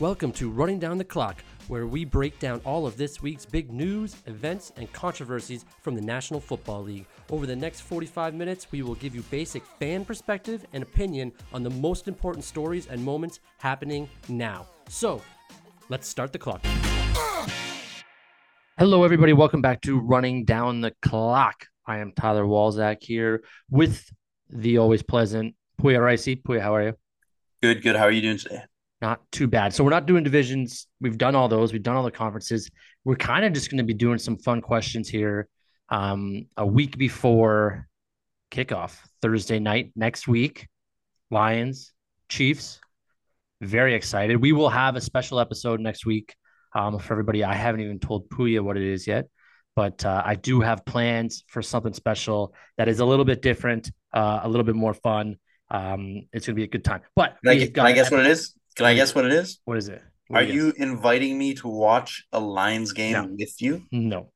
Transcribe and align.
Welcome 0.00 0.30
to 0.34 0.48
Running 0.48 0.78
Down 0.78 0.96
the 0.96 1.02
Clock, 1.02 1.42
where 1.66 1.88
we 1.88 2.04
break 2.04 2.38
down 2.38 2.60
all 2.64 2.86
of 2.86 2.96
this 2.96 3.20
week's 3.20 3.44
big 3.44 3.72
news, 3.72 4.14
events, 4.26 4.72
and 4.76 4.92
controversies 4.92 5.64
from 5.82 5.96
the 5.96 6.00
National 6.00 6.38
Football 6.38 6.84
League. 6.84 7.04
Over 7.30 7.46
the 7.46 7.56
next 7.56 7.80
45 7.80 8.32
minutes, 8.32 8.70
we 8.70 8.82
will 8.82 8.94
give 8.94 9.12
you 9.12 9.22
basic 9.22 9.66
fan 9.66 10.04
perspective 10.04 10.64
and 10.72 10.84
opinion 10.84 11.32
on 11.52 11.64
the 11.64 11.70
most 11.70 12.06
important 12.06 12.44
stories 12.44 12.86
and 12.86 13.04
moments 13.04 13.40
happening 13.58 14.08
now. 14.28 14.68
So, 14.88 15.20
let's 15.88 16.06
start 16.06 16.32
the 16.32 16.38
clock. 16.38 16.64
Hello, 18.78 19.02
everybody. 19.02 19.32
Welcome 19.32 19.62
back 19.62 19.80
to 19.80 19.98
Running 19.98 20.44
Down 20.44 20.80
the 20.80 20.94
Clock. 21.02 21.66
I 21.84 21.98
am 21.98 22.12
Tyler 22.12 22.44
Walzak 22.44 22.98
here 23.00 23.42
with 23.68 24.08
the 24.48 24.78
always 24.78 25.02
pleasant 25.02 25.56
Poya 25.82 25.98
Ricey. 25.98 26.40
Poya, 26.40 26.60
how 26.60 26.76
are 26.76 26.84
you? 26.84 26.92
Good, 27.60 27.82
good. 27.82 27.96
How 27.96 28.04
are 28.04 28.12
you 28.12 28.22
doing 28.22 28.38
today? 28.38 28.62
Not 29.00 29.20
too 29.30 29.46
bad. 29.46 29.72
So 29.72 29.84
we're 29.84 29.90
not 29.90 30.06
doing 30.06 30.24
divisions. 30.24 30.88
We've 31.00 31.18
done 31.18 31.34
all 31.34 31.48
those. 31.48 31.72
We've 31.72 31.82
done 31.82 31.96
all 31.96 32.02
the 32.02 32.10
conferences. 32.10 32.68
We're 33.04 33.16
kind 33.16 33.44
of 33.44 33.52
just 33.52 33.70
going 33.70 33.78
to 33.78 33.84
be 33.84 33.94
doing 33.94 34.18
some 34.18 34.36
fun 34.36 34.60
questions 34.60 35.08
here. 35.08 35.48
Um, 35.88 36.46
a 36.56 36.66
week 36.66 36.98
before 36.98 37.88
kickoff, 38.50 38.98
Thursday 39.22 39.58
night 39.58 39.92
next 39.94 40.26
week, 40.26 40.68
Lions, 41.30 41.92
Chiefs. 42.28 42.80
Very 43.60 43.94
excited. 43.94 44.36
We 44.36 44.52
will 44.52 44.68
have 44.68 44.96
a 44.96 45.00
special 45.00 45.40
episode 45.40 45.80
next 45.80 46.04
week 46.04 46.34
um, 46.74 46.98
for 46.98 47.14
everybody. 47.14 47.44
I 47.44 47.54
haven't 47.54 47.80
even 47.80 47.98
told 47.98 48.28
Poya 48.30 48.62
what 48.62 48.76
it 48.76 48.82
is 48.82 49.06
yet, 49.06 49.26
but 49.76 50.04
uh, 50.04 50.22
I 50.24 50.34
do 50.34 50.60
have 50.60 50.84
plans 50.84 51.44
for 51.48 51.62
something 51.62 51.92
special 51.92 52.54
that 52.76 52.88
is 52.88 53.00
a 53.00 53.04
little 53.04 53.24
bit 53.24 53.42
different, 53.42 53.90
uh, 54.12 54.40
a 54.42 54.48
little 54.48 54.64
bit 54.64 54.76
more 54.76 54.94
fun. 54.94 55.36
Um, 55.70 56.22
it's 56.32 56.46
going 56.46 56.54
to 56.54 56.60
be 56.60 56.64
a 56.64 56.68
good 56.68 56.84
time. 56.84 57.02
But 57.14 57.36
I, 57.46 57.70
I 57.78 57.92
guess 57.92 58.10
what 58.10 58.20
it 58.20 58.26
is? 58.26 58.54
Can 58.78 58.86
I 58.86 58.94
guess 58.94 59.12
what 59.14 59.24
it 59.26 59.32
is? 59.32 59.58
What 59.64 59.76
is 59.76 59.88
it? 59.88 60.00
What 60.28 60.40
Are 60.40 60.44
you 60.44 60.72
guess? 60.72 60.80
inviting 60.80 61.36
me 61.36 61.52
to 61.54 61.66
watch 61.68 62.24
a 62.32 62.38
Lions 62.38 62.92
game 62.92 63.12
No. 63.12 63.34
with 63.36 63.60
you? 63.60 63.82
No, 63.90 64.30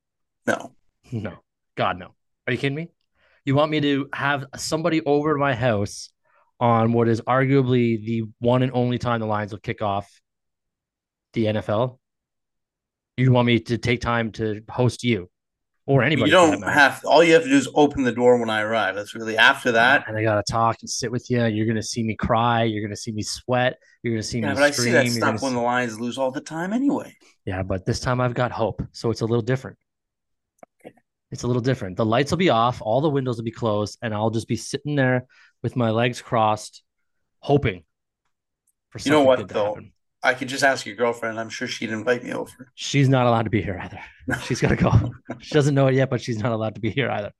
No. 0.46 0.74
no, 1.12 1.38
God, 1.76 1.96
no. 1.98 2.14
Are 2.46 2.52
you 2.52 2.58
kidding 2.58 2.74
me? 2.74 2.88
You 3.44 3.54
want 3.54 3.70
me 3.70 3.80
to 3.80 4.08
have 4.12 4.44
somebody 4.56 5.00
over 5.04 5.34
to 5.34 5.38
my 5.38 5.54
house 5.54 6.10
on 6.58 6.92
what 6.92 7.08
is 7.08 7.20
arguably 7.20 8.04
the 8.04 8.24
one 8.40 8.62
and 8.64 8.72
only 8.74 8.98
time 8.98 9.20
the 9.20 9.26
Lions 9.26 9.52
will 9.52 9.60
kick 9.60 9.80
off 9.80 10.10
the 11.34 11.46
NFL? 11.46 12.00
You 13.16 13.30
want 13.30 13.46
me 13.46 13.60
to 13.60 13.78
take 13.78 14.00
time 14.00 14.32
to 14.32 14.62
host 14.68 15.04
you 15.04 15.30
or 15.86 16.02
anybody? 16.02 16.30
you 16.30 16.36
don't 16.36 16.62
have. 16.62 17.04
All 17.04 17.22
you 17.24 17.34
have 17.34 17.42
to 17.42 17.48
do 17.48 17.56
is 17.56 17.68
open 17.74 18.02
the 18.04 18.12
door 18.12 18.38
when 18.38 18.48
I 18.50 18.60
arrive. 18.62 18.94
That's 18.94 19.14
really 19.14 19.36
after 19.36 19.72
that. 19.72 20.04
and 20.08 20.16
I 20.16 20.22
gotta 20.22 20.42
talk 20.48 20.76
and 20.80 20.88
sit 20.90 21.10
with 21.10 21.28
you. 21.30 21.44
You're 21.46 21.66
gonna 21.66 21.82
see 21.82 22.02
me 22.02 22.14
cry. 22.14 22.62
You're 22.64 22.82
gonna 22.82 22.96
see 22.96 23.12
me 23.12 23.22
sweat. 23.22 23.78
You're 24.02 24.14
gonna 24.14 24.22
see 24.22 24.40
Yeah, 24.40 24.48
me 24.50 24.54
but 24.54 24.62
I 24.62 24.70
see 24.70 24.90
that 24.92 25.08
stuff 25.08 25.42
when 25.42 25.50
see- 25.52 25.56
the 25.56 25.62
Lions 25.62 25.98
lose 26.00 26.18
all 26.18 26.30
the 26.30 26.40
time 26.40 26.72
anyway. 26.72 27.14
Yeah, 27.44 27.62
but 27.62 27.84
this 27.86 28.00
time 28.00 28.20
I've 28.20 28.34
got 28.34 28.52
hope, 28.52 28.82
so 28.92 29.10
it's 29.10 29.20
a 29.22 29.26
little 29.26 29.42
different. 29.42 29.76
It's 31.30 31.44
a 31.44 31.46
little 31.46 31.62
different. 31.62 31.96
The 31.96 32.04
lights 32.04 32.30
will 32.30 32.36
be 32.38 32.50
off, 32.50 32.82
all 32.82 33.00
the 33.00 33.08
windows 33.08 33.36
will 33.38 33.44
be 33.44 33.50
closed, 33.50 33.98
and 34.02 34.12
I'll 34.12 34.28
just 34.30 34.46
be 34.46 34.56
sitting 34.56 34.94
there 34.96 35.24
with 35.62 35.76
my 35.76 35.90
legs 35.90 36.20
crossed, 36.20 36.82
hoping 37.40 37.84
for 38.90 38.98
You 38.98 39.12
know 39.12 39.22
what, 39.22 39.36
to 39.36 39.44
though? 39.46 39.68
happen. 39.74 39.92
I 40.22 40.34
could 40.34 40.48
just 40.48 40.62
ask 40.62 40.86
your 40.86 40.94
girlfriend. 40.94 41.38
I'm 41.38 41.48
sure 41.48 41.66
she'd 41.66 41.90
invite 41.90 42.22
me 42.22 42.32
over. 42.32 42.70
She's 42.74 43.08
not 43.08 43.26
allowed 43.26 43.42
to 43.42 43.50
be 43.50 43.60
here 43.60 43.78
either. 43.82 44.00
She's 44.44 44.60
got 44.60 44.68
to 44.68 44.76
go. 44.76 44.92
she 45.40 45.52
doesn't 45.52 45.74
know 45.74 45.88
it 45.88 45.94
yet, 45.94 46.10
but 46.10 46.20
she's 46.20 46.38
not 46.38 46.52
allowed 46.52 46.76
to 46.76 46.80
be 46.80 46.90
here 46.90 47.10
either. 47.10 47.32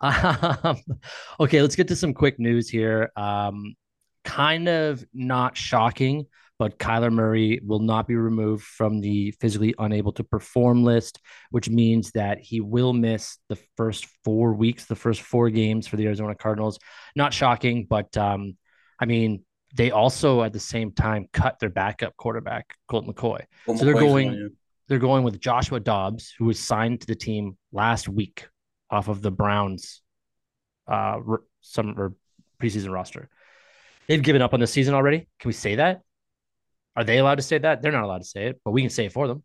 Um, 0.00 0.76
okay, 1.40 1.62
let's 1.62 1.76
get 1.76 1.88
to 1.88 1.96
some 1.96 2.14
quick 2.14 2.38
news 2.40 2.68
here. 2.68 3.12
Um, 3.16 3.76
kind 4.24 4.68
of 4.68 5.04
not 5.14 5.56
shocking, 5.56 6.26
but 6.58 6.78
Kyler 6.78 7.12
Murray 7.12 7.60
will 7.62 7.78
not 7.78 8.08
be 8.08 8.16
removed 8.16 8.64
from 8.64 9.00
the 9.00 9.30
physically 9.40 9.74
unable 9.78 10.12
to 10.14 10.24
perform 10.24 10.84
list, 10.84 11.20
which 11.50 11.68
means 11.68 12.10
that 12.12 12.40
he 12.40 12.60
will 12.60 12.92
miss 12.92 13.38
the 13.48 13.58
first 13.76 14.06
four 14.24 14.52
weeks, 14.54 14.86
the 14.86 14.96
first 14.96 15.22
four 15.22 15.50
games 15.50 15.86
for 15.86 15.96
the 15.96 16.06
Arizona 16.06 16.34
Cardinals. 16.34 16.78
Not 17.14 17.32
shocking, 17.32 17.86
but 17.88 18.16
um, 18.16 18.56
I 18.98 19.04
mean, 19.04 19.44
they 19.74 19.90
also 19.90 20.42
at 20.42 20.52
the 20.52 20.60
same 20.60 20.92
time 20.92 21.28
cut 21.32 21.58
their 21.58 21.68
backup 21.70 22.16
quarterback, 22.16 22.74
Colt 22.88 23.06
McCoy. 23.06 23.40
So 23.78 23.84
they're 23.84 23.94
going- 23.94 24.28
They're 24.88 24.98
going 25.00 25.24
with 25.24 25.40
Joshua 25.40 25.80
Dobbs, 25.80 26.32
who 26.38 26.44
was 26.44 26.60
signed 26.60 27.00
to 27.00 27.06
the 27.08 27.16
team 27.16 27.56
last 27.72 28.08
week 28.08 28.48
off 28.88 29.08
of 29.08 29.20
the 29.22 29.32
Browns 29.32 30.00
uh 30.86 31.18
some 31.60 31.98
or 31.98 32.14
preseason 32.60 32.92
roster. 32.92 33.28
They've 34.06 34.22
given 34.22 34.40
up 34.42 34.54
on 34.54 34.60
the 34.60 34.68
season 34.68 34.94
already. 34.94 35.26
Can 35.40 35.48
we 35.48 35.52
say 35.52 35.74
that? 35.74 36.02
Are 36.94 37.02
they 37.02 37.18
allowed 37.18 37.34
to 37.34 37.42
say 37.42 37.58
that? 37.58 37.82
They're 37.82 37.90
not 37.90 38.04
allowed 38.04 38.18
to 38.22 38.24
say 38.28 38.46
it, 38.46 38.60
but 38.64 38.70
we 38.70 38.80
can 38.82 38.90
say 38.90 39.06
it 39.06 39.12
for 39.12 39.26
them. 39.26 39.42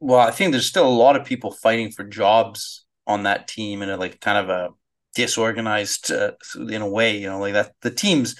Well, 0.00 0.20
I 0.20 0.30
think 0.30 0.52
there's 0.52 0.66
still 0.68 0.86
a 0.86 0.90
lot 1.04 1.16
of 1.16 1.24
people 1.24 1.50
fighting 1.50 1.90
for 1.90 2.04
jobs 2.04 2.84
on 3.06 3.22
that 3.22 3.48
team 3.48 3.80
in 3.80 3.88
a 3.88 3.96
like 3.96 4.20
kind 4.20 4.36
of 4.36 4.50
a 4.50 4.68
disorganized 5.14 6.12
uh, 6.12 6.32
in 6.68 6.82
a 6.82 6.88
way, 6.88 7.16
you 7.16 7.28
know, 7.28 7.38
like 7.40 7.54
that 7.54 7.72
the 7.80 7.90
teams 7.90 8.36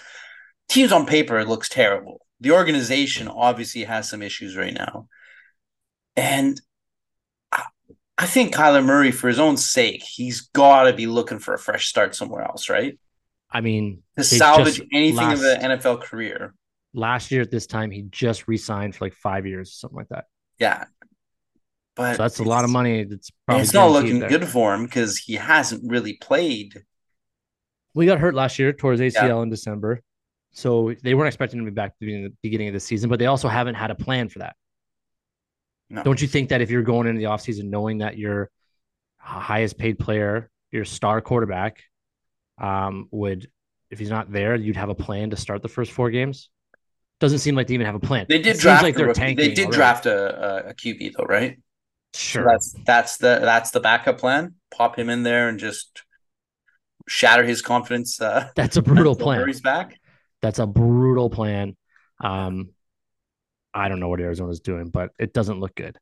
teams 0.68 0.92
on 0.92 1.06
paper 1.06 1.38
it 1.38 1.48
looks 1.48 1.68
terrible. 1.68 2.20
The 2.40 2.50
organization 2.52 3.28
obviously 3.28 3.84
has 3.84 4.08
some 4.08 4.22
issues 4.22 4.56
right 4.56 4.74
now. 4.74 5.08
And 6.16 6.60
I, 7.52 7.64
I 8.18 8.26
think 8.26 8.54
Kyler 8.54 8.84
Murray 8.84 9.10
for 9.10 9.28
his 9.28 9.38
own 9.38 9.56
sake, 9.56 10.02
he's 10.02 10.42
got 10.42 10.84
to 10.84 10.92
be 10.92 11.06
looking 11.06 11.38
for 11.38 11.54
a 11.54 11.58
fresh 11.58 11.86
start 11.88 12.14
somewhere 12.14 12.42
else, 12.42 12.68
right? 12.68 12.98
I 13.50 13.60
mean, 13.60 14.02
To 14.16 14.24
salvage 14.24 14.80
anything 14.92 15.32
of 15.32 15.40
last- 15.40 15.62
an 15.62 15.78
NFL 15.78 16.02
career. 16.02 16.54
last 16.94 17.30
year 17.30 17.42
at 17.42 17.50
this 17.50 17.66
time, 17.66 17.90
he 17.90 18.02
just 18.10 18.48
re-signed 18.48 18.94
for 18.96 19.04
like 19.06 19.14
five 19.14 19.46
years, 19.46 19.72
something 19.74 19.96
like 19.96 20.08
that. 20.08 20.24
Yeah. 20.58 20.84
But 21.94 22.16
So 22.16 22.22
that's 22.24 22.38
a 22.40 22.44
lot 22.44 22.64
of 22.64 22.70
money. 22.70 23.04
That's 23.04 23.30
probably 23.46 23.62
it's 23.62 23.72
not 23.72 23.90
looking 23.90 24.18
there. 24.18 24.28
good 24.28 24.46
for 24.46 24.74
him 24.74 24.84
because 24.84 25.16
he 25.16 25.34
hasn't 25.34 25.90
really 25.90 26.14
played. 26.14 26.82
We 27.94 28.04
got 28.04 28.18
hurt 28.18 28.34
last 28.34 28.58
year 28.58 28.74
towards 28.74 29.00
ACL 29.00 29.42
in 29.42 29.48
December. 29.48 30.02
So 30.56 30.94
they 31.02 31.12
weren't 31.12 31.28
expecting 31.28 31.58
him 31.58 31.66
to 31.66 31.70
be 31.70 31.74
back 31.74 31.90
at 31.90 31.96
the 32.00 32.32
beginning 32.42 32.68
of 32.68 32.72
the 32.74 32.80
season, 32.80 33.10
but 33.10 33.18
they 33.18 33.26
also 33.26 33.46
haven't 33.46 33.74
had 33.74 33.90
a 33.90 33.94
plan 33.94 34.30
for 34.30 34.38
that. 34.38 34.56
No. 35.90 36.02
Don't 36.02 36.20
you 36.20 36.26
think 36.26 36.48
that 36.48 36.62
if 36.62 36.70
you're 36.70 36.82
going 36.82 37.06
into 37.06 37.18
the 37.18 37.26
offseason 37.26 37.64
knowing 37.64 37.98
that 37.98 38.16
your 38.16 38.50
highest 39.18 39.76
paid 39.76 39.98
player, 39.98 40.50
your 40.70 40.86
star 40.86 41.20
quarterback, 41.20 41.82
um, 42.58 43.06
would, 43.10 43.50
if 43.90 43.98
he's 43.98 44.08
not 44.08 44.32
there, 44.32 44.56
you'd 44.56 44.76
have 44.76 44.88
a 44.88 44.94
plan 44.94 45.28
to 45.28 45.36
start 45.36 45.60
the 45.60 45.68
first 45.68 45.92
four 45.92 46.10
games? 46.10 46.48
Doesn't 47.20 47.40
seem 47.40 47.54
like 47.54 47.66
they 47.66 47.74
even 47.74 47.84
have 47.84 47.94
a 47.94 48.00
plan. 48.00 48.24
They 48.26 48.36
It 48.36 48.42
did 48.42 48.54
seems 48.56 48.62
draft 48.62 48.82
like 48.82 48.94
a 48.94 48.98
they're 48.98 49.12
tanking. 49.12 49.36
They 49.36 49.54
did 49.54 49.66
already. 49.66 49.76
draft 49.76 50.06
a, 50.06 50.68
a, 50.70 50.74
QB 50.74 51.12
though, 51.18 51.24
right? 51.24 51.58
So 52.14 52.20
Sure. 52.20 52.44
that's 52.46 52.74
that's 52.86 53.16
the 53.18 53.40
that's 53.42 53.72
the 53.72 53.80
backup 53.80 54.18
plan. 54.18 54.54
Pop 54.70 54.98
him 54.98 55.10
in 55.10 55.22
there 55.22 55.50
and 55.50 55.58
just 55.58 56.02
shatter 57.06 57.44
his 57.44 57.60
confidence. 57.60 58.20
Uh, 58.20 58.48
That's 58.56 58.76
a 58.78 58.82
brutal 58.82 59.14
plan. 59.14 59.40
Murray's 59.40 59.60
back. 59.60 59.98
That's 60.46 60.60
a 60.60 60.66
brutal 60.66 61.28
plan. 61.28 61.76
Um, 62.20 62.70
I 63.74 63.88
don't 63.88 63.98
know 63.98 64.08
what 64.08 64.20
Arizona's 64.20 64.60
doing, 64.60 64.90
but 64.90 65.10
it 65.18 65.32
doesn't 65.32 65.58
look 65.58 65.74
good. 65.74 65.98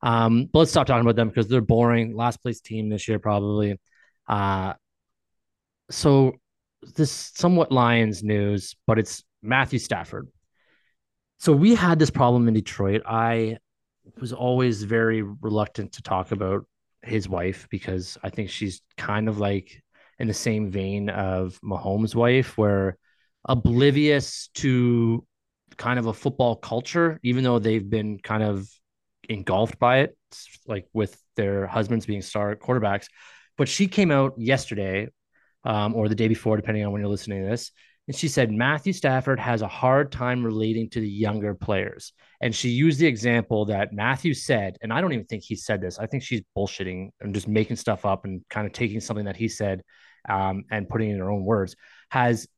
Um, 0.00 0.48
but 0.50 0.60
let's 0.60 0.70
stop 0.70 0.86
talking 0.86 1.02
about 1.02 1.16
them 1.16 1.26
because 1.26 1.48
they're 1.48 1.60
boring. 1.60 2.14
Last 2.14 2.40
place 2.40 2.60
team 2.60 2.88
this 2.88 3.08
year, 3.08 3.18
probably. 3.18 3.80
Uh, 4.28 4.74
so 5.90 6.34
this 6.94 7.10
somewhat 7.10 7.72
Lions 7.72 8.22
news, 8.22 8.76
but 8.86 9.00
it's 9.00 9.24
Matthew 9.42 9.80
Stafford. 9.80 10.28
So 11.38 11.52
we 11.52 11.74
had 11.74 11.98
this 11.98 12.10
problem 12.10 12.46
in 12.46 12.54
Detroit. 12.54 13.02
I 13.04 13.58
was 14.20 14.32
always 14.32 14.84
very 14.84 15.22
reluctant 15.22 15.94
to 15.94 16.02
talk 16.02 16.30
about 16.30 16.64
his 17.02 17.28
wife 17.28 17.66
because 17.70 18.16
I 18.22 18.30
think 18.30 18.50
she's 18.50 18.82
kind 18.96 19.28
of 19.28 19.40
like 19.40 19.82
in 20.20 20.28
the 20.28 20.34
same 20.34 20.70
vein 20.70 21.08
of 21.08 21.58
Mahomes' 21.60 22.14
wife, 22.14 22.56
where 22.56 22.96
oblivious 23.44 24.48
to 24.54 25.26
kind 25.76 25.98
of 25.98 26.06
a 26.06 26.12
football 26.12 26.56
culture, 26.56 27.18
even 27.22 27.44
though 27.44 27.58
they've 27.58 27.88
been 27.88 28.18
kind 28.18 28.42
of 28.42 28.68
engulfed 29.28 29.78
by 29.78 30.00
it, 30.00 30.16
like 30.66 30.86
with 30.92 31.20
their 31.36 31.66
husbands 31.66 32.06
being 32.06 32.22
star 32.22 32.54
quarterbacks. 32.56 33.06
But 33.56 33.68
she 33.68 33.86
came 33.86 34.10
out 34.10 34.34
yesterday 34.36 35.08
um, 35.64 35.94
or 35.94 36.08
the 36.08 36.14
day 36.14 36.28
before, 36.28 36.56
depending 36.56 36.84
on 36.84 36.92
when 36.92 37.00
you're 37.00 37.10
listening 37.10 37.42
to 37.42 37.50
this. 37.50 37.72
And 38.08 38.16
she 38.16 38.28
said 38.28 38.50
Matthew 38.50 38.92
Stafford 38.92 39.38
has 39.38 39.62
a 39.62 39.68
hard 39.68 40.10
time 40.10 40.44
relating 40.44 40.90
to 40.90 41.00
the 41.00 41.08
younger 41.08 41.54
players. 41.54 42.12
And 42.40 42.54
she 42.54 42.70
used 42.70 42.98
the 42.98 43.06
example 43.06 43.66
that 43.66 43.92
Matthew 43.92 44.34
said, 44.34 44.76
and 44.82 44.92
I 44.92 45.00
don't 45.00 45.12
even 45.12 45.26
think 45.26 45.44
he 45.44 45.54
said 45.54 45.80
this. 45.80 45.98
I 45.98 46.06
think 46.06 46.22
she's 46.22 46.42
bullshitting 46.56 47.10
and 47.20 47.34
just 47.34 47.46
making 47.46 47.76
stuff 47.76 48.04
up 48.04 48.24
and 48.24 48.42
kind 48.50 48.66
of 48.66 48.72
taking 48.72 49.00
something 49.00 49.26
that 49.26 49.36
he 49.36 49.48
said 49.48 49.82
um, 50.28 50.64
and 50.70 50.88
putting 50.88 51.10
in 51.10 51.18
her 51.18 51.30
own 51.30 51.44
words. 51.44 51.76
Has 52.10 52.48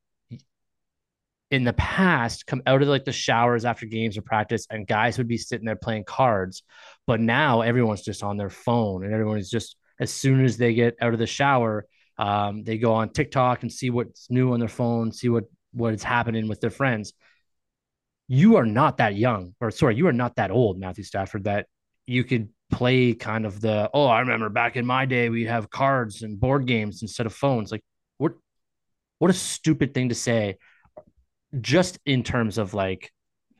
in 1.53 1.65
the 1.65 1.75
past 1.75 2.47
come 2.47 2.63
out 2.67 2.81
of 2.81 2.89
like 2.89 3.05
the 3.05 3.13
showers 3.13 3.67
after 3.67 3.87
games 3.87 4.17
or 4.17 4.23
practice, 4.23 4.67
and 4.71 4.87
guys 4.87 5.19
would 5.19 5.29
be 5.29 5.37
sitting 5.39 5.67
there 5.67 5.77
playing 5.77 6.05
cards. 6.05 6.63
But 7.07 7.21
now 7.21 7.61
everyone's 7.61 8.03
just 8.03 8.23
on 8.25 8.39
their 8.39 8.51
phone, 8.51 9.05
and 9.05 9.13
everyone's 9.13 9.51
just 9.51 9.77
as 10.01 10.11
soon 10.11 10.45
as 10.45 10.57
they 10.57 10.75
get 10.75 10.97
out 11.01 11.13
of 11.13 11.19
the 11.19 11.27
shower, 11.27 11.87
um, 12.19 12.65
they 12.65 12.79
go 12.79 12.95
on 12.95 13.11
TikTok 13.11 13.63
and 13.63 13.71
see 13.71 13.91
what's 13.91 14.31
new 14.31 14.55
on 14.55 14.61
their 14.61 14.69
phone, 14.69 15.13
see 15.13 15.29
what 15.29 15.45
what 15.73 15.95
is 15.95 16.03
happening 16.03 16.49
with 16.49 16.61
their 16.61 16.71
friends. 16.71 17.13
you 18.29 18.57
are 18.57 18.67
not 18.67 18.97
that 18.99 19.15
young, 19.15 19.55
or 19.61 19.71
sorry, 19.71 19.97
you 19.97 20.07
are 20.07 20.13
not 20.13 20.37
that 20.37 20.51
old, 20.51 20.79
Matthew 20.79 21.05
Stafford, 21.05 21.45
that 21.45 21.67
you 22.07 22.25
could 22.25 22.49
play 22.71 23.15
kind 23.15 23.45
of 23.45 23.61
the 23.61 23.91
oh, 23.93 24.07
I 24.07 24.21
remember 24.21 24.49
back 24.49 24.77
in 24.77 24.87
my 24.87 25.05
day 25.07 25.29
we 25.29 25.45
have 25.45 25.71
cards 25.71 26.23
and 26.23 26.41
board 26.41 26.67
games 26.67 27.03
instead 27.03 27.27
of 27.27 27.35
phones. 27.35 27.71
Like 27.71 27.83
what 28.17 28.33
what 29.19 29.31
a 29.31 29.35
stupid 29.35 29.93
thing 29.95 30.09
to 30.09 30.15
say 30.15 30.57
just 31.61 31.99
in 32.07 32.23
terms 32.23 32.59
of 32.59 32.75
like 32.75 33.13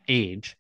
age. 0.09 0.57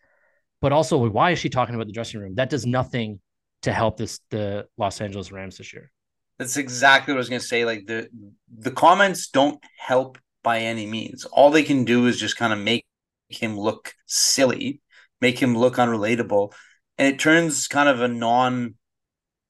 But 0.61 0.73
also 0.73 1.09
why 1.09 1.33
is 1.33 1.39
she 1.39 1.49
talking 1.49 1.75
about 1.75 1.87
the 1.87 1.93
dressing 1.93 2.21
room? 2.21 2.35
That 2.37 2.51
does 2.51 2.67
nothing 2.67 3.21
to 3.63 3.73
help 3.73 3.97
this 3.97 4.21
the 4.31 4.67
Los 4.77 5.01
Angeles 5.01 5.33
Rams 5.33 5.59
this 5.59 5.73
year. 5.73 5.91
That's 6.39 6.57
exactly 6.57 7.13
what 7.13 7.19
I 7.19 7.21
was 7.21 7.29
gonna 7.29 7.41
say. 7.41 7.65
Like 7.65 7.87
the 7.87 8.09
the 8.57 8.71
comments 8.71 9.29
don't 9.29 9.63
help 9.79 10.19
by 10.43 10.61
any 10.61 10.87
means. 10.87 11.25
All 11.27 11.51
they 11.51 11.63
can 11.63 11.85
do 11.85 12.07
is 12.07 12.19
just 12.19 12.37
kind 12.37 12.53
of 12.53 12.59
make 12.59 12.85
him 13.29 13.59
look 13.59 13.95
silly, 14.07 14.81
make 15.21 15.39
him 15.41 15.57
look 15.57 15.77
unrelatable, 15.77 16.53
and 16.99 17.09
it 17.09 17.19
turns 17.19 17.69
kind 17.69 17.89
of 17.89 18.01
a 18.01 18.09
non 18.09 18.75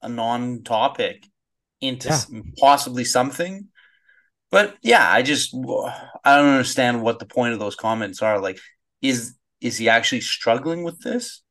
a 0.03 0.09
non 0.09 0.63
topic 0.63 1.27
into 1.81 2.09
yeah. 2.09 2.41
possibly 2.59 3.05
something. 3.05 3.69
But 4.51 4.77
yeah, 4.83 5.11
I 5.11 5.23
just 5.23 5.55
I 6.25 6.37
don't 6.37 6.49
understand 6.49 7.03
what 7.03 7.19
the 7.19 7.27
point 7.27 7.53
of 7.53 7.59
those 7.59 7.75
comments 7.75 8.23
are. 8.23 8.41
Like, 8.41 8.59
is 9.01 9.35
is 9.61 9.79
he 9.79 9.89
actually 9.89 10.21
struggling 10.21 10.83
with 10.83 11.01
this? 11.01 11.43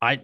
I 0.00 0.22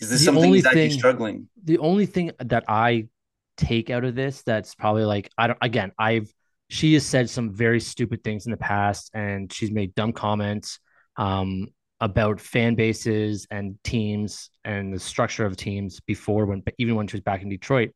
is 0.00 0.10
this 0.10 0.24
something 0.24 0.52
he's 0.52 0.66
actually 0.66 0.88
thing, 0.88 0.98
struggling? 0.98 1.48
The 1.64 1.78
only 1.78 2.06
thing 2.06 2.32
that 2.38 2.64
I 2.68 3.08
take 3.56 3.90
out 3.90 4.04
of 4.04 4.14
this 4.14 4.42
that's 4.42 4.74
probably 4.74 5.04
like 5.04 5.30
I 5.38 5.46
don't 5.46 5.58
again 5.62 5.92
I've 5.98 6.32
she 6.68 6.94
has 6.94 7.06
said 7.06 7.30
some 7.30 7.52
very 7.52 7.80
stupid 7.80 8.24
things 8.24 8.46
in 8.46 8.50
the 8.50 8.56
past 8.56 9.10
and 9.14 9.52
she's 9.52 9.70
made 9.70 9.94
dumb 9.94 10.12
comments 10.12 10.80
um, 11.16 11.68
about 12.00 12.40
fan 12.40 12.74
bases 12.74 13.46
and 13.50 13.78
teams 13.84 14.50
and 14.64 14.92
the 14.92 14.98
structure 14.98 15.46
of 15.46 15.56
teams 15.56 16.00
before 16.00 16.46
when 16.46 16.62
even 16.78 16.96
when 16.96 17.06
she 17.06 17.16
was 17.16 17.22
back 17.22 17.42
in 17.42 17.48
Detroit. 17.48 17.90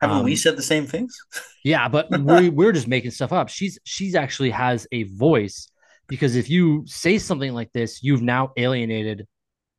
Haven't 0.00 0.18
um, 0.18 0.24
we 0.24 0.36
said 0.36 0.56
the 0.56 0.62
same 0.62 0.86
things? 0.86 1.16
yeah, 1.64 1.88
but 1.88 2.10
we, 2.10 2.48
we're 2.50 2.72
just 2.72 2.88
making 2.88 3.10
stuff 3.10 3.32
up. 3.32 3.48
She's 3.48 3.78
she's 3.84 4.14
actually 4.14 4.50
has 4.50 4.86
a 4.92 5.04
voice 5.04 5.68
because 6.06 6.36
if 6.36 6.50
you 6.50 6.84
say 6.86 7.18
something 7.18 7.52
like 7.52 7.72
this, 7.72 8.02
you've 8.02 8.22
now 8.22 8.52
alienated 8.56 9.26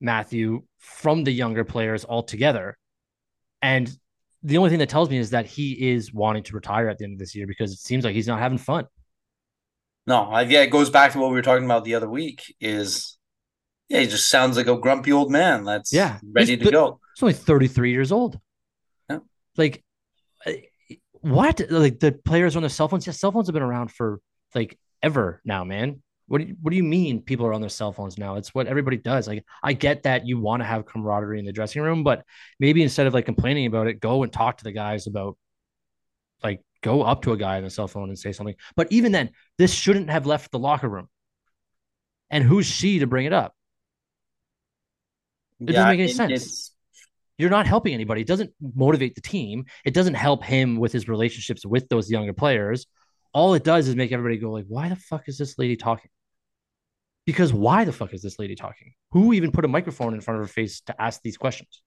Matthew 0.01 0.63
from 0.79 1.23
the 1.23 1.31
younger 1.31 1.63
players 1.63 2.05
altogether. 2.05 2.77
And 3.61 3.91
the 4.43 4.57
only 4.57 4.69
thing 4.69 4.79
that 4.79 4.89
tells 4.89 5.09
me 5.09 5.17
is 5.17 5.31
that 5.31 5.45
he 5.45 5.91
is 5.91 6.13
wanting 6.13 6.43
to 6.43 6.53
retire 6.53 6.89
at 6.89 6.97
the 6.97 7.05
end 7.05 7.13
of 7.13 7.19
this 7.19 7.35
year 7.35 7.47
because 7.47 7.71
it 7.71 7.79
seems 7.79 8.03
like 8.03 8.13
he's 8.13 8.27
not 8.27 8.39
having 8.39 8.57
fun. 8.57 8.85
No, 10.07 10.23
I, 10.23 10.41
yeah, 10.41 10.61
it 10.61 10.69
goes 10.69 10.89
back 10.89 11.13
to 11.13 11.19
what 11.19 11.29
we 11.29 11.35
were 11.35 11.41
talking 11.41 11.65
about 11.65 11.83
the 11.83 11.95
other 11.95 12.09
week. 12.09 12.53
Is 12.59 13.17
yeah, 13.89 14.01
he 14.01 14.07
just 14.07 14.29
sounds 14.29 14.57
like 14.57 14.67
a 14.67 14.77
grumpy 14.77 15.11
old 15.11 15.31
man 15.31 15.63
that's 15.63 15.91
yeah 15.91 16.19
ready 16.23 16.57
to 16.57 16.71
go. 16.71 16.99
He's 17.15 17.23
only 17.23 17.33
thirty 17.33 17.67
three 17.67 17.91
years 17.91 18.11
old. 18.11 18.39
Yeah, 19.09 19.19
like 19.57 19.83
what? 21.25 21.59
Like 21.71 21.99
the 21.99 22.11
players 22.11 22.55
on 22.55 22.61
their 22.61 22.69
cell 22.69 22.87
phones? 22.87 23.07
Yeah, 23.07 23.13
cell 23.13 23.31
phones 23.31 23.47
have 23.47 23.53
been 23.53 23.63
around 23.63 23.91
for 23.91 24.19
like 24.53 24.77
ever 25.01 25.41
now, 25.43 25.63
man. 25.63 26.03
What 26.27 26.39
do 26.39 26.47
you, 26.47 26.55
what 26.61 26.69
do 26.69 26.77
you 26.77 26.83
mean 26.83 27.21
people 27.21 27.45
are 27.47 27.53
on 27.53 27.61
their 27.61 27.69
cell 27.69 27.91
phones 27.91 28.17
now? 28.17 28.35
It's 28.35 28.53
what 28.53 28.67
everybody 28.67 28.97
does. 28.97 29.27
Like 29.27 29.43
I 29.63 29.73
get 29.73 30.03
that 30.03 30.27
you 30.27 30.39
want 30.39 30.61
to 30.61 30.65
have 30.65 30.85
camaraderie 30.85 31.39
in 31.39 31.45
the 31.45 31.51
dressing 31.51 31.81
room, 31.81 32.03
but 32.03 32.23
maybe 32.59 32.83
instead 32.83 33.07
of 33.07 33.13
like 33.13 33.25
complaining 33.25 33.65
about 33.65 33.87
it, 33.87 33.99
go 33.99 34.21
and 34.21 34.31
talk 34.31 34.57
to 34.57 34.63
the 34.63 34.71
guys 34.71 35.07
about 35.07 35.35
like 36.43 36.61
go 36.81 37.01
up 37.01 37.23
to 37.23 37.33
a 37.33 37.37
guy 37.37 37.57
on 37.57 37.63
the 37.63 37.71
cell 37.71 37.87
phone 37.87 38.09
and 38.09 38.19
say 38.19 38.31
something. 38.31 38.55
But 38.75 38.91
even 38.91 39.11
then, 39.11 39.31
this 39.57 39.73
shouldn't 39.73 40.11
have 40.11 40.27
left 40.27 40.51
the 40.51 40.59
locker 40.59 40.89
room. 40.89 41.09
And 42.29 42.43
who's 42.43 42.67
she 42.67 42.99
to 42.99 43.07
bring 43.07 43.25
it 43.25 43.33
up? 43.33 43.55
It 45.59 45.69
yeah, 45.69 45.73
doesn't 45.73 45.89
make 45.89 45.99
any 46.01 46.11
it, 46.11 46.15
sense. 46.15 46.74
You're 47.37 47.49
not 47.49 47.67
helping 47.67 47.93
anybody. 47.93 48.21
It 48.21 48.27
doesn't 48.27 48.53
motivate 48.75 49.15
the 49.15 49.21
team. 49.21 49.65
It 49.83 49.93
doesn't 49.93 50.13
help 50.13 50.43
him 50.43 50.77
with 50.77 50.91
his 50.91 51.07
relationships 51.07 51.65
with 51.65 51.89
those 51.89 52.09
younger 52.09 52.33
players. 52.33 52.87
All 53.33 53.53
it 53.53 53.63
does 53.63 53.87
is 53.87 53.95
make 53.95 54.11
everybody 54.11 54.37
go 54.37 54.51
like, 54.51 54.65
"Why 54.67 54.87
the 54.87 54.95
fuck 54.95 55.27
is 55.27 55.37
this 55.37 55.57
lady 55.57 55.75
talking?" 55.75 56.09
Because 57.25 57.51
why 57.51 57.83
the 57.83 57.91
fuck 57.91 58.13
is 58.13 58.21
this 58.21 58.39
lady 58.39 58.55
talking? 58.55 58.93
Who 59.11 59.33
even 59.33 59.51
put 59.51 59.65
a 59.65 59.67
microphone 59.67 60.13
in 60.13 60.21
front 60.21 60.39
of 60.39 60.47
her 60.47 60.53
face 60.53 60.81
to 60.81 61.01
ask 61.01 61.21
these 61.21 61.37
questions? 61.37 61.81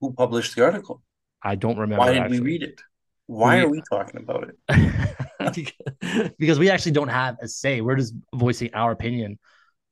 Who 0.00 0.12
published 0.12 0.54
the 0.54 0.64
article? 0.64 1.02
I 1.42 1.56
don't 1.56 1.78
remember. 1.78 2.04
Why 2.04 2.12
did 2.12 2.22
actually. 2.22 2.40
we 2.40 2.46
read 2.46 2.62
it? 2.62 2.80
Why 3.26 3.56
we, 3.56 3.62
are 3.62 3.68
we 3.68 3.82
talking 3.90 4.20
about 4.20 4.50
it? 4.68 6.34
because 6.38 6.58
we 6.58 6.70
actually 6.70 6.92
don't 6.92 7.08
have 7.08 7.36
a 7.40 7.48
say. 7.48 7.80
We're 7.80 7.96
just 7.96 8.14
voicing 8.34 8.70
our 8.74 8.92
opinion 8.92 9.38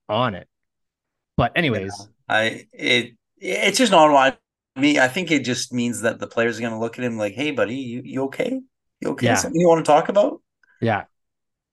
on 0.09 0.35
it. 0.35 0.47
But 1.37 1.53
anyways, 1.57 1.95
yeah, 1.99 2.37
I 2.37 2.67
it 2.73 3.13
it's 3.41 3.79
just 3.79 3.93
not 3.93 4.11
why 4.13 4.37
me. 4.77 4.99
I 4.99 5.09
think 5.09 5.31
it 5.31 5.45
just 5.45 5.73
means 5.73 6.03
that 6.03 6.19
the 6.19 6.27
players 6.27 6.59
are 6.59 6.61
going 6.61 6.73
to 6.73 6.79
look 6.79 6.99
at 6.99 7.05
him 7.05 7.17
like, 7.17 7.35
"Hey, 7.35 7.51
buddy, 7.51 7.77
you 7.77 8.03
you 8.05 8.23
okay? 8.25 8.61
You 9.01 9.11
okay? 9.11 9.27
Yeah. 9.27 9.35
Something 9.37 9.61
you 9.61 9.69
want 9.69 9.85
to 9.85 9.91
talk 9.91 10.09
about?" 10.09 10.41
Yeah, 10.81 11.05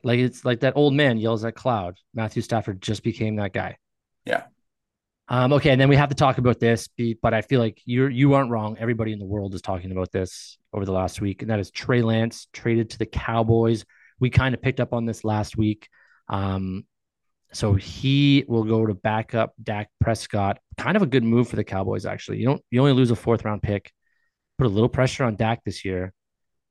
like 0.04 0.20
it's 0.20 0.46
like 0.46 0.62
that 0.62 0.76
old 0.76 0.94
man 0.94 1.18
yells 1.18 1.44
at 1.46 1.56
cloud. 1.56 1.98
Matthew 2.14 2.42
Stafford 2.42 2.82
just 2.82 3.04
became 3.04 3.36
that 3.38 3.54
guy. 3.54 3.78
Yeah. 4.26 4.44
Um, 5.30 5.52
okay, 5.54 5.72
and 5.72 5.82
then 5.82 5.90
we 5.90 5.98
have 5.98 6.10
to 6.10 6.16
talk 6.16 6.38
about 6.38 6.60
this, 6.60 6.88
but 7.22 7.34
I 7.34 7.42
feel 7.42 7.60
like 7.60 7.82
you're 7.86 8.10
you 8.10 8.34
aren't 8.34 8.50
wrong. 8.50 8.78
Everybody 8.80 9.12
in 9.12 9.20
the 9.20 9.26
world 9.26 9.54
is 9.54 9.62
talking 9.62 9.92
about 9.92 10.12
this 10.12 10.58
over 10.74 10.86
the 10.86 10.94
last 10.94 11.20
week, 11.20 11.42
and 11.42 11.52
that 11.52 11.60
is 11.60 11.70
Trey 11.70 12.02
Lance 12.02 12.48
traded 12.54 12.92
to 12.92 12.98
the 12.98 13.06
Cowboys. 13.06 13.84
We 14.20 14.30
kind 14.30 14.56
of 14.56 14.62
picked 14.62 14.80
up 14.80 14.94
on 14.94 15.06
this 15.06 15.26
last 15.26 15.58
week. 15.58 15.90
Um, 16.30 16.86
so 17.54 17.74
he 17.74 18.46
will 18.48 18.64
go 18.64 18.86
to 18.86 18.94
back 18.94 19.34
up 19.34 19.54
Dak 19.62 19.90
Prescott. 20.00 20.60
Kind 20.78 20.98
of 20.98 21.04
a 21.04 21.08
good 21.08 21.24
move 21.24 21.48
for 21.48 21.56
the 21.56 21.64
Cowboys, 21.64 22.06
actually. 22.06 22.40
You 22.40 22.46
don't 22.46 22.62
you 22.72 22.80
only 22.82 22.94
lose 22.94 23.12
a 23.12 23.16
fourth 23.16 23.46
round 23.46 23.62
pick. 23.62 23.92
Put 24.58 24.68
a 24.68 24.70
little 24.70 24.90
pressure 24.90 25.24
on 25.24 25.36
Dak 25.36 25.64
this 25.64 25.86
year, 25.86 26.14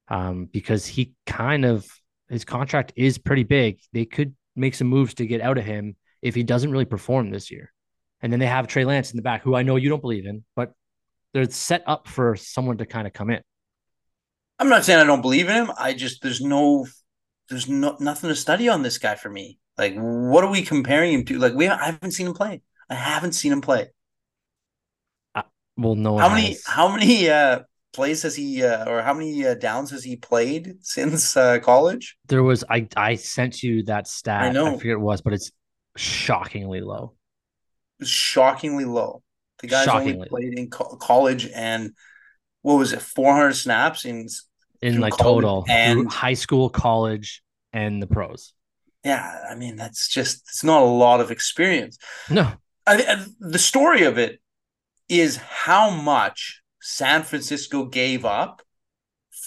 um, 0.09 0.47
because 0.47 0.87
he 0.87 1.13
kind 1.27 1.65
of 1.65 1.87
his 2.29 2.45
contract 2.45 2.93
is 2.97 3.19
pretty 3.19 3.45
big. 3.45 3.81
They 3.93 4.05
could 4.05 4.35
make 4.55 4.75
some 4.75 4.89
moves 4.89 5.15
to 5.15 5.27
get 5.27 5.41
out 5.41 5.59
of 5.59 5.65
him 5.65 5.97
if 6.23 6.35
he 6.35 6.43
doesn't 6.43 6.71
really 6.71 6.85
perform 6.85 7.31
this 7.31 7.51
year. 7.51 7.73
And 8.21 8.33
then 8.33 8.41
they 8.41 8.47
have 8.47 8.67
Trey 8.67 8.85
Lance 8.85 9.13
in 9.13 9.17
the 9.17 9.23
back, 9.23 9.43
who 9.43 9.55
I 9.55 9.63
know 9.63 9.77
you 9.77 9.89
don't 9.89 10.01
believe 10.01 10.27
in, 10.27 10.45
but 10.57 10.73
they're 11.33 11.49
set 11.51 11.83
up 11.87 12.09
for 12.09 12.35
someone 12.35 12.79
to 12.79 12.87
kind 12.87 13.07
of 13.07 13.13
come 13.13 13.31
in. 13.31 13.43
I'm 14.59 14.69
not 14.69 14.85
saying 14.85 14.99
I 14.99 15.05
don't 15.05 15.21
believe 15.21 15.49
in 15.49 15.55
him. 15.55 15.71
I 15.79 15.93
just 15.93 16.23
there's 16.23 16.41
no 16.41 16.87
there's 17.49 17.69
no 17.69 17.97
nothing 18.01 18.29
to 18.29 18.35
study 18.35 18.69
on 18.69 18.83
this 18.83 18.99
guy 18.99 19.15
for 19.15 19.29
me. 19.29 19.59
Like, 19.79 19.95
what 19.95 20.45
are 20.45 20.51
we 20.51 20.63
comparing 20.63 21.13
him 21.13 21.25
to? 21.27 21.39
Like, 21.39 21.55
we 21.55 21.69
I 21.69 21.87
haven't 21.87 22.13
seen 22.13 22.27
him 22.27 22.35
play. 22.35 22.63
I 22.89 22.95
haven't 22.95 23.33
seen 23.33 23.53
him 23.53 23.61
play. 23.61 23.89
Uh, 25.35 25.43
well, 25.77 25.95
no. 25.95 26.19
How 26.19 26.29
many? 26.29 26.49
Has. 26.49 26.65
How 26.67 26.89
many 26.89 27.29
uh, 27.29 27.61
plays 27.93 28.23
has 28.23 28.37
he, 28.37 28.65
uh, 28.65 28.89
or 28.89 29.03
how 29.03 29.13
many 29.13 29.47
uh, 29.47 29.55
downs 29.55 29.91
has 29.91 30.03
he 30.03 30.17
played 30.17 30.77
since 30.81 31.37
uh, 31.37 31.59
college? 31.61 32.17
There 32.27 32.43
was 32.43 32.65
I 32.71 32.89
I 32.97 33.17
sent 33.17 33.63
you 33.63 33.83
that 33.85 34.09
stat. 34.09 34.43
I 34.43 34.51
know. 34.51 34.75
I 34.75 34.79
forget 34.79 34.93
it 34.93 35.01
was, 35.01 35.21
but 35.21 35.33
it's 35.33 35.51
shockingly 35.97 36.81
low 36.81 37.17
shockingly 38.03 38.85
low. 38.85 39.23
The 39.61 39.69
guy's 39.69 39.85
shockingly. 39.85 40.15
only 40.15 40.29
played 40.29 40.59
in 40.59 40.71
co- 40.71 40.97
college 40.97 41.49
and 41.55 41.93
what 42.63 42.75
was 42.75 42.93
it, 42.93 43.01
400 43.01 43.55
snaps 43.55 44.05
in 44.05 44.27
in 44.83 45.01
like 45.01 45.17
total 45.17 45.65
and 45.69 46.11
high 46.11 46.35
school, 46.35 46.69
college, 46.69 47.43
and 47.73 48.03
the 48.03 48.07
pros. 48.07 48.53
Yeah, 49.07 49.45
I 49.49 49.55
mean 49.55 49.77
that's 49.77 50.09
just 50.09 50.43
it's 50.49 50.65
not 50.65 50.83
a 50.83 50.85
lot 50.85 51.21
of 51.21 51.31
experience. 51.31 51.97
No, 52.29 52.53
I, 52.89 52.97
I, 52.97 53.25
the 53.39 53.59
story 53.61 54.03
of 54.03 54.19
it 54.19 54.41
is 55.09 55.37
how 55.37 55.91
much 55.91 56.61
San 56.81 57.23
Francisco 57.23 57.85
gave 57.85 58.25
up 58.25 58.63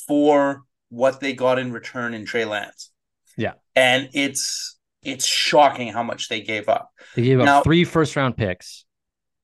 for 0.08 0.64
what 0.88 1.20
they 1.20 1.34
got 1.34 1.60
in 1.60 1.74
return 1.74 2.14
in 2.14 2.24
Trey 2.24 2.46
Lance. 2.46 2.92
Yeah, 3.36 3.56
and 3.76 4.08
it's 4.14 4.80
it's 5.04 5.26
shocking 5.26 5.92
how 5.92 6.04
much 6.04 6.30
they 6.30 6.40
gave 6.40 6.70
up. 6.70 6.92
They 7.16 7.24
gave 7.24 7.40
now, 7.40 7.58
up 7.58 7.66
three 7.66 7.84
first 7.84 8.16
round 8.16 8.38
picks 8.38 8.86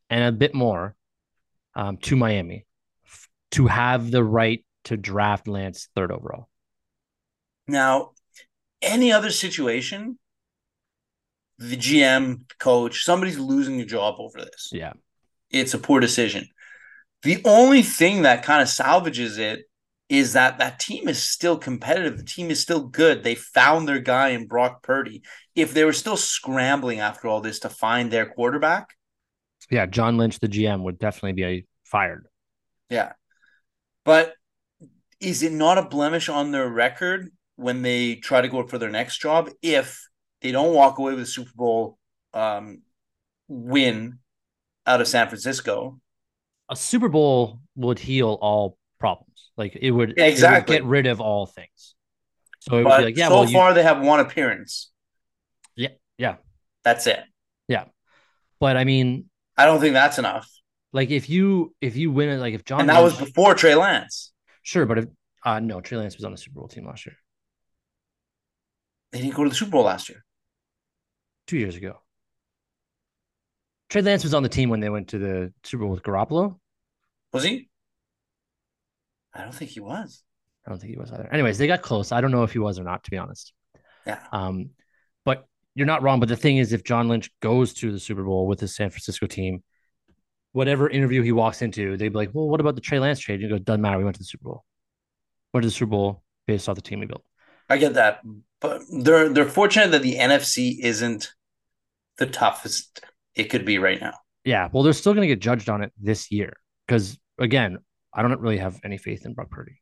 and 0.10 0.24
a 0.24 0.32
bit 0.32 0.56
more 0.56 0.96
um, 1.76 1.98
to 1.98 2.16
Miami 2.16 2.66
f- 3.06 3.28
to 3.52 3.68
have 3.68 4.12
the 4.12 4.24
right 4.24 4.64
to 4.86 4.96
draft 4.96 5.50
Lance 5.50 5.90
third 5.94 6.14
overall. 6.14 6.48
Now, 7.68 8.12
any 8.82 9.12
other 9.12 9.32
situation, 9.32 10.18
the 11.58 11.78
GM, 11.78 12.42
coach, 12.60 13.04
somebody's 13.04 13.40
losing 13.40 13.80
a 13.82 13.86
job 13.86 14.16
over 14.20 14.40
this. 14.40 14.70
Yeah. 14.72 14.94
It's 15.50 15.74
a 15.74 15.80
poor 15.80 16.00
decision. 16.00 16.48
The 17.24 17.42
only 17.46 17.82
thing 17.82 18.24
that 18.24 18.44
kind 18.44 18.62
of 18.62 18.68
salvages 18.68 19.38
it 19.38 19.66
is 20.10 20.34
that 20.34 20.60
that 20.60 20.80
team 20.80 21.08
is 21.08 21.22
still 21.24 21.58
competitive. 21.58 22.18
The 22.18 22.24
team 22.24 22.52
is 22.52 22.62
still 22.62 22.84
good. 22.84 23.24
They 23.24 23.36
found 23.36 23.88
their 23.88 24.00
guy 24.00 24.30
in 24.30 24.48
Brock 24.48 24.84
Purdy. 24.84 25.24
If 25.56 25.74
they 25.74 25.84
were 25.84 25.94
still 25.94 26.18
scrambling 26.18 27.00
after 27.00 27.28
all 27.28 27.42
this 27.42 27.60
to 27.60 27.70
find 27.70 28.12
their 28.12 28.28
quarterback, 28.28 28.90
yeah, 29.72 29.88
John 29.88 30.18
Lynch, 30.18 30.40
the 30.40 30.48
GM, 30.48 30.84
would 30.84 31.00
definitely 31.00 31.34
be 31.34 31.66
fired. 31.84 32.28
Yeah, 32.90 33.14
but 34.04 34.34
is 35.20 35.42
it 35.42 35.52
not 35.52 35.80
a 35.80 35.88
blemish 35.88 36.30
on 36.30 36.52
their 36.52 36.70
record 36.70 37.32
when 37.56 37.82
they 37.82 38.16
try 38.16 38.42
to 38.42 38.48
go 38.50 38.66
for 38.68 38.78
their 38.78 38.90
next 38.92 39.20
job 39.20 39.50
if 39.62 40.08
they 40.42 40.52
don't 40.52 40.74
walk 40.74 40.98
away 41.00 41.12
with 41.14 41.22
the 41.22 41.26
Super 41.26 41.52
Bowl 41.56 41.98
um, 42.34 42.82
win 43.50 44.20
out 44.88 45.02
of 45.02 45.08
San 45.08 45.28
Francisco. 45.28 46.00
A 46.70 46.76
Super 46.76 47.10
Bowl 47.10 47.60
would 47.76 48.00
heal 48.00 48.38
all 48.42 48.78
problems. 49.00 49.52
Like 49.58 49.76
it 49.76 49.92
would, 49.92 50.12
exactly. 50.18 50.78
it 50.78 50.84
would 50.84 50.84
get 50.84 50.84
rid 50.90 51.06
of 51.08 51.22
all 51.22 51.46
things. 51.46 51.96
So 52.60 52.78
it 52.80 52.86
would 52.86 52.90
But 52.90 52.98
be 52.98 53.04
like, 53.06 53.18
yeah, 53.18 53.30
so 53.30 53.36
well, 53.36 53.46
you, 53.46 53.54
far 53.54 53.74
they 53.74 53.84
have 53.84 54.02
one 54.02 54.20
appearance. 54.20 54.92
yeah, 55.76 55.90
yeah, 56.18 56.38
That's 56.84 57.08
it. 57.08 57.24
yeah. 57.68 57.86
But 58.60 58.78
I 58.78 58.84
mean, 58.84 59.30
I 59.58 59.66
don't 59.66 59.80
think 59.82 59.94
that's 59.94 60.18
enough. 60.18 60.50
like 60.94 61.10
if 61.12 61.30
you 61.30 61.74
if 61.82 61.96
you 61.96 62.12
win 62.12 62.30
it, 62.30 62.38
like 62.38 62.54
if 62.54 62.66
John 62.66 62.82
And 62.82 62.90
that 62.90 63.02
was 63.02 63.18
before 63.18 63.54
Trey 63.56 63.76
Lance. 63.76 64.32
sure, 64.64 64.86
but 64.86 64.98
if 65.00 65.06
uh 65.44 65.60
no, 65.60 65.82
Trey 65.82 65.98
Lance 65.98 66.16
was 66.18 66.26
on 66.26 66.32
the 66.32 66.38
Super 66.38 66.60
Bowl 66.60 66.68
team 66.68 66.86
last 66.86 67.06
year, 67.06 67.16
They 69.16 69.22
didn't 69.22 69.36
go 69.36 69.46
to 69.46 69.50
the 69.50 69.56
Super 69.56 69.72
Bowl 69.72 69.84
last 69.84 70.10
year. 70.10 70.26
two 71.48 71.58
years 71.58 71.78
ago. 71.78 72.02
Trey 73.90 74.02
Lance 74.02 74.26
was 74.26 74.34
on 74.34 74.44
the 74.44 74.50
team 74.50 74.70
when 74.70 74.82
they 74.82 74.90
went 74.90 75.08
to 75.10 75.18
the 75.18 75.54
Super 75.64 75.86
Bowl 75.86 75.94
with 75.94 76.04
Garoppolo. 76.04 76.60
Was 77.32 77.46
he? 77.46 77.70
I 79.34 79.44
don't 79.44 79.54
think 79.54 79.72
he 79.72 79.80
was. 79.80 80.22
I 80.68 80.70
don't 80.70 80.80
think 80.80 80.92
he 80.92 81.00
was 81.00 81.14
either. 81.14 81.30
Anyways, 81.32 81.58
they 81.58 81.66
got 81.66 81.82
close. 81.82 82.12
I 82.12 82.20
don't 82.20 82.32
know 82.32 82.44
if 82.44 82.52
he 82.52 82.60
was 82.60 82.78
or 82.78 82.84
not, 82.84 83.06
to 83.06 83.12
be 83.12 83.18
honest. 83.18 83.54
Yeah. 84.06 84.20
Um, 84.34 84.72
but 85.24 85.48
you're 85.76 85.88
not 85.88 86.02
wrong. 86.04 86.20
But 86.20 86.28
the 86.28 86.36
thing 86.36 86.58
is, 86.58 86.74
if 86.74 86.84
John 86.84 87.08
Lynch 87.08 87.32
goes 87.42 87.74
to 87.76 87.94
the 87.94 88.00
Super 88.02 88.24
Bowl 88.24 88.48
with 88.48 88.60
his 88.60 88.76
San 88.76 88.90
Francisco 88.90 89.28
team, 89.28 89.64
whatever 90.52 90.90
interview 90.90 91.22
he 91.22 91.32
walks 91.32 91.62
into, 91.62 91.96
they'd 91.96 92.10
be 92.10 92.18
like, 92.18 92.32
"Well, 92.34 92.50
what 92.50 92.60
about 92.60 92.76
the 92.76 92.82
Trey 92.82 93.00
Lance 93.00 93.22
trade?" 93.22 93.40
You 93.40 93.48
go, 93.48 93.60
"Doesn't 93.60 93.82
matter. 93.82 93.98
We 93.98 94.04
went 94.04 94.16
to 94.18 94.22
the 94.22 94.26
Super 94.26 94.44
Bowl. 94.44 94.66
Went 95.54 95.64
to 95.64 95.70
the 95.70 95.74
Super 95.74 95.92
Bowl 95.92 96.22
based 96.48 96.68
off 96.68 96.76
the 96.76 96.82
team 96.82 97.00
we 97.00 97.06
built." 97.06 97.24
I 97.70 97.78
get 97.78 97.96
that. 97.96 98.22
But 98.62 98.82
they're 98.90 99.30
they're 99.30 99.46
fortunate 99.46 99.92
that 99.92 100.02
the 100.02 100.16
NFC 100.16 100.78
isn't 100.80 101.34
the 102.18 102.26
toughest 102.26 103.02
it 103.36 103.46
could 103.46 103.66
be 103.66 103.78
right 103.78 104.00
now. 104.00 104.14
Yeah. 104.44 104.70
Well, 104.72 104.84
they're 104.84 104.94
still 104.94 105.14
going 105.14 105.28
to 105.28 105.34
get 105.34 105.42
judged 105.42 105.70
on 105.70 105.84
it 105.84 105.92
this 106.00 106.32
year 106.32 106.54
because, 106.88 107.18
again, 107.40 107.80
I 108.14 108.22
don't 108.22 108.40
really 108.40 108.60
have 108.60 108.80
any 108.84 108.98
faith 108.98 109.26
in 109.26 109.34
Brock 109.34 109.50
Purdy. 109.50 109.82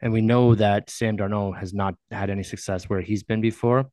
And 0.00 0.12
we 0.12 0.22
know 0.22 0.54
that 0.54 0.88
Sam 0.88 1.18
Darnold 1.18 1.58
has 1.58 1.74
not 1.74 1.94
had 2.10 2.30
any 2.30 2.42
success 2.42 2.88
where 2.88 3.02
he's 3.02 3.22
been 3.22 3.42
before. 3.42 3.90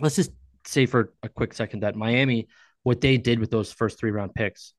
Let's 0.00 0.16
just 0.16 0.30
say 0.66 0.86
for 0.86 1.12
a 1.22 1.28
quick 1.28 1.52
second 1.52 1.80
that 1.80 1.96
Miami, 1.96 2.48
what 2.82 3.00
they 3.00 3.18
did 3.18 3.38
with 3.38 3.50
those 3.50 3.70
first 3.70 3.98
three 3.98 4.10
round 4.10 4.34
picks, 4.34 4.72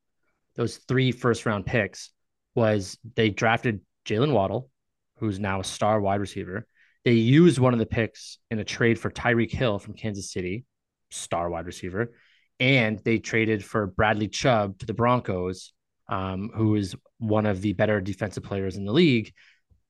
those 0.56 0.78
three 0.78 1.12
first 1.12 1.46
round 1.46 1.66
picks, 1.66 2.10
was 2.56 2.98
they 3.16 3.30
drafted 3.30 3.82
Jaylen 4.06 4.32
Waddle, 4.32 4.70
who's 5.18 5.40
now 5.40 5.60
a 5.60 5.64
star 5.64 6.00
wide 6.00 6.20
receiver. 6.20 6.68
They 7.04 7.14
used 7.14 7.60
one 7.60 7.74
of 7.74 7.80
the 7.80 7.86
picks 7.86 8.40
in 8.50 8.60
a 8.60 8.64
trade 8.64 9.00
for 9.00 9.12
Tyreek 9.12 9.52
Hill 9.52 9.80
from 9.80 9.94
Kansas 9.94 10.32
City, 10.32 10.66
star 11.10 11.50
wide 11.50 11.66
receiver 11.66 12.12
and 12.60 13.00
they 13.00 13.20
traded 13.20 13.64
for 13.64 13.88
Bradley 13.88 14.28
Chubb 14.28 14.80
to 14.80 14.86
the 14.86 14.94
Broncos, 14.94 15.74
um, 16.08 16.52
who 16.56 16.76
is 16.76 16.96
one 17.18 17.46
of 17.46 17.62
the 17.62 17.74
better 17.74 18.00
defensive 18.00 18.44
players 18.44 18.78
in 18.78 18.86
the 18.86 18.94
league. 18.94 19.34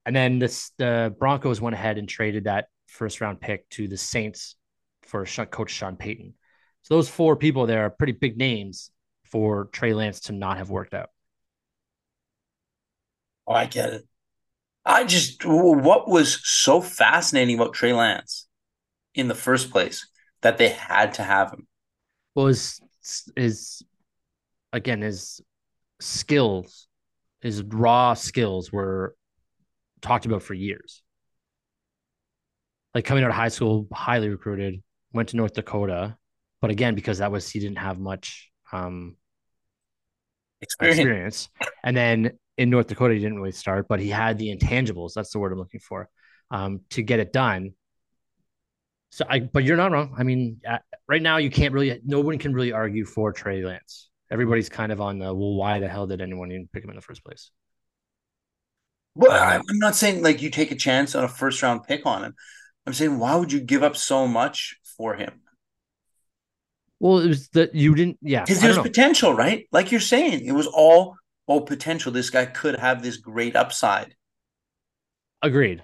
And 0.06 0.16
then 0.16 0.40
this, 0.40 0.72
the 0.78 1.16
Broncos 1.18 1.62
went 1.62 1.76
ahead 1.76 1.98
and 1.98 2.08
traded 2.08 2.46
that 2.46 2.68
first 2.88 3.22
round 3.22 3.42
pick 3.42 3.68
to 3.72 3.88
the 3.88 3.98
Saints 3.98 4.56
for 5.04 5.26
Coach 5.26 5.72
Sean 5.72 5.96
Payton. 5.96 6.34
So 6.84 6.96
those 6.96 7.10
four 7.10 7.36
people 7.36 7.66
there 7.66 7.86
are 7.86 7.90
pretty 7.90 8.14
big 8.14 8.38
names 8.38 8.92
for 9.26 9.66
Trey 9.66 9.94
Lance 9.94 10.22
to 10.22 10.34
not 10.34 10.58
have 10.58 10.70
worked 10.70 10.94
out. 10.94 11.10
Oh, 13.48 13.54
I 13.54 13.66
get 13.66 13.94
it. 13.94 14.08
I 14.86 15.04
just 15.04 15.44
what 15.46 16.08
was 16.08 16.40
so 16.48 16.80
fascinating 16.80 17.56
about 17.56 17.74
Trey 17.74 17.94
Lance 17.94 18.48
in 19.16 19.28
the 19.28 19.36
first 19.36 19.72
place 19.72 20.08
that 20.42 20.58
they 20.58 20.70
had 20.70 21.16
to 21.16 21.24
have 21.24 21.52
him. 21.52 21.68
Well, 22.36 22.48
his 22.48 22.82
his 23.36 23.84
again 24.72 25.02
his 25.02 25.42
skills, 26.00 26.88
his 27.42 27.64
raw 27.64 28.14
skills 28.14 28.72
were 28.72 29.16
talked 30.02 30.26
about 30.26 30.44
for 30.44 30.54
years. 30.54 31.02
Like 32.94 33.06
coming 33.06 33.24
out 33.24 33.30
of 33.30 33.36
high 33.36 33.50
school, 33.50 33.88
highly 33.92 34.30
recruited, 34.30 34.82
went 35.14 35.30
to 35.30 35.38
North 35.38 35.54
Dakota, 35.54 36.16
but 36.62 36.72
again 36.72 36.96
because 36.96 37.18
that 37.18 37.32
was 37.32 37.50
he 37.50 37.60
didn't 37.60 37.80
have 37.80 38.00
much 38.00 38.50
um, 38.72 39.18
Experience. 40.62 41.00
experience, 41.00 41.50
and 41.84 41.98
then 41.98 42.40
in 42.58 42.70
North 42.70 42.88
Dakota 42.88 43.14
he 43.14 43.20
didn't 43.20 43.38
really 43.38 43.52
start, 43.52 43.88
but 43.88 44.00
he 44.00 44.10
had 44.10 44.38
the 44.38 44.56
intangibles. 44.56 45.14
That's 45.14 45.32
the 45.32 45.40
word 45.40 45.52
I'm 45.52 45.60
looking 45.60 45.80
for 45.80 46.10
um, 46.52 46.82
to 46.92 47.02
get 47.02 47.20
it 47.20 47.34
done. 47.34 47.74
So 49.12 49.26
I, 49.30 49.40
but 49.40 49.64
you're 49.64 49.78
not 49.78 49.92
wrong. 49.92 50.14
I 50.18 50.24
mean, 50.24 50.62
uh, 50.68 50.80
right 51.08 51.22
now 51.22 51.38
you 51.38 51.50
can't 51.50 51.74
really, 51.74 52.00
no 52.06 52.20
one 52.20 52.38
can 52.38 52.54
really 52.54 52.74
argue 52.74 53.06
for 53.06 53.32
Trey 53.32 53.64
Lance. 53.64 54.10
Everybody's 54.32 54.70
kind 54.70 54.92
of 54.92 55.00
on 55.00 55.20
the 55.20 55.34
well, 55.34 55.56
why 55.56 55.80
the 55.80 55.88
hell 55.88 56.08
did 56.08 56.22
anyone 56.22 56.52
even 56.52 56.68
pick 56.74 56.84
him 56.84 56.90
in 56.90 56.96
the 56.96 57.02
first 57.02 57.24
place? 57.24 57.52
Well, 59.14 59.32
I'm 59.32 59.80
not 59.80 59.96
saying 59.96 60.22
like 60.24 60.42
you 60.42 60.50
take 60.50 60.72
a 60.72 60.76
chance 60.76 61.16
on 61.16 61.24
a 61.24 61.30
first 61.30 61.62
round 61.62 61.84
pick 61.84 62.06
on 62.06 62.24
him. 62.24 62.36
I'm 62.86 62.94
saying 62.94 63.18
why 63.18 63.36
would 63.36 63.52
you 63.52 63.62
give 63.62 63.84
up 63.84 63.96
so 63.96 64.28
much 64.28 64.76
for 64.98 65.16
him? 65.16 65.42
Well, 67.00 67.20
it 67.20 67.28
was 67.28 67.50
that 67.50 67.76
you 67.76 67.96
didn't, 67.96 68.18
yeah. 68.22 68.42
Because 68.42 68.62
there's 68.62 68.78
potential, 68.78 69.34
right? 69.34 69.68
Like 69.72 69.92
you're 69.92 70.02
saying, 70.02 70.46
it 70.46 70.54
was 70.54 70.68
all 70.68 71.16
all 71.48 71.62
potential. 71.62 72.12
This 72.12 72.30
guy 72.30 72.46
could 72.46 72.80
have 72.80 73.02
this 73.02 73.18
great 73.18 73.56
upside. 73.56 74.16
Agreed. 75.42 75.84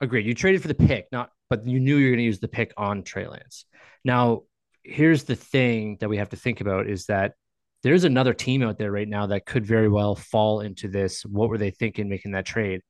Agreed. 0.00 0.26
You 0.26 0.34
traded 0.34 0.62
for 0.62 0.68
the 0.68 0.74
pick, 0.74 1.06
not, 1.10 1.30
but 1.48 1.66
you 1.66 1.80
knew 1.80 1.96
you 1.96 2.06
were 2.06 2.10
going 2.10 2.18
to 2.18 2.24
use 2.24 2.40
the 2.40 2.48
pick 2.48 2.72
on 2.76 3.02
Trey 3.02 3.26
Lance. 3.26 3.64
Now, 4.04 4.42
here's 4.82 5.24
the 5.24 5.36
thing 5.36 5.96
that 6.00 6.08
we 6.08 6.18
have 6.18 6.28
to 6.30 6.36
think 6.36 6.60
about 6.60 6.88
is 6.88 7.06
that 7.06 7.32
there's 7.82 8.04
another 8.04 8.34
team 8.34 8.62
out 8.62 8.78
there 8.78 8.90
right 8.90 9.08
now 9.08 9.26
that 9.26 9.46
could 9.46 9.66
very 9.66 9.88
well 9.88 10.14
fall 10.14 10.60
into 10.60 10.88
this. 10.88 11.24
What 11.24 11.48
were 11.48 11.58
they 11.58 11.70
thinking 11.70 12.08
making 12.08 12.32
that 12.32 12.46
trade? 12.46 12.82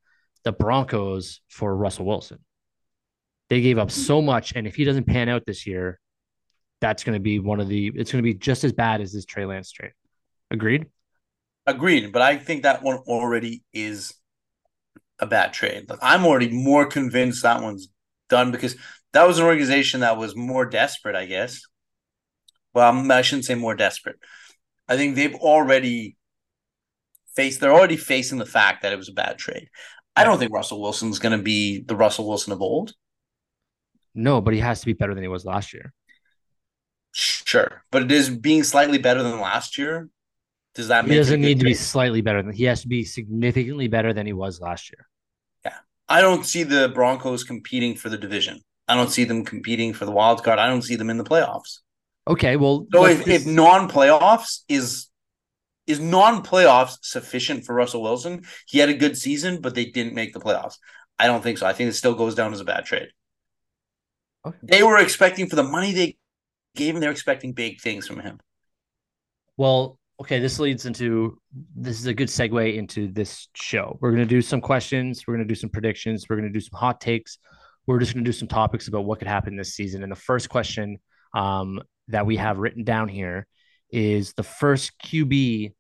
The 0.45 0.53
Broncos 0.53 1.41
for 1.49 1.75
Russell 1.75 2.07
Wilson. 2.07 2.39
They 3.49 3.61
gave 3.61 3.79
up 3.79 3.91
so 3.91 4.21
much, 4.21 4.53
and 4.57 4.67
if 4.67 4.75
he 4.75 4.85
doesn't 4.85 5.07
pan 5.07 5.29
out 5.29 5.45
this 5.47 5.67
year, 5.67 6.01
that's 6.81 7.05
going 7.05 7.15
to 7.15 7.21
be 7.21 7.39
one 7.39 7.61
of 7.61 7.69
the. 7.69 7.93
It's 7.95 8.11
going 8.11 8.23
to 8.23 8.27
be 8.27 8.35
just 8.35 8.65
as 8.65 8.73
bad 8.73 9.01
as 9.01 9.13
this 9.13 9.25
Trey 9.25 9.45
Lance 9.45 9.71
trade. 9.71 9.93
Agreed. 10.51 10.87
Agreed, 11.67 12.13
but 12.13 12.23
I 12.23 12.37
think 12.37 12.63
that 12.63 12.83
one 12.83 12.99
already 13.09 13.63
is 13.73 14.15
a 15.19 15.27
bad 15.27 15.53
trade. 15.53 15.89
Like, 15.89 15.99
I'm 16.01 16.25
already 16.25 16.51
more 16.51 16.87
convinced 16.87 17.43
that 17.43 17.63
one's 17.63 17.89
done 18.29 18.53
because 18.53 18.77
that 19.13 19.27
was 19.27 19.39
an 19.39 19.47
organization 19.47 20.01
that 20.01 20.17
was 20.17 20.37
more 20.37 20.67
desperate, 20.67 21.17
I 21.17 21.27
guess. 21.27 21.61
Well, 22.73 23.11
I 23.11 23.23
shouldn't 23.23 23.47
say 23.47 23.55
more 23.55 23.75
desperate. 23.75 24.17
I 24.89 24.97
think 24.97 25.17
they've 25.17 25.35
already 25.35 26.17
faced. 27.35 27.61
They're 27.61 27.73
already 27.73 27.97
facing 27.97 28.39
the 28.39 28.47
fact 28.47 28.83
that 28.83 28.93
it 28.93 28.97
was 28.97 29.09
a 29.09 29.15
bad 29.15 29.39
trade. 29.39 29.69
I 30.15 30.25
don't 30.25 30.39
think 30.39 30.53
Russell 30.53 30.81
Wilson's 30.81 31.19
going 31.19 31.37
to 31.37 31.43
be 31.43 31.83
the 31.83 31.97
Russell 31.97 32.29
Wilson 32.29 32.53
of 32.53 32.63
old. 32.63 32.93
No, 34.15 34.41
but 34.41 34.55
he 34.55 34.61
has 34.61 34.81
to 34.81 34.87
be 34.87 34.93
better 34.93 35.15
than 35.15 35.25
he 35.25 35.29
was 35.29 35.45
last 35.45 35.75
year. 35.75 35.93
Sure, 37.13 37.83
but 37.91 38.03
it 38.03 38.13
is 38.13 38.31
being 38.31 38.63
slightly 38.63 38.99
better 38.99 39.23
than 39.23 39.41
last 39.41 39.79
year. 39.79 40.09
Does 40.77 40.89
that 40.89 41.07
He 41.07 41.17
doesn't 41.17 41.41
need 41.41 41.59
to 41.61 41.65
be 41.65 41.73
slightly 41.73 42.21
better 42.21 42.43
than 42.43 42.53
he 42.53 42.65
has 42.65 42.83
to 42.83 42.89
be 42.89 43.03
significantly 43.03 43.89
better 43.89 44.13
than 44.13 44.27
he 44.27 44.35
was 44.35 44.61
last 44.61 44.93
year. 44.93 45.09
Yeah, 45.65 45.79
I 46.07 46.21
don't 46.21 46.45
see 46.45 46.65
the 46.65 46.91
Broncos 46.91 47.45
competing 47.45 47.95
for 47.97 48.11
the 48.11 48.19
division. 48.19 48.61
I 48.87 48.95
don't 48.95 49.11
see 49.11 49.25
them 49.25 49.43
competing 49.43 49.95
for 49.95 50.05
the 50.05 50.13
wild 50.13 50.45
card. 50.45 50.59
I 50.59 50.69
don't 50.69 50.83
see 50.83 50.95
them 50.95 51.09
in 51.09 51.17
the 51.17 51.25
playoffs. 51.25 51.79
Okay, 52.29 52.57
well, 52.57 52.87
So 52.93 53.07
if, 53.07 53.27
if 53.27 53.47
non-playoffs 53.47 54.65
is 54.69 55.09
is 55.87 55.99
non-playoffs 55.99 56.99
sufficient 57.01 57.65
for 57.65 57.75
Russell 57.75 58.03
Wilson? 58.03 58.45
He 58.67 58.79
had 58.79 58.91
a 58.91 58.95
good 58.95 59.17
season, 59.17 59.63
but 59.63 59.75
they 59.75 59.87
didn't 59.87 60.15
make 60.15 60.35
the 60.35 60.41
playoffs. 60.41 60.77
I 61.19 61.27
don't 61.27 61.43
think 61.43 61.57
so. 61.57 61.67
I 61.67 61.73
think 61.73 61.89
it 61.89 61.95
still 61.95 62.15
goes 62.15 62.35
down 62.35 62.53
as 62.53 62.61
a 62.61 62.65
bad 62.65 62.85
trade. 62.85 63.09
Okay. 64.45 64.59
They 64.63 64.83
were 64.83 64.99
expecting 64.99 65.49
for 65.49 65.57
the 65.57 65.63
money 65.63 65.93
they 65.93 66.17
gave 66.75 66.95
him, 66.95 67.01
they're 67.01 67.11
expecting 67.11 67.53
big 67.55 67.81
things 67.81 68.07
from 68.07 68.21
him. 68.21 68.41
well, 69.57 69.99
okay, 70.21 70.39
this 70.39 70.59
leads 70.59 70.87
into 70.87 71.39
this 71.75 72.01
is 72.01 72.07
a 72.07 72.15
good 72.15 72.29
segue 72.29 72.77
into 72.77 73.09
this 73.09 73.49
show. 73.55 73.99
We're 74.01 74.13
gonna 74.13 74.25
do 74.25 74.43
some 74.43 74.61
questions, 74.61 75.25
we're 75.27 75.35
gonna 75.35 75.47
do 75.47 75.55
some 75.55 75.71
predictions, 75.71 76.27
we're 76.29 76.37
gonna 76.37 76.51
do 76.51 76.61
some 76.61 76.79
hot 76.79 77.01
takes. 77.01 77.39
We're 77.87 78.01
just 78.01 78.15
gonna 78.15 78.25
do 78.25 78.33
some 78.33 78.49
topics 78.49 78.89
about 78.89 79.05
what 79.05 79.19
could 79.19 79.29
happen 79.29 79.57
this 79.57 79.75
season. 79.75 80.03
And 80.03 80.11
the 80.11 80.17
first 80.17 80.49
question 80.49 80.99
um, 81.35 81.83
that 82.09 82.27
we 82.27 82.37
have 82.37 82.59
written 82.59 82.85
down 82.85 83.09
here 83.09 83.47
is 83.91 84.33
the 84.33 84.43
first 84.43 84.93
QB, 85.05 85.73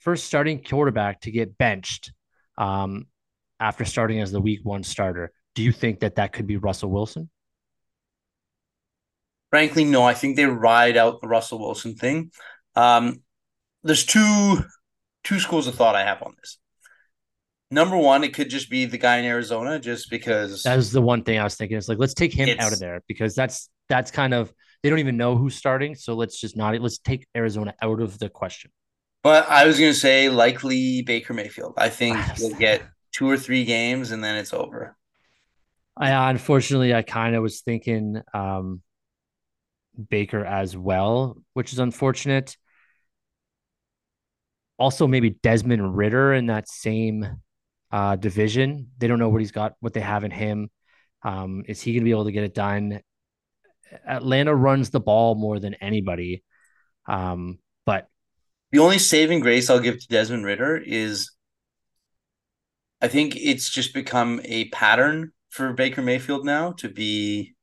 first 0.00 0.26
starting 0.26 0.62
quarterback 0.62 1.22
to 1.22 1.30
get 1.30 1.56
benched 1.56 2.12
um, 2.58 3.06
after 3.60 3.84
starting 3.84 4.20
as 4.20 4.32
the 4.32 4.40
week 4.40 4.60
one 4.62 4.82
starter. 4.82 5.32
Do 5.54 5.62
you 5.62 5.72
think 5.72 6.00
that 6.00 6.16
that 6.16 6.32
could 6.32 6.46
be 6.46 6.56
Russell 6.56 6.90
Wilson? 6.90 7.30
Frankly, 9.50 9.84
no. 9.84 10.02
I 10.02 10.14
think 10.14 10.34
they 10.36 10.46
ride 10.46 10.96
out 10.96 11.20
the 11.20 11.28
Russell 11.28 11.60
Wilson 11.60 11.94
thing. 11.94 12.32
Um, 12.74 13.22
there's 13.84 14.04
two 14.04 14.64
two 15.22 15.38
schools 15.38 15.66
of 15.66 15.74
thought 15.74 15.94
I 15.94 16.04
have 16.04 16.22
on 16.22 16.34
this. 16.40 16.58
Number 17.70 17.96
one, 17.96 18.24
it 18.24 18.34
could 18.34 18.50
just 18.50 18.70
be 18.70 18.84
the 18.84 18.98
guy 18.98 19.18
in 19.18 19.24
Arizona, 19.24 19.78
just 19.78 20.10
because 20.10 20.62
That 20.62 20.76
was 20.76 20.92
the 20.92 21.02
one 21.02 21.22
thing 21.22 21.38
I 21.38 21.44
was 21.44 21.54
thinking. 21.56 21.76
It's 21.76 21.88
like 21.88 21.98
let's 21.98 22.14
take 22.14 22.32
him 22.32 22.58
out 22.58 22.72
of 22.72 22.78
there 22.78 23.00
because 23.06 23.34
that's 23.34 23.68
that's 23.88 24.10
kind 24.10 24.34
of 24.34 24.52
they 24.82 24.90
don't 24.90 24.98
even 24.98 25.16
know 25.16 25.36
who's 25.36 25.54
starting. 25.54 25.94
So 25.94 26.14
let's 26.14 26.40
just 26.40 26.56
not 26.56 26.78
let's 26.80 26.98
take 26.98 27.26
Arizona 27.36 27.74
out 27.82 28.00
of 28.00 28.18
the 28.18 28.28
question. 28.28 28.70
But 29.22 29.48
I 29.48 29.64
was 29.66 29.78
going 29.78 29.92
to 29.92 29.98
say 29.98 30.28
likely 30.28 31.02
Baker 31.02 31.32
Mayfield. 31.32 31.74
I 31.78 31.88
think 31.88 32.18
he'll 32.36 32.54
get 32.54 32.82
two 33.10 33.28
or 33.28 33.38
three 33.38 33.64
games 33.64 34.10
and 34.10 34.22
then 34.22 34.36
it's 34.36 34.52
over. 34.52 34.96
I 35.96 36.30
unfortunately 36.30 36.92
I 36.94 37.02
kind 37.02 37.34
of 37.34 37.42
was 37.42 37.62
thinking 37.62 38.20
um, 38.34 38.82
Baker 40.10 40.44
as 40.44 40.76
well, 40.76 41.38
which 41.54 41.72
is 41.72 41.78
unfortunate. 41.78 42.56
Also, 44.78 45.06
maybe 45.06 45.30
Desmond 45.30 45.96
Ridder 45.96 46.34
in 46.34 46.46
that 46.46 46.68
same 46.68 47.26
uh, 47.92 48.16
division. 48.16 48.88
They 48.98 49.06
don't 49.06 49.18
know 49.18 49.28
what 49.28 49.40
he's 49.40 49.52
got, 49.52 49.74
what 49.80 49.92
they 49.92 50.00
have 50.00 50.24
in 50.24 50.30
him. 50.30 50.70
Um, 51.22 51.62
is 51.66 51.80
he 51.80 51.92
going 51.92 52.00
to 52.00 52.04
be 52.04 52.10
able 52.10 52.24
to 52.24 52.32
get 52.32 52.44
it 52.44 52.54
done? 52.54 53.00
Atlanta 54.06 54.54
runs 54.54 54.90
the 54.90 55.00
ball 55.00 55.36
more 55.36 55.60
than 55.60 55.74
anybody. 55.74 56.42
Um, 57.06 57.58
but 57.86 58.08
the 58.72 58.80
only 58.80 58.98
saving 58.98 59.40
grace 59.40 59.70
I'll 59.70 59.80
give 59.80 60.00
to 60.00 60.08
Desmond 60.08 60.44
Ridder 60.44 60.76
is 60.76 61.30
I 63.00 63.08
think 63.08 63.36
it's 63.36 63.68
just 63.68 63.94
become 63.94 64.40
a 64.44 64.68
pattern 64.70 65.32
for 65.50 65.72
Baker 65.72 66.02
Mayfield 66.02 66.44
now 66.44 66.72
to 66.78 66.88
be, 66.88 67.53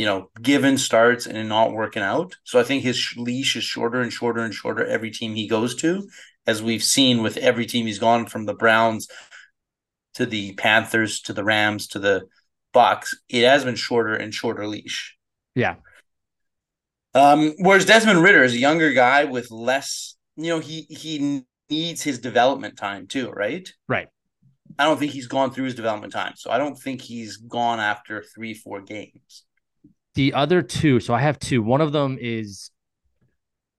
you 0.00 0.06
know, 0.06 0.30
given 0.40 0.78
starts 0.78 1.26
and 1.26 1.46
not 1.46 1.74
working 1.74 2.02
out. 2.02 2.34
So 2.44 2.58
I 2.58 2.62
think 2.62 2.82
his 2.82 3.12
leash 3.18 3.54
is 3.54 3.64
shorter 3.64 4.00
and 4.00 4.10
shorter 4.10 4.40
and 4.40 4.54
shorter 4.54 4.86
every 4.86 5.10
team 5.10 5.34
he 5.34 5.46
goes 5.46 5.74
to, 5.82 6.08
as 6.46 6.62
we've 6.62 6.82
seen 6.82 7.22
with 7.22 7.36
every 7.36 7.66
team 7.66 7.84
he's 7.84 7.98
gone 7.98 8.24
from 8.24 8.46
the 8.46 8.54
Browns 8.54 9.08
to 10.14 10.24
the 10.24 10.54
Panthers 10.54 11.20
to 11.20 11.34
the 11.34 11.44
Rams 11.44 11.86
to 11.88 11.98
the 11.98 12.22
Bucs. 12.72 13.08
It 13.28 13.44
has 13.44 13.62
been 13.62 13.74
shorter 13.74 14.14
and 14.14 14.32
shorter 14.32 14.66
leash. 14.66 15.18
Yeah. 15.54 15.74
Um, 17.12 17.52
whereas 17.58 17.84
Desmond 17.84 18.22
Ridder 18.22 18.42
is 18.42 18.54
a 18.54 18.58
younger 18.58 18.94
guy 18.94 19.24
with 19.24 19.50
less, 19.50 20.16
you 20.34 20.48
know, 20.48 20.60
he 20.60 20.86
he 20.88 21.42
needs 21.68 22.02
his 22.02 22.18
development 22.18 22.78
time 22.78 23.06
too, 23.06 23.28
right? 23.32 23.70
Right. 23.86 24.08
I 24.78 24.84
don't 24.84 24.98
think 24.98 25.12
he's 25.12 25.26
gone 25.26 25.50
through 25.50 25.66
his 25.66 25.74
development 25.74 26.14
time. 26.14 26.36
So 26.36 26.50
I 26.50 26.56
don't 26.56 26.78
think 26.78 27.02
he's 27.02 27.36
gone 27.36 27.80
after 27.80 28.24
three, 28.34 28.54
four 28.54 28.80
games. 28.80 29.44
The 30.20 30.34
other 30.34 30.60
two, 30.60 31.00
so 31.00 31.14
I 31.14 31.20
have 31.22 31.38
two. 31.38 31.62
One 31.62 31.80
of 31.80 31.92
them 31.92 32.18
is 32.20 32.70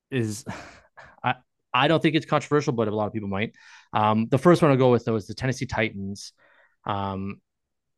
is 0.10 0.44
I 1.24 1.36
I 1.72 1.88
don't 1.88 2.02
think 2.02 2.16
it's 2.16 2.26
controversial, 2.26 2.74
but 2.74 2.88
a 2.88 2.96
lot 2.96 3.06
of 3.06 3.14
people 3.14 3.30
might. 3.30 3.54
Um, 3.94 4.26
the 4.28 4.40
first 4.40 4.64
one 4.64 4.72
I'll 4.72 4.78
go 4.78 4.90
with 4.90 5.06
though 5.06 5.18
is 5.18 5.28
the 5.28 5.36
Tennessee 5.36 5.68
Titans. 5.68 6.34
Um, 6.84 7.42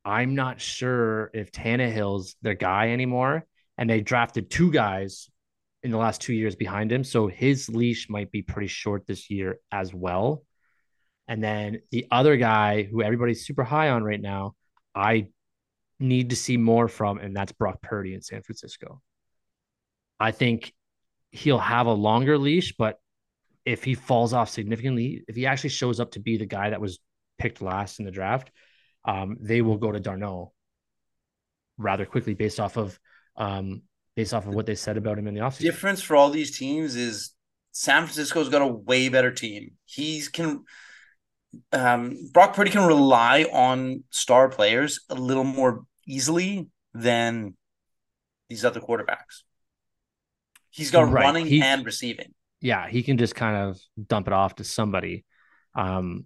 I'm 0.03 0.35
not 0.35 0.59
sure 0.59 1.31
if 1.33 1.53
Tannehill's 1.53 2.35
their 2.41 2.53
guy 2.53 2.89
anymore 2.89 3.45
and 3.77 3.89
they 3.89 4.01
drafted 4.01 4.49
two 4.49 4.73
guys 4.73 5.29
in 5.81 5.91
the 5.91 5.97
last 5.97 6.19
two 6.19 6.33
years 6.33 6.57
behind 6.57 6.91
him. 6.91 7.05
So 7.05 7.27
his 7.27 7.69
leash 7.69 8.09
might 8.09 8.29
be 8.29 8.41
pretty 8.41 8.67
short 8.67 9.07
this 9.07 9.29
year 9.29 9.59
as 9.71 9.93
well. 9.93 10.43
And 11.29 11.41
then 11.41 11.79
the 11.91 12.07
other 12.11 12.35
guy 12.35 12.83
who 12.83 13.03
everybody's 13.03 13.45
super 13.45 13.63
high 13.63 13.91
on 13.91 14.03
right 14.03 14.21
now, 14.21 14.55
I 14.93 15.29
need 16.03 16.29
to 16.29 16.35
see 16.35 16.57
more 16.57 16.87
from, 16.87 17.17
and 17.17 17.35
that's 17.35 17.51
Brock 17.51 17.81
Purdy 17.81 18.13
in 18.13 18.21
San 18.21 18.43
Francisco. 18.43 19.01
I 20.19 20.31
think 20.31 20.73
he'll 21.31 21.57
have 21.57 21.87
a 21.87 21.93
longer 21.93 22.37
leash, 22.37 22.75
but 22.77 22.99
if 23.65 23.83
he 23.83 23.95
falls 23.95 24.33
off 24.33 24.49
significantly, 24.49 25.23
if 25.27 25.35
he 25.35 25.45
actually 25.45 25.71
shows 25.71 25.99
up 25.99 26.11
to 26.11 26.19
be 26.19 26.37
the 26.37 26.45
guy 26.45 26.69
that 26.69 26.81
was 26.81 26.99
picked 27.37 27.61
last 27.61 27.99
in 27.99 28.05
the 28.05 28.11
draft, 28.11 28.51
um, 29.05 29.37
they 29.39 29.61
will 29.61 29.77
go 29.77 29.91
to 29.91 29.99
Darnold 29.99 30.51
rather 31.77 32.05
quickly 32.05 32.33
based 32.33 32.59
off 32.59 32.77
of 32.77 32.99
um, 33.35 33.81
based 34.15 34.33
off 34.33 34.45
of 34.45 34.53
what 34.53 34.65
they 34.65 34.75
said 34.75 34.97
about 34.97 35.17
him 35.17 35.27
in 35.27 35.33
the 35.33 35.41
offseason. 35.41 35.61
Difference 35.61 36.01
for 36.01 36.15
all 36.15 36.29
these 36.29 36.57
teams 36.57 36.95
is 36.95 37.31
San 37.71 38.03
Francisco's 38.03 38.49
got 38.49 38.61
a 38.61 38.67
way 38.67 39.09
better 39.09 39.31
team. 39.31 39.71
He's 39.85 40.29
can 40.29 40.63
um, 41.71 42.29
Brock 42.31 42.55
Purdy 42.55 42.71
can 42.71 42.85
rely 42.85 43.43
on 43.51 44.03
star 44.09 44.49
players 44.49 45.01
a 45.09 45.15
little 45.15 45.43
more 45.43 45.85
easily 46.07 46.67
than 46.93 47.55
these 48.49 48.65
other 48.65 48.79
quarterbacks. 48.79 49.43
He's 50.69 50.91
got 50.91 51.11
right. 51.11 51.23
running 51.23 51.45
he, 51.45 51.61
and 51.61 51.85
receiving. 51.85 52.33
Yeah, 52.59 52.87
he 52.87 53.03
can 53.03 53.17
just 53.17 53.35
kind 53.35 53.55
of 53.55 53.79
dump 54.07 54.27
it 54.27 54.33
off 54.33 54.55
to 54.55 54.63
somebody, 54.63 55.25
um, 55.75 56.25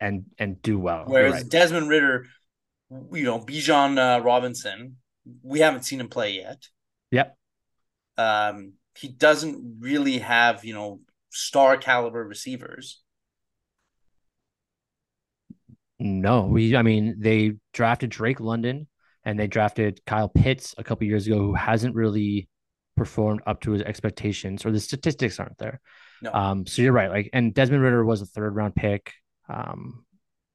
and 0.00 0.24
and 0.38 0.60
do 0.62 0.78
well. 0.78 1.04
Whereas 1.06 1.34
right. 1.34 1.48
Desmond 1.48 1.88
Ridder, 1.88 2.26
you 3.12 3.24
know, 3.24 3.38
Bijan 3.38 3.98
uh, 3.98 4.22
Robinson, 4.22 4.96
we 5.42 5.60
haven't 5.60 5.84
seen 5.84 6.00
him 6.00 6.08
play 6.08 6.32
yet. 6.32 6.66
Yep. 7.10 7.36
Um, 8.16 8.72
he 8.96 9.08
doesn't 9.08 9.76
really 9.80 10.18
have, 10.18 10.64
you 10.64 10.74
know, 10.74 11.00
star 11.30 11.76
caliber 11.76 12.24
receivers. 12.24 13.00
No, 16.00 16.42
we. 16.42 16.76
I 16.76 16.82
mean, 16.82 17.16
they 17.18 17.54
drafted 17.72 18.10
Drake 18.10 18.40
London 18.40 18.86
and 19.24 19.38
they 19.38 19.46
drafted 19.46 20.00
Kyle 20.06 20.28
Pitts 20.28 20.74
a 20.78 20.84
couple 20.84 21.06
years 21.06 21.26
ago, 21.26 21.38
who 21.38 21.54
hasn't 21.54 21.94
really 21.94 22.48
performed 22.96 23.42
up 23.46 23.60
to 23.62 23.72
his 23.72 23.82
expectations, 23.82 24.64
or 24.64 24.70
the 24.70 24.80
statistics 24.80 25.40
aren't 25.40 25.58
there. 25.58 25.80
No. 26.22 26.32
Um, 26.32 26.66
so 26.66 26.82
you're 26.82 26.92
right. 26.92 27.10
Like, 27.10 27.30
and 27.32 27.54
Desmond 27.54 27.82
Ridder 27.82 28.04
was 28.04 28.22
a 28.22 28.26
third 28.26 28.54
round 28.54 28.74
pick. 28.74 29.12
Um, 29.48 30.04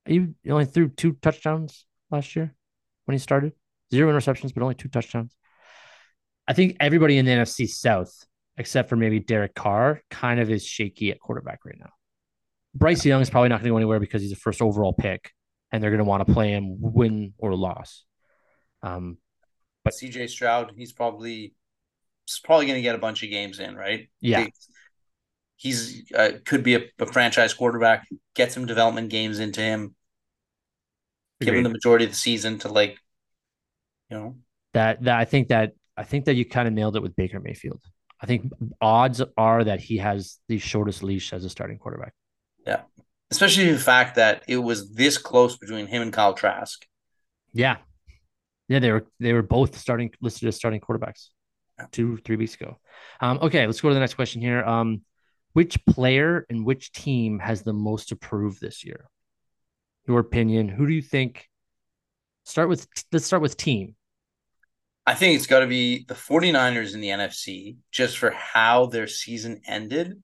you 0.05 0.35
only 0.49 0.65
threw 0.65 0.89
two 0.89 1.13
touchdowns 1.21 1.85
last 2.11 2.35
year 2.35 2.53
when 3.05 3.13
he 3.13 3.19
started 3.19 3.53
zero 3.91 4.11
interceptions, 4.11 4.53
but 4.53 4.63
only 4.63 4.75
two 4.75 4.89
touchdowns. 4.89 5.33
I 6.47 6.53
think 6.53 6.77
everybody 6.79 7.17
in 7.17 7.25
the 7.25 7.31
NFC 7.31 7.67
South, 7.69 8.13
except 8.57 8.89
for 8.89 8.95
maybe 8.95 9.19
Derek 9.19 9.55
Carr, 9.55 10.01
kind 10.09 10.39
of 10.39 10.49
is 10.49 10.65
shaky 10.65 11.11
at 11.11 11.19
quarterback 11.19 11.59
right 11.65 11.77
now. 11.79 11.91
Bryce 12.75 13.05
Young 13.05 13.21
is 13.21 13.29
probably 13.29 13.49
not 13.49 13.57
going 13.57 13.65
to 13.65 13.69
go 13.71 13.77
anywhere 13.77 13.99
because 13.99 14.21
he's 14.21 14.31
a 14.31 14.37
first 14.37 14.61
overall 14.61 14.93
pick, 14.93 15.31
and 15.71 15.81
they're 15.81 15.91
going 15.91 15.99
to 15.99 16.05
want 16.05 16.25
to 16.25 16.33
play 16.33 16.51
him 16.51 16.77
win 16.79 17.33
or 17.37 17.55
loss. 17.55 18.03
Um, 18.81 19.17
but 19.83 19.93
CJ 19.93 20.29
Stroud, 20.29 20.73
he's 20.75 20.91
probably 20.91 21.53
he's 22.25 22.39
probably 22.43 22.65
going 22.65 22.77
to 22.77 22.81
get 22.81 22.95
a 22.95 22.99
bunch 22.99 23.23
of 23.23 23.29
games 23.29 23.59
in, 23.59 23.75
right? 23.75 24.09
Yeah. 24.21 24.47
he's 25.57 26.11
uh, 26.13 26.31
could 26.45 26.63
be 26.63 26.75
a, 26.75 26.81
a, 26.99 27.05
franchise 27.05 27.53
quarterback. 27.53 28.07
Get 28.35 28.51
some 28.51 28.65
development 28.65 29.09
games 29.09 29.39
into 29.39 29.61
him. 29.61 29.95
Agreed. 31.41 31.51
Give 31.51 31.55
him 31.55 31.63
the 31.63 31.69
majority 31.69 32.05
of 32.05 32.11
the 32.11 32.17
season 32.17 32.59
to 32.59 32.69
like 32.69 32.97
you 34.09 34.17
know 34.17 34.35
that 34.73 35.03
that 35.03 35.17
I 35.17 35.25
think 35.25 35.49
that 35.49 35.73
I 35.95 36.03
think 36.03 36.25
that 36.25 36.35
you 36.35 36.45
kind 36.45 36.67
of 36.67 36.73
nailed 36.73 36.95
it 36.95 37.01
with 37.01 37.15
Baker 37.15 37.39
Mayfield. 37.39 37.81
I 38.21 38.25
think 38.25 38.51
odds 38.79 39.21
are 39.37 39.63
that 39.63 39.81
he 39.81 39.97
has 39.97 40.39
the 40.47 40.57
shortest 40.57 41.03
leash 41.03 41.33
as 41.33 41.43
a 41.43 41.49
starting 41.49 41.77
quarterback. 41.77 42.13
Yeah, 42.65 42.81
especially 43.31 43.71
the 43.71 43.79
fact 43.79 44.15
that 44.15 44.43
it 44.47 44.57
was 44.57 44.93
this 44.93 45.17
close 45.17 45.57
between 45.57 45.87
him 45.87 46.01
and 46.01 46.13
Kyle 46.13 46.33
Trask. 46.33 46.85
Yeah, 47.53 47.77
yeah, 48.67 48.79
they 48.79 48.91
were 48.91 49.05
they 49.19 49.33
were 49.33 49.41
both 49.41 49.77
starting 49.77 50.11
listed 50.21 50.47
as 50.47 50.55
starting 50.55 50.79
quarterbacks 50.79 51.29
yeah. 51.77 51.85
two 51.91 52.17
three 52.17 52.35
weeks 52.35 52.55
ago. 52.55 52.77
Um, 53.19 53.39
okay, 53.41 53.65
let's 53.65 53.81
go 53.81 53.89
to 53.89 53.93
the 53.93 53.99
next 53.99 54.15
question 54.15 54.41
here. 54.41 54.63
Um, 54.63 55.01
which 55.53 55.83
player 55.85 56.45
and 56.49 56.65
which 56.65 56.91
team 56.91 57.39
has 57.39 57.63
the 57.63 57.73
most 57.73 58.09
to 58.09 58.15
prove 58.15 58.59
this 58.59 58.83
year? 58.83 59.05
Your 60.07 60.19
opinion. 60.19 60.67
Who 60.67 60.87
do 60.87 60.93
you 60.93 61.01
think? 61.01 61.47
Start 62.45 62.69
with 62.69 62.87
let's 63.11 63.25
start 63.25 63.41
with 63.41 63.57
team. 63.57 63.95
I 65.05 65.15
think 65.15 65.35
it's 65.35 65.47
got 65.47 65.59
to 65.59 65.67
be 65.67 66.05
the 66.07 66.13
49ers 66.13 66.93
in 66.93 67.01
the 67.01 67.09
NFC 67.09 67.75
just 67.91 68.17
for 68.17 68.31
how 68.31 68.85
their 68.85 69.07
season 69.07 69.61
ended. 69.67 70.21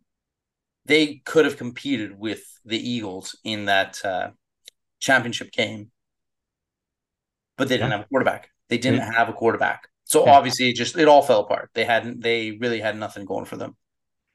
They 0.90 1.22
could 1.24 1.46
have 1.46 1.58
competed 1.58 2.18
with 2.18 2.42
the 2.66 2.78
Eagles 2.78 3.38
in 3.44 3.66
that 3.66 4.04
uh, 4.04 4.32
championship 5.00 5.52
game, 5.52 5.92
but 7.58 7.68
they 7.68 7.76
didn't 7.76 7.92
yeah. 7.92 7.98
have 7.98 8.06
a 8.06 8.10
quarterback. 8.10 8.50
They 8.70 8.80
didn't 8.80 9.02
yeah. 9.02 9.14
have 9.14 9.30
a 9.30 9.34
quarterback. 9.34 9.88
So 10.06 10.26
yeah. 10.26 10.34
obviously, 10.34 10.70
it 10.70 10.76
just 10.76 10.98
it 10.98 11.08
all 11.08 11.22
fell 11.22 11.42
apart. 11.42 11.70
They 11.76 11.86
hadn't. 11.86 12.24
They 12.24 12.58
really 12.60 12.80
had 12.80 12.98
nothing 12.98 13.26
going 13.26 13.46
for 13.46 13.56
them. 13.56 13.78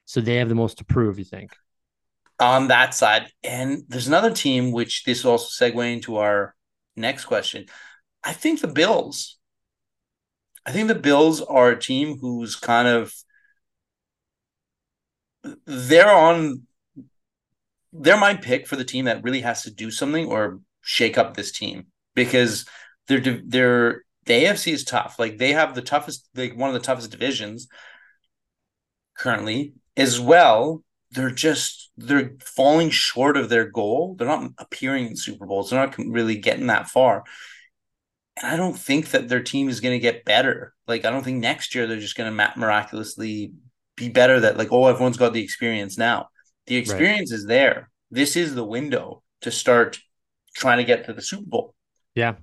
So 0.04 0.20
they 0.20 0.36
have 0.36 0.48
the 0.48 0.54
most 0.54 0.78
to 0.78 0.84
prove. 0.84 1.18
You 1.18 1.24
think? 1.24 1.56
On 2.38 2.68
that 2.68 2.94
side, 2.94 3.32
and 3.42 3.82
there's 3.88 4.06
another 4.06 4.32
team 4.32 4.70
which 4.70 5.02
this 5.02 5.24
also 5.24 5.48
segue 5.48 5.92
into 5.92 6.18
our 6.18 6.54
next 6.94 7.24
question. 7.24 7.66
I 8.22 8.32
think 8.32 8.60
the 8.60 8.68
Bills. 8.68 9.38
I 10.64 10.70
think 10.70 10.86
the 10.86 10.94
Bills 10.94 11.40
are 11.40 11.70
a 11.70 11.80
team 11.80 12.18
who's 12.20 12.54
kind 12.54 12.86
of 12.86 13.12
they're 15.66 16.10
on 16.10 16.62
they're 17.92 18.16
my 18.16 18.34
pick 18.34 18.66
for 18.66 18.76
the 18.76 18.84
team 18.84 19.04
that 19.04 19.22
really 19.22 19.40
has 19.40 19.62
to 19.62 19.70
do 19.70 19.90
something 19.90 20.26
or 20.26 20.60
shake 20.82 21.16
up 21.16 21.36
this 21.36 21.52
team 21.52 21.86
because 22.14 22.66
they're 23.06 23.20
they're 23.46 24.02
the 24.26 24.44
AFC 24.44 24.72
is 24.72 24.84
tough. 24.84 25.18
Like 25.18 25.38
they 25.38 25.52
have 25.52 25.74
the 25.74 25.82
toughest 25.82 26.28
like 26.34 26.56
one 26.56 26.68
of 26.70 26.74
the 26.74 26.80
toughest 26.80 27.10
divisions 27.10 27.68
currently 29.16 29.74
as 29.96 30.20
well. 30.20 30.82
They're 31.10 31.30
just 31.30 31.90
they're 31.96 32.32
falling 32.40 32.90
short 32.90 33.36
of 33.36 33.48
their 33.48 33.70
goal. 33.70 34.16
They're 34.18 34.26
not 34.26 34.50
appearing 34.58 35.06
in 35.06 35.16
Super 35.16 35.46
Bowls. 35.46 35.70
They're 35.70 35.86
not 35.86 35.96
really 35.98 36.36
getting 36.36 36.66
that 36.66 36.88
far. 36.88 37.24
And 38.36 38.52
I 38.52 38.56
don't 38.56 38.76
think 38.76 39.10
that 39.10 39.28
their 39.28 39.42
team 39.42 39.68
is 39.68 39.80
going 39.80 39.94
to 39.94 40.02
get 40.02 40.24
better. 40.24 40.74
Like, 40.88 41.04
I 41.04 41.10
don't 41.10 41.22
think 41.22 41.38
next 41.38 41.72
year 41.74 41.86
they're 41.86 42.00
just 42.00 42.16
going 42.16 42.36
to 42.36 42.52
miraculously 42.56 43.52
be 43.96 44.08
better. 44.08 44.40
That, 44.40 44.56
like, 44.56 44.72
oh, 44.72 44.86
everyone's 44.86 45.16
got 45.16 45.32
the 45.32 45.42
experience 45.42 45.98
now. 45.98 46.28
The 46.66 46.76
experience 46.76 47.30
right. 47.30 47.38
is 47.38 47.46
there. 47.46 47.90
This 48.10 48.36
is 48.36 48.54
the 48.54 48.64
window 48.64 49.22
to 49.42 49.50
start 49.50 49.98
trying 50.54 50.78
to 50.78 50.84
get 50.84 51.06
to 51.06 51.12
the 51.12 51.22
Super 51.22 51.46
Bowl. 51.46 51.74
Yeah, 52.14 52.34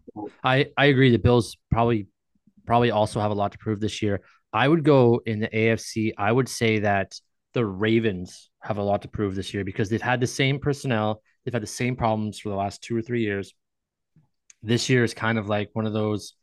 I 0.43 0.67
I 0.75 0.85
agree. 0.85 1.11
The 1.11 1.19
Bills 1.19 1.57
probably 1.71 2.07
probably 2.65 2.91
also 2.91 3.19
have 3.19 3.31
a 3.31 3.35
lot 3.35 3.53
to 3.53 3.57
prove 3.57 3.79
this 3.79 4.01
year. 4.01 4.21
I 4.53 4.67
would 4.67 4.83
go 4.83 5.21
in 5.25 5.39
the 5.39 5.47
AFC. 5.47 6.13
I 6.17 6.31
would 6.31 6.49
say 6.49 6.79
that 6.79 7.13
the 7.53 7.65
Ravens 7.65 8.49
have 8.61 8.77
a 8.77 8.83
lot 8.83 9.01
to 9.03 9.07
prove 9.07 9.35
this 9.35 9.53
year 9.53 9.63
because 9.63 9.89
they've 9.89 10.01
had 10.01 10.19
the 10.19 10.27
same 10.27 10.59
personnel. 10.59 11.21
They've 11.43 11.53
had 11.53 11.63
the 11.63 11.67
same 11.67 11.95
problems 11.95 12.39
for 12.39 12.49
the 12.49 12.55
last 12.55 12.81
two 12.81 12.95
or 12.95 13.01
three 13.01 13.21
years. 13.21 13.53
This 14.61 14.89
year 14.89 15.03
is 15.03 15.13
kind 15.13 15.37
of 15.37 15.47
like 15.47 15.69
one 15.73 15.85
of 15.85 15.93
those. 15.93 16.33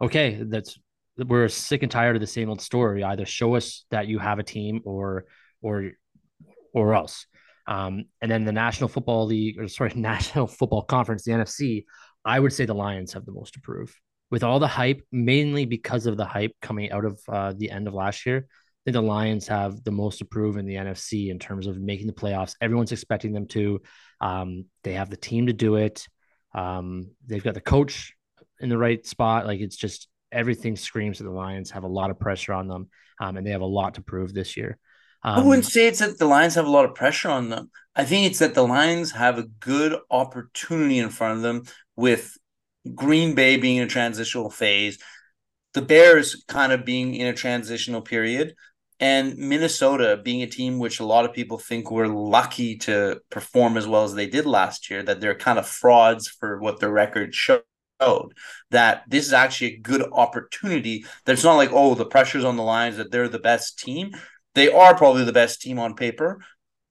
Okay, 0.00 0.42
that's 0.42 0.78
we're 1.16 1.48
sick 1.48 1.82
and 1.82 1.90
tired 1.90 2.16
of 2.16 2.20
the 2.20 2.26
same 2.26 2.48
old 2.48 2.60
story. 2.60 3.02
Either 3.02 3.26
show 3.26 3.54
us 3.54 3.84
that 3.90 4.08
you 4.08 4.18
have 4.18 4.38
a 4.38 4.42
team, 4.42 4.80
or 4.84 5.26
or 5.62 5.92
or 6.72 6.94
else. 6.94 7.26
Um, 7.66 8.04
and 8.20 8.30
then 8.30 8.44
the 8.44 8.52
National 8.52 8.88
Football 8.88 9.26
League, 9.26 9.58
or 9.58 9.68
sorry, 9.68 9.92
National 9.96 10.46
Football 10.46 10.82
Conference, 10.82 11.24
the 11.24 11.32
NFC, 11.32 11.84
I 12.24 12.38
would 12.40 12.52
say 12.52 12.66
the 12.66 12.74
Lions 12.74 13.12
have 13.12 13.24
the 13.24 13.32
most 13.32 13.54
to 13.54 13.60
prove. 13.60 13.94
With 14.30 14.42
all 14.42 14.58
the 14.58 14.66
hype, 14.66 15.02
mainly 15.12 15.64
because 15.64 16.06
of 16.06 16.16
the 16.16 16.24
hype 16.24 16.52
coming 16.60 16.90
out 16.90 17.04
of 17.04 17.20
uh, 17.28 17.52
the 17.56 17.70
end 17.70 17.86
of 17.86 17.94
last 17.94 18.26
year, 18.26 18.46
I 18.48 18.80
think 18.84 18.94
the 18.94 19.02
Lions 19.02 19.48
have 19.48 19.82
the 19.84 19.92
most 19.92 20.18
to 20.18 20.24
prove 20.24 20.56
in 20.56 20.66
the 20.66 20.74
NFC 20.74 21.30
in 21.30 21.38
terms 21.38 21.66
of 21.66 21.78
making 21.78 22.06
the 22.06 22.12
playoffs. 22.12 22.54
Everyone's 22.60 22.92
expecting 22.92 23.32
them 23.32 23.46
to. 23.48 23.80
Um, 24.20 24.66
they 24.82 24.94
have 24.94 25.10
the 25.10 25.16
team 25.16 25.46
to 25.46 25.52
do 25.52 25.76
it. 25.76 26.06
Um, 26.54 27.10
they've 27.26 27.42
got 27.42 27.54
the 27.54 27.60
coach 27.60 28.14
in 28.60 28.68
the 28.68 28.78
right 28.78 29.04
spot. 29.06 29.46
Like 29.46 29.60
it's 29.60 29.76
just 29.76 30.08
everything 30.34 30.76
screams 30.76 31.18
that 31.18 31.24
the 31.24 31.30
Lions 31.30 31.70
have 31.70 31.84
a 31.84 31.88
lot 31.88 32.10
of 32.10 32.18
pressure 32.18 32.52
on 32.52 32.68
them, 32.68 32.88
um, 33.20 33.36
and 33.36 33.46
they 33.46 33.52
have 33.52 33.60
a 33.60 33.66
lot 33.66 33.94
to 33.94 34.02
prove 34.02 34.34
this 34.34 34.56
year. 34.56 34.78
Um, 35.22 35.40
I 35.40 35.44
wouldn't 35.44 35.66
say 35.66 35.86
it's 35.86 36.00
that 36.00 36.18
the 36.18 36.26
Lions 36.26 36.54
have 36.56 36.66
a 36.66 36.70
lot 36.70 36.84
of 36.84 36.94
pressure 36.94 37.30
on 37.30 37.48
them. 37.48 37.70
I 37.96 38.04
think 38.04 38.26
it's 38.26 38.40
that 38.40 38.54
the 38.54 38.66
Lions 38.66 39.12
have 39.12 39.38
a 39.38 39.44
good 39.44 39.98
opportunity 40.10 40.98
in 40.98 41.08
front 41.08 41.36
of 41.36 41.42
them 41.42 41.62
with 41.96 42.36
Green 42.94 43.34
Bay 43.34 43.56
being 43.56 43.76
in 43.78 43.84
a 43.84 43.88
transitional 43.88 44.50
phase, 44.50 44.98
the 45.72 45.82
Bears 45.82 46.44
kind 46.46 46.72
of 46.72 46.84
being 46.84 47.14
in 47.14 47.26
a 47.26 47.32
transitional 47.32 48.02
period, 48.02 48.54
and 49.00 49.36
Minnesota 49.36 50.20
being 50.22 50.42
a 50.42 50.46
team 50.46 50.78
which 50.78 51.00
a 51.00 51.06
lot 51.06 51.24
of 51.24 51.32
people 51.32 51.58
think 51.58 51.90
were 51.90 52.08
lucky 52.08 52.76
to 52.78 53.20
perform 53.30 53.76
as 53.76 53.86
well 53.86 54.04
as 54.04 54.14
they 54.14 54.26
did 54.26 54.46
last 54.46 54.90
year, 54.90 55.02
that 55.02 55.20
they're 55.20 55.34
kind 55.34 55.58
of 55.58 55.66
frauds 55.66 56.28
for 56.28 56.58
what 56.58 56.80
their 56.80 56.92
record 56.92 57.34
showed. 57.34 57.62
That 58.70 59.04
this 59.08 59.26
is 59.26 59.32
actually 59.32 59.74
a 59.74 59.78
good 59.78 60.02
opportunity. 60.12 61.04
That 61.24 61.32
it's 61.32 61.44
not 61.44 61.56
like, 61.56 61.70
oh, 61.72 61.94
the 61.94 62.06
pressure's 62.06 62.44
on 62.44 62.56
the 62.56 62.62
Lions 62.62 62.96
that 62.96 63.10
they're 63.10 63.28
the 63.28 63.38
best 63.38 63.78
team. 63.78 64.12
They 64.54 64.70
are 64.72 64.96
probably 64.96 65.24
the 65.24 65.32
best 65.32 65.60
team 65.60 65.78
on 65.78 65.94
paper, 65.94 66.40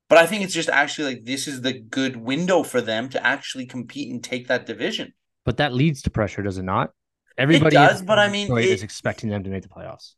but 0.10 0.18
I 0.18 0.26
think 0.26 0.44
it's 0.44 0.54
just 0.54 0.70
actually 0.70 1.16
like 1.16 1.26
this 1.26 1.48
is 1.48 1.62
the 1.62 1.74
good 1.74 2.18
window 2.18 2.64
for 2.64 2.82
them 2.82 3.10
to 3.10 3.26
actually 3.26 3.66
compete 3.66 4.12
and 4.12 4.24
take 4.24 4.48
that 4.48 4.66
division. 4.66 5.14
But 5.46 5.58
that 5.58 5.74
leads 5.74 6.02
to 6.04 6.10
pressure, 6.10 6.42
does 6.42 6.58
it 6.58 6.64
not? 6.64 6.92
Everybody 7.38 7.76
it 7.76 7.80
does, 7.80 8.02
but 8.02 8.20
I 8.20 8.30
mean, 8.30 8.56
it, 8.58 8.66
is 8.66 8.84
expecting 8.84 9.30
them 9.30 9.44
to 9.44 9.50
make 9.50 9.64
the 9.64 9.70
playoffs. 9.70 10.14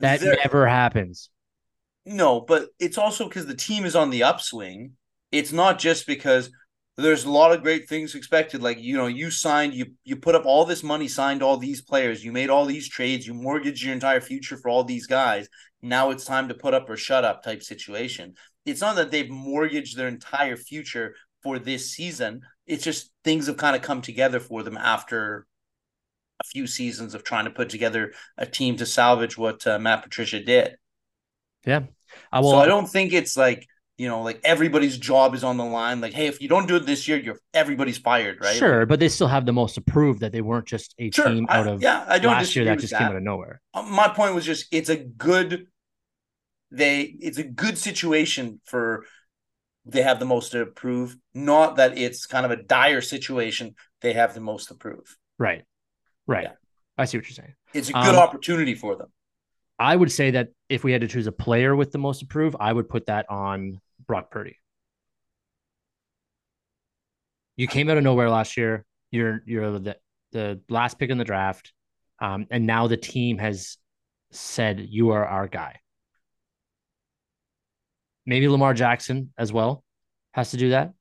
That 0.00 0.20
never 0.20 0.66
happens. 0.66 1.30
No, 2.04 2.40
but 2.40 2.68
it's 2.78 2.98
also 2.98 3.28
because 3.28 3.46
the 3.46 3.54
team 3.54 3.84
is 3.84 3.96
on 3.96 4.10
the 4.10 4.24
upswing. 4.24 4.92
It's 5.30 5.52
not 5.52 5.78
just 5.78 6.06
because 6.06 6.50
there's 6.96 7.24
a 7.24 7.30
lot 7.30 7.52
of 7.52 7.62
great 7.62 7.88
things 7.88 8.14
expected. 8.14 8.62
Like 8.62 8.80
you 8.80 8.96
know, 8.96 9.06
you 9.06 9.30
signed, 9.30 9.74
you 9.74 9.92
you 10.04 10.16
put 10.16 10.34
up 10.34 10.44
all 10.44 10.64
this 10.64 10.82
money, 10.82 11.08
signed 11.08 11.42
all 11.42 11.56
these 11.56 11.80
players, 11.80 12.24
you 12.24 12.32
made 12.32 12.50
all 12.50 12.66
these 12.66 12.88
trades, 12.88 13.26
you 13.26 13.34
mortgaged 13.34 13.82
your 13.82 13.94
entire 13.94 14.20
future 14.20 14.56
for 14.56 14.68
all 14.68 14.84
these 14.84 15.06
guys. 15.06 15.48
Now 15.80 16.10
it's 16.10 16.24
time 16.24 16.48
to 16.48 16.54
put 16.54 16.74
up 16.74 16.88
or 16.88 16.96
shut 16.96 17.24
up 17.24 17.42
type 17.42 17.62
situation. 17.62 18.34
It's 18.64 18.80
not 18.80 18.96
that 18.96 19.10
they've 19.10 19.30
mortgaged 19.30 19.96
their 19.96 20.08
entire 20.08 20.56
future 20.56 21.14
for 21.42 21.58
this 21.58 21.90
season. 21.90 22.42
It's 22.66 22.84
just 22.84 23.10
things 23.24 23.46
have 23.46 23.56
kind 23.56 23.74
of 23.74 23.82
come 23.82 24.02
together 24.02 24.38
for 24.38 24.62
them 24.62 24.76
after 24.76 25.46
a 26.40 26.44
few 26.44 26.66
seasons 26.66 27.14
of 27.14 27.24
trying 27.24 27.46
to 27.46 27.50
put 27.50 27.70
together 27.70 28.12
a 28.36 28.46
team 28.46 28.76
to 28.76 28.86
salvage 28.86 29.36
what 29.36 29.66
uh, 29.66 29.78
Matt 29.78 30.02
Patricia 30.02 30.42
did. 30.42 30.76
Yeah. 31.66 31.82
I 32.30 32.40
will, 32.40 32.50
so 32.50 32.58
I 32.58 32.66
don't 32.66 32.88
think 32.88 33.12
it's 33.12 33.36
like 33.36 33.66
you 33.98 34.08
know, 34.08 34.22
like 34.22 34.40
everybody's 34.44 34.96
job 34.96 35.34
is 35.34 35.44
on 35.44 35.56
the 35.56 35.64
line. 35.64 36.00
Like, 36.00 36.12
hey, 36.12 36.26
if 36.26 36.40
you 36.40 36.48
don't 36.48 36.66
do 36.66 36.76
it 36.76 36.86
this 36.86 37.06
year, 37.06 37.18
you're 37.18 37.38
everybody's 37.52 37.98
fired, 37.98 38.38
right? 38.40 38.56
Sure, 38.56 38.86
but 38.86 39.00
they 39.00 39.08
still 39.08 39.28
have 39.28 39.46
the 39.46 39.52
most 39.52 39.74
to 39.74 39.80
prove 39.80 40.20
that 40.20 40.32
they 40.32 40.40
weren't 40.40 40.66
just 40.66 40.94
a 40.98 41.10
sure, 41.10 41.28
team 41.28 41.46
out 41.48 41.66
of 41.66 41.80
I, 41.80 41.82
yeah, 41.82 42.04
I 42.08 42.18
don't 42.18 42.32
last 42.32 42.56
year 42.56 42.64
that 42.64 42.78
just 42.78 42.92
that. 42.92 42.98
came 42.98 43.08
out 43.08 43.16
of 43.16 43.22
nowhere. 43.22 43.60
Uh, 43.74 43.82
my 43.82 44.08
point 44.08 44.34
was 44.34 44.44
just 44.44 44.66
it's 44.72 44.88
a 44.88 44.96
good 44.96 45.66
they 46.70 47.02
it's 47.02 47.38
a 47.38 47.44
good 47.44 47.76
situation 47.78 48.60
for 48.64 49.04
they 49.84 50.02
have 50.02 50.18
the 50.18 50.24
most 50.24 50.52
to 50.52 50.64
prove, 50.66 51.16
not 51.34 51.76
that 51.76 51.98
it's 51.98 52.26
kind 52.26 52.46
of 52.46 52.52
a 52.52 52.62
dire 52.62 53.00
situation. 53.00 53.74
They 54.00 54.12
have 54.12 54.34
the 54.34 54.40
most 54.40 54.68
to 54.68 54.74
prove. 54.74 55.16
Right. 55.38 55.64
Right. 56.26 56.44
Yeah. 56.44 56.52
I 56.96 57.04
see 57.04 57.18
what 57.18 57.26
you're 57.26 57.34
saying. 57.34 57.54
It's 57.74 57.88
a 57.88 57.92
good 57.92 58.14
um, 58.14 58.16
opportunity 58.16 58.74
for 58.74 58.96
them. 58.96 59.08
I 59.82 59.96
would 59.96 60.12
say 60.12 60.30
that 60.30 60.50
if 60.68 60.84
we 60.84 60.92
had 60.92 61.00
to 61.00 61.08
choose 61.08 61.26
a 61.26 61.32
player 61.32 61.74
with 61.74 61.90
the 61.90 61.98
most 61.98 62.20
to 62.20 62.26
prove, 62.26 62.54
I 62.60 62.72
would 62.72 62.88
put 62.88 63.06
that 63.06 63.28
on 63.28 63.80
Brock 64.06 64.30
Purdy. 64.30 64.56
You 67.56 67.66
came 67.66 67.90
out 67.90 67.96
of 67.96 68.04
nowhere 68.04 68.30
last 68.30 68.56
year. 68.56 68.84
You're 69.10 69.42
you're 69.44 69.80
the, 69.80 69.96
the 70.30 70.60
last 70.68 71.00
pick 71.00 71.10
in 71.10 71.18
the 71.18 71.24
draft. 71.24 71.72
Um, 72.20 72.46
and 72.48 72.64
now 72.64 72.86
the 72.86 72.96
team 72.96 73.38
has 73.38 73.76
said 74.30 74.86
you 74.88 75.10
are 75.10 75.26
our 75.26 75.48
guy. 75.48 75.80
Maybe 78.24 78.46
Lamar 78.46 78.74
Jackson 78.74 79.32
as 79.36 79.52
well 79.52 79.82
has 80.30 80.52
to 80.52 80.56
do 80.56 80.70
that. 80.70 80.92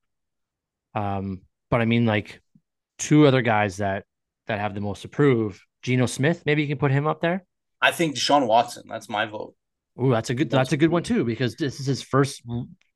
Um, 0.95 1.41
but 1.69 1.81
I 1.81 1.85
mean, 1.85 2.07
like 2.07 2.41
two 2.97 3.27
other 3.27 3.43
guys 3.43 3.77
that 3.77 4.05
that 4.47 4.59
have 4.59 4.73
the 4.73 4.81
most 4.81 5.03
to 5.03 5.07
prove. 5.07 5.63
Geno 5.83 6.07
Smith, 6.07 6.41
maybe 6.47 6.63
you 6.63 6.67
can 6.67 6.79
put 6.79 6.91
him 6.91 7.05
up 7.05 7.21
there. 7.21 7.45
I 7.81 7.91
think 7.91 8.15
Deshaun 8.15 8.47
Watson. 8.47 8.83
That's 8.87 9.09
my 9.09 9.25
vote. 9.25 9.55
Oh, 9.97 10.09
that's 10.09 10.29
a 10.29 10.35
good. 10.35 10.49
That's 10.49 10.71
a 10.71 10.77
good 10.77 10.91
one 10.91 11.03
too 11.03 11.25
because 11.25 11.55
this 11.55 11.79
is 11.79 11.85
his 11.85 12.01
first 12.01 12.43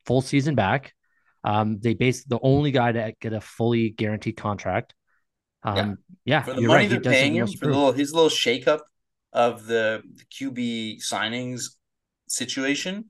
full 0.05 0.21
season 0.21 0.55
back. 0.55 0.93
Um, 1.43 1.79
they 1.79 1.93
base 1.93 2.23
the 2.23 2.39
only 2.41 2.71
guy 2.71 2.91
to 2.91 3.13
get 3.19 3.33
a 3.33 3.41
fully 3.41 3.89
guaranteed 3.89 4.37
contract. 4.37 4.95
Um, 5.63 5.97
yeah, 6.25 6.37
yeah 6.37 6.43
for 6.43 6.53
the 6.53 6.61
money 6.61 6.87
right. 6.87 6.89
they're 6.89 7.11
paying 7.11 7.35
him 7.35 7.47
for 7.47 7.65
the 7.65 7.73
little 7.73 7.91
his 7.91 8.13
little 8.13 8.29
shakeup 8.29 8.81
of 9.33 9.65
the, 9.65 10.01
the 10.15 10.25
QB 10.25 11.03
signings 11.03 11.75
situation. 12.27 13.05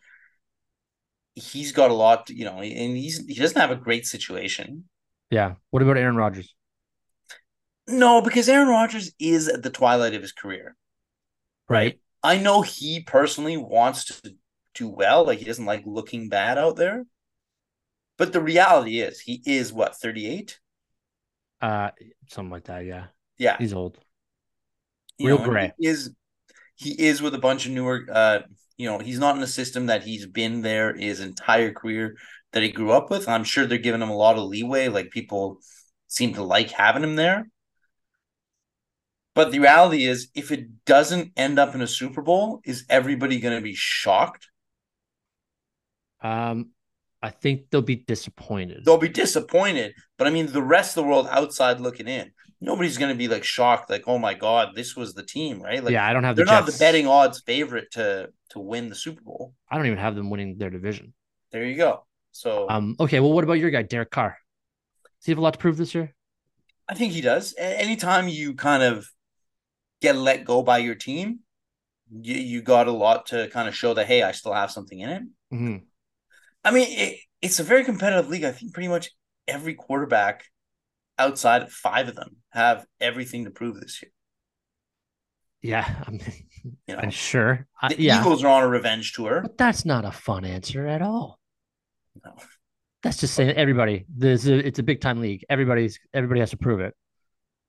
He's 1.36 1.72
got 1.72 1.92
a 1.92 1.94
lot, 1.94 2.30
you 2.30 2.46
know, 2.46 2.60
and 2.60 2.98
he's 2.98 3.26
he 3.26 3.36
doesn't 3.36 3.60
have 3.60 3.72
a 3.72 3.76
great 3.76 4.06
situation. 4.06 4.86
Yeah. 5.30 5.56
What 5.70 5.84
about 5.84 5.98
Aaron 5.98 6.16
Rodgers? 6.16 6.54
No, 7.88 8.22
because 8.22 8.50
Aaron 8.50 8.70
Rodgers 8.70 9.12
is 9.20 9.48
at 9.48 9.62
the 9.62 9.70
twilight 9.70 10.14
of 10.14 10.22
his 10.22 10.32
career. 10.32 10.76
Right. 11.70 12.00
I 12.24 12.38
know 12.38 12.62
he 12.62 13.02
personally 13.02 13.58
wants 13.58 14.06
to 14.06 14.36
do 14.74 14.90
well. 14.90 15.26
Like 15.26 15.40
he 15.40 15.46
doesn't 15.46 15.66
like 15.66 15.84
looking 15.86 16.30
bad 16.30 16.58
out 16.58 16.76
there. 16.76 17.06
But 18.18 18.34
the 18.34 18.42
reality 18.42 19.00
is 19.00 19.22
he 19.22 19.42
is 19.46 19.72
what, 19.72 19.96
38? 19.96 20.60
Uh 21.62 21.92
something 22.28 22.52
like 22.52 22.66
that, 22.66 22.86
yeah. 22.86 23.08
Yeah. 23.38 23.58
He's 23.58 23.74
old. 23.74 24.00
You 25.18 25.28
Real 25.28 25.38
know, 25.40 25.46
gray. 25.46 25.72
He 25.80 25.88
is 25.88 26.14
he 26.76 26.92
is 26.92 27.22
with 27.22 27.34
a 27.34 27.40
bunch 27.40 27.66
of 27.66 27.72
newer 27.72 28.06
uh 28.12 28.40
you 28.78 28.90
know, 28.90 29.00
he's 29.00 29.20
not 29.20 29.38
in 29.38 29.44
a 29.44 29.48
system 29.48 29.86
that 29.86 30.04
he's 30.04 30.26
been 30.28 30.62
there 30.62 30.94
his 30.94 31.22
entire 31.22 31.72
career 31.72 32.18
that 32.52 32.64
he 32.64 32.70
grew 32.70 32.92
up 32.92 33.10
with. 33.10 33.30
I'm 33.30 33.46
sure 33.46 33.66
they're 33.66 33.78
giving 33.78 34.02
him 34.02 34.10
a 34.10 34.18
lot 34.18 34.38
of 34.38 34.44
leeway. 34.44 34.90
Like 34.90 35.12
people 35.12 35.60
seem 36.08 36.34
to 36.34 36.44
like 36.44 36.72
having 36.72 37.04
him 37.04 37.16
there. 37.16 37.48
But 39.36 39.52
the 39.52 39.60
reality 39.60 40.06
is, 40.06 40.30
if 40.34 40.52
it 40.52 40.86
doesn't 40.86 41.34
end 41.36 41.60
up 41.60 41.76
in 41.76 41.82
a 41.82 41.88
Super 41.88 42.22
Bowl, 42.22 42.62
is 42.64 42.86
everybody 42.90 43.40
going 43.40 43.56
to 43.56 43.62
be 43.62 43.76
shocked? 43.76 44.48
Um, 46.22 46.72
I 47.22 47.32
think 47.32 47.70
they'll 47.70 47.82
be 47.82 47.98
disappointed. 47.98 48.86
They'll 48.86 48.98
be 48.98 49.10
disappointed, 49.10 49.94
but 50.18 50.28
I 50.28 50.30
mean, 50.30 50.48
the 50.48 50.64
rest 50.64 50.98
of 50.98 51.04
the 51.04 51.10
world 51.10 51.28
outside 51.30 51.82
looking 51.82 52.08
in, 52.08 52.32
nobody's 52.62 52.98
going 52.98 53.12
to 53.12 53.18
be 53.18 53.28
like 53.28 53.44
shocked, 53.44 53.90
like, 53.90 54.04
"Oh 54.08 54.18
my 54.18 54.34
god, 54.34 54.70
this 54.74 54.96
was 54.96 55.14
the 55.14 55.24
team!" 55.24 55.62
Right? 55.62 55.84
Like, 55.84 55.92
yeah, 55.92 56.08
I 56.08 56.14
don't 56.14 56.24
have. 56.24 56.36
They're 56.36 56.46
the 56.46 56.52
not 56.52 56.66
the 56.66 56.78
betting 56.80 57.08
odds 57.08 57.42
favorite 57.42 57.92
to 57.92 58.30
to 58.52 58.60
win 58.60 58.90
the 58.90 58.96
Super 58.96 59.22
Bowl. 59.22 59.54
I 59.70 59.76
don't 59.76 59.86
even 59.88 59.98
have 59.98 60.16
them 60.16 60.30
winning 60.30 60.58
their 60.58 60.70
division. 60.70 61.14
There 61.52 61.66
you 61.66 61.76
go. 61.76 62.06
So, 62.32 62.70
um, 62.70 62.96
okay. 63.00 63.20
Well, 63.20 63.34
what 63.34 63.44
about 63.44 63.54
your 63.54 63.70
guy, 63.70 63.82
Derek 63.82 64.12
Carr? 64.12 64.38
Does 65.20 65.26
he 65.26 65.32
have 65.32 65.40
a 65.40 65.42
lot 65.42 65.54
to 65.54 65.60
prove 65.60 65.78
this 65.78 65.94
year? 65.94 66.14
I 66.88 66.94
think 66.94 67.14
he 67.14 67.22
does. 67.22 67.56
Anytime 67.58 68.28
you 68.28 68.54
kind 68.54 68.84
of 68.84 69.10
get 70.02 70.16
let 70.16 70.46
go 70.46 70.62
by 70.62 70.80
your 70.80 70.96
team, 70.96 71.40
you, 72.12 72.36
you 72.36 72.62
got 72.62 72.88
a 72.88 72.92
lot 72.92 73.28
to 73.28 73.48
kind 73.50 73.68
of 73.68 73.76
show 73.76 73.94
that 73.94 74.08
hey, 74.08 74.24
I 74.24 74.32
still 74.32 74.54
have 74.54 74.72
something 74.72 75.00
in 75.00 75.10
it. 75.10 75.24
Mm-hmm. 75.54 75.78
I 76.64 76.72
mean, 76.72 76.88
it, 76.90 77.20
it's 77.42 77.60
a 77.60 77.64
very 77.64 77.84
competitive 77.84 78.30
league. 78.30 78.44
I 78.44 78.52
think 78.52 78.74
pretty 78.74 78.90
much 78.90 79.10
every 79.48 79.74
quarterback 79.76 80.46
outside 81.18 81.62
of 81.64 81.72
five 81.72 82.08
of 82.08 82.16
them 82.16 82.38
have 82.50 82.86
everything 83.00 83.46
to 83.46 83.52
prove 83.52 83.80
this 83.80 84.02
year. 84.02 84.12
Yeah, 85.62 86.04
I 86.06 86.12
mean, 86.12 86.22
You 86.88 86.96
know, 86.96 87.00
I'm 87.02 87.10
sure. 87.10 87.68
I- 87.82 87.90
the 87.94 88.02
yeah, 88.02 88.20
Eagles 88.20 88.44
are 88.44 88.50
on 88.50 88.64
a 88.64 88.68
revenge 88.68 89.14
tour. 89.14 89.42
but 89.42 89.58
that's 89.58 89.86
not 89.86 90.06
a 90.06 90.12
fun 90.12 90.46
answer 90.46 90.86
at 90.88 91.02
all. 91.02 91.40
No. 92.24 92.32
That's 93.04 93.18
just 93.18 93.36
saying 93.36 93.52
everybody. 93.52 94.06
This 94.10 94.46
is 94.46 94.64
it's 94.66 94.80
a 94.80 94.84
big 94.84 95.00
time 95.00 95.22
league. 95.22 95.46
Everybody's 95.50 96.00
everybody 96.14 96.40
has 96.40 96.50
to 96.52 96.58
prove 96.58 96.80
it. 96.80 96.96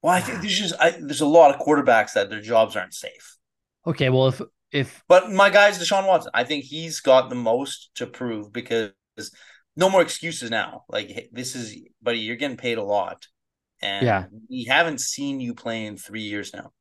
Well, 0.06 0.14
I 0.14 0.20
think 0.20 0.40
there's 0.40 0.56
just 0.56 0.74
I, 0.78 0.90
there's 0.92 1.20
a 1.20 1.26
lot 1.26 1.52
of 1.52 1.60
quarterbacks 1.60 2.12
that 2.12 2.30
their 2.30 2.40
jobs 2.40 2.76
aren't 2.76 2.94
safe. 2.94 3.38
Okay, 3.86 4.08
well 4.10 4.28
if 4.28 4.40
if 4.72 5.04
But 5.08 5.32
my 5.32 5.50
guy's 5.50 5.78
Deshaun 5.80 6.06
Watson. 6.06 6.30
I 6.32 6.44
think 6.44 6.64
he's 6.64 7.00
got 7.00 7.28
the 7.28 7.34
most 7.34 7.90
to 7.96 8.06
prove 8.06 8.52
because 8.52 8.92
no 9.74 9.90
more 9.90 10.02
excuses 10.02 10.48
now. 10.50 10.84
Like 10.88 11.28
this 11.32 11.56
is, 11.56 11.76
buddy, 12.00 12.20
you're 12.20 12.36
getting 12.36 12.56
paid 12.56 12.78
a 12.78 12.84
lot, 12.84 13.26
and 13.82 14.06
Yeah. 14.06 14.26
we 14.48 14.64
haven't 14.64 15.00
seen 15.00 15.40
you 15.40 15.54
play 15.54 15.86
in 15.86 15.96
three 15.96 16.22
years 16.22 16.52
now. 16.54 16.72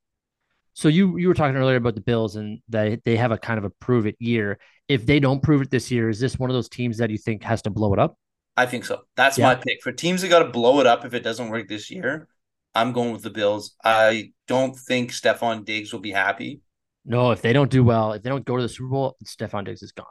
so 0.73 0.87
you 0.87 1.17
you 1.17 1.27
were 1.27 1.33
talking 1.33 1.55
earlier 1.55 1.77
about 1.77 1.95
the 1.95 2.01
Bills 2.01 2.35
and 2.35 2.59
they 2.67 2.99
they 3.05 3.15
have 3.15 3.31
a 3.31 3.37
kind 3.37 3.57
of 3.57 3.63
a 3.63 3.69
prove 3.69 4.05
it 4.05 4.15
year. 4.19 4.59
If 4.87 5.05
they 5.05 5.19
don't 5.19 5.41
prove 5.41 5.61
it 5.61 5.71
this 5.71 5.89
year, 5.91 6.09
is 6.09 6.19
this 6.19 6.37
one 6.37 6.49
of 6.49 6.53
those 6.53 6.69
teams 6.69 6.97
that 6.97 7.09
you 7.09 7.17
think 7.17 7.43
has 7.43 7.61
to 7.63 7.69
blow 7.69 7.93
it 7.93 7.99
up? 7.99 8.17
I 8.57 8.65
think 8.65 8.85
so. 8.85 9.03
That's 9.15 9.37
Yeah. 9.37 9.47
my 9.47 9.55
pick 9.55 9.81
for 9.83 9.91
teams 9.91 10.21
that 10.21 10.29
got 10.29 10.39
to 10.43 10.49
blow 10.49 10.79
it 10.79 10.87
up 10.87 11.05
if 11.05 11.13
it 11.13 11.21
doesn't 11.21 11.49
work 11.49 11.67
this 11.67 11.91
year. 11.91 12.27
I'm 12.75 12.91
going 12.91 13.13
with 13.13 13.23
the 13.23 13.29
Bills. 13.29 13.75
I 13.83 14.33
don't 14.47 14.75
think 14.77 15.11
Stefon 15.11 15.65
Diggs 15.65 15.93
will 15.93 16.01
be 16.01 16.11
happy. 16.11 16.61
No, 17.05 17.31
if 17.31 17.41
they 17.41 17.53
don't 17.53 17.71
do 17.71 17.83
well, 17.83 18.13
if 18.13 18.23
they 18.23 18.29
don't 18.29 18.45
go 18.45 18.57
to 18.57 18.63
the 18.63 18.69
Super 18.69 18.89
Bowl, 18.89 19.17
Stefon 19.23 19.65
Diggs 19.65 19.81
is 19.81 19.91
gone. 19.91 20.05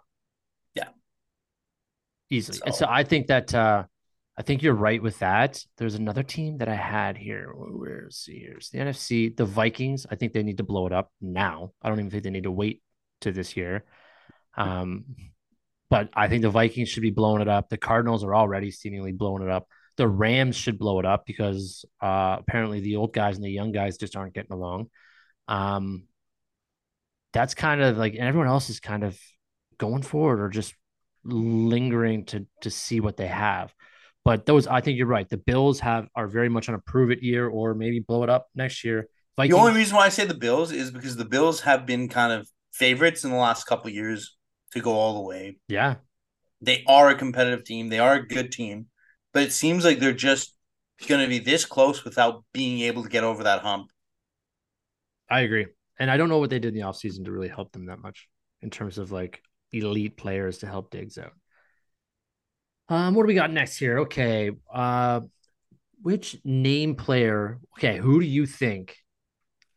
Yeah. 0.75 0.89
Easily. 2.31 2.61
And 2.65 2.75
So- 2.75 2.87
so 2.87 2.91
I 2.91 3.05
think 3.05 3.27
that 3.29 3.55
uh 3.55 3.85
I 4.37 4.43
think 4.43 4.63
you're 4.65 4.75
right 4.75 5.01
with 5.01 5.21
that. 5.21 5.65
There's 5.77 5.95
another 5.95 6.25
team 6.25 6.59
that 6.59 6.69
I 6.69 6.75
had 6.75 7.17
here. 7.17 7.53
Where's 7.55 8.17
see 8.17 8.41
here's 8.41 8.69
the 8.71 8.79
NFC, 8.79 9.37
the 9.37 9.45
Vikings. 9.45 10.07
I 10.11 10.17
think 10.17 10.33
they 10.33 10.43
need 10.43 10.57
to 10.59 10.65
blow 10.65 10.87
it 10.89 10.93
up 10.93 11.13
now. 11.21 11.71
I 11.83 11.89
don't 11.89 12.01
even 12.01 12.11
think 12.11 12.25
they 12.25 12.31
need 12.31 12.43
to 12.45 12.51
wait 12.51 12.83
to 13.21 13.31
this 13.31 13.57
year. 13.57 13.85
Um, 14.57 15.05
but 15.89 16.09
I 16.15 16.27
think 16.29 16.43
the 16.43 16.51
Vikings 16.51 16.89
should 16.89 17.03
be 17.03 17.11
blowing 17.13 17.43
it 17.43 17.49
up. 17.49 17.69
The 17.69 17.77
Cardinals 17.77 18.25
are 18.25 18.35
already 18.35 18.71
seemingly 18.73 19.13
blowing 19.13 19.43
it 19.45 19.51
up. 19.51 19.69
The 19.97 20.09
Rams 20.09 20.57
should 20.57 20.79
blow 20.79 20.99
it 20.99 21.07
up 21.07 21.25
because 21.27 21.85
uh, 22.03 22.37
apparently 22.41 22.81
the 22.81 22.97
old 22.97 23.13
guys 23.13 23.37
and 23.37 23.45
the 23.45 23.51
young 23.51 23.73
guys 23.73 23.97
just 23.97 24.17
aren't 24.17 24.35
getting 24.35 24.53
along. 24.53 24.91
Um, 25.47 26.05
that's 27.33 27.55
kind 27.55 27.81
of 27.81 27.97
like, 27.97 28.15
and 28.15 28.23
everyone 28.23 28.49
else 28.49 28.71
is 28.71 28.81
kind 28.81 29.05
of 29.05 29.19
going 29.79 30.03
forward 30.03 30.41
or 30.41 30.49
just 30.49 30.75
lingering 31.25 32.25
to 32.27 32.47
to 32.61 32.71
see 32.71 33.01
what 33.01 33.17
they 33.17 33.27
have. 33.27 33.73
But 34.25 34.47
those, 34.47 34.67
I 34.67 34.81
think 34.81 34.97
you're 34.99 35.07
right. 35.07 35.29
The 35.29 35.37
Bills 35.37 35.81
have 35.81 36.07
are 36.15 36.29
very 36.29 36.49
much 36.49 36.69
on 36.69 36.75
a 36.75 36.79
prove 36.79 37.11
it 37.11 37.23
year, 37.23 37.47
or 37.49 37.75
maybe 37.75 38.01
blow 38.01 38.23
it 38.23 38.31
up 38.31 38.47
next 38.55 38.83
year. 38.85 39.09
Vikings, 39.37 39.55
The 39.55 39.61
only 39.61 39.75
reason 39.75 39.97
why 39.97 40.07
I 40.07 40.09
say 40.09 40.25
the 40.25 40.35
Bills 40.35 40.73
is 40.73 40.91
because 40.91 41.17
the 41.17 41.25
Bills 41.25 41.61
have 41.61 41.87
been 41.87 42.09
kind 42.09 42.33
of 42.33 42.49
favorites 42.73 43.25
in 43.25 43.31
the 43.31 43.37
last 43.37 43.65
couple 43.65 43.89
of 43.89 43.95
years 43.95 44.37
to 44.73 44.81
go 44.81 44.93
all 44.93 45.15
the 45.15 45.21
way. 45.21 45.59
yeah, 45.69 45.97
They 46.61 46.85
are 46.87 47.11
a 47.11 47.15
competitive 47.15 47.65
team. 47.65 47.89
They 47.89 47.99
are 47.99 48.15
a 48.15 48.27
good 48.27 48.51
team, 48.51 48.87
but 49.35 49.43
it 49.43 49.53
seems 49.53 49.85
like 49.85 49.99
they're 49.99 50.13
just 50.13 50.55
going 51.07 51.21
to 51.21 51.29
be 51.29 51.41
this 51.41 51.67
close 51.67 52.05
without 52.05 52.45
being 52.55 52.81
able 52.81 53.03
to 53.03 53.09
get 53.09 53.25
over 53.25 53.43
that 53.43 53.61
hump. 53.61 53.91
I 55.29 55.41
agree. 55.41 55.67
And 55.99 56.11
I 56.11 56.17
don't 56.17 56.29
know 56.29 56.39
what 56.39 56.51
they 56.51 56.59
did 56.59 56.75
in 56.75 56.75
the 56.75 56.87
offseason 56.87 57.25
to 57.27 57.33
really 57.33 57.49
help 57.49 57.73
them 57.73 57.87
that 57.87 57.99
much 57.99 58.29
in 58.63 58.71
terms 58.71 58.97
of 58.97 59.13
like 59.13 59.43
elite 59.73 60.17
players 60.17 60.59
to 60.59 60.67
help 60.67 60.91
Diggs 60.91 61.19
out. 61.19 61.33
Um, 62.89 63.15
what 63.15 63.23
do 63.23 63.27
we 63.27 63.35
got 63.35 63.51
next 63.51 63.77
here? 63.77 64.01
Okay. 64.01 64.51
Uh 64.73 65.21
which 66.03 66.39
name 66.45 66.97
player? 66.97 67.59
Okay, 67.79 67.97
who 67.97 68.21
do 68.21 68.27
you 68.27 68.45
think 68.45 68.95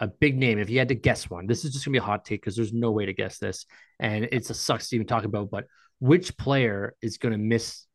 a 0.01 0.07
big 0.07 0.37
name, 0.37 0.59
if 0.59 0.69
you 0.69 0.77
had 0.77 0.89
to 0.89 0.95
guess 0.95 1.29
one, 1.29 1.47
this 1.47 1.63
is 1.63 1.71
just 1.71 1.85
gonna 1.85 1.93
be 1.93 1.99
a 1.99 2.01
hot 2.01 2.25
take 2.25 2.41
because 2.41 2.55
there's 2.55 2.73
no 2.73 2.91
way 2.91 3.05
to 3.05 3.13
guess 3.13 3.39
this, 3.39 3.65
and 3.99 4.27
it's 4.31 4.49
a 4.49 4.53
sucks 4.53 4.89
to 4.89 4.95
even 4.95 5.07
talk 5.07 5.23
about, 5.23 5.49
but 5.49 5.65
which 5.99 6.37
player 6.37 6.95
is 7.01 7.17
gonna 7.17 7.37
miss 7.37 7.86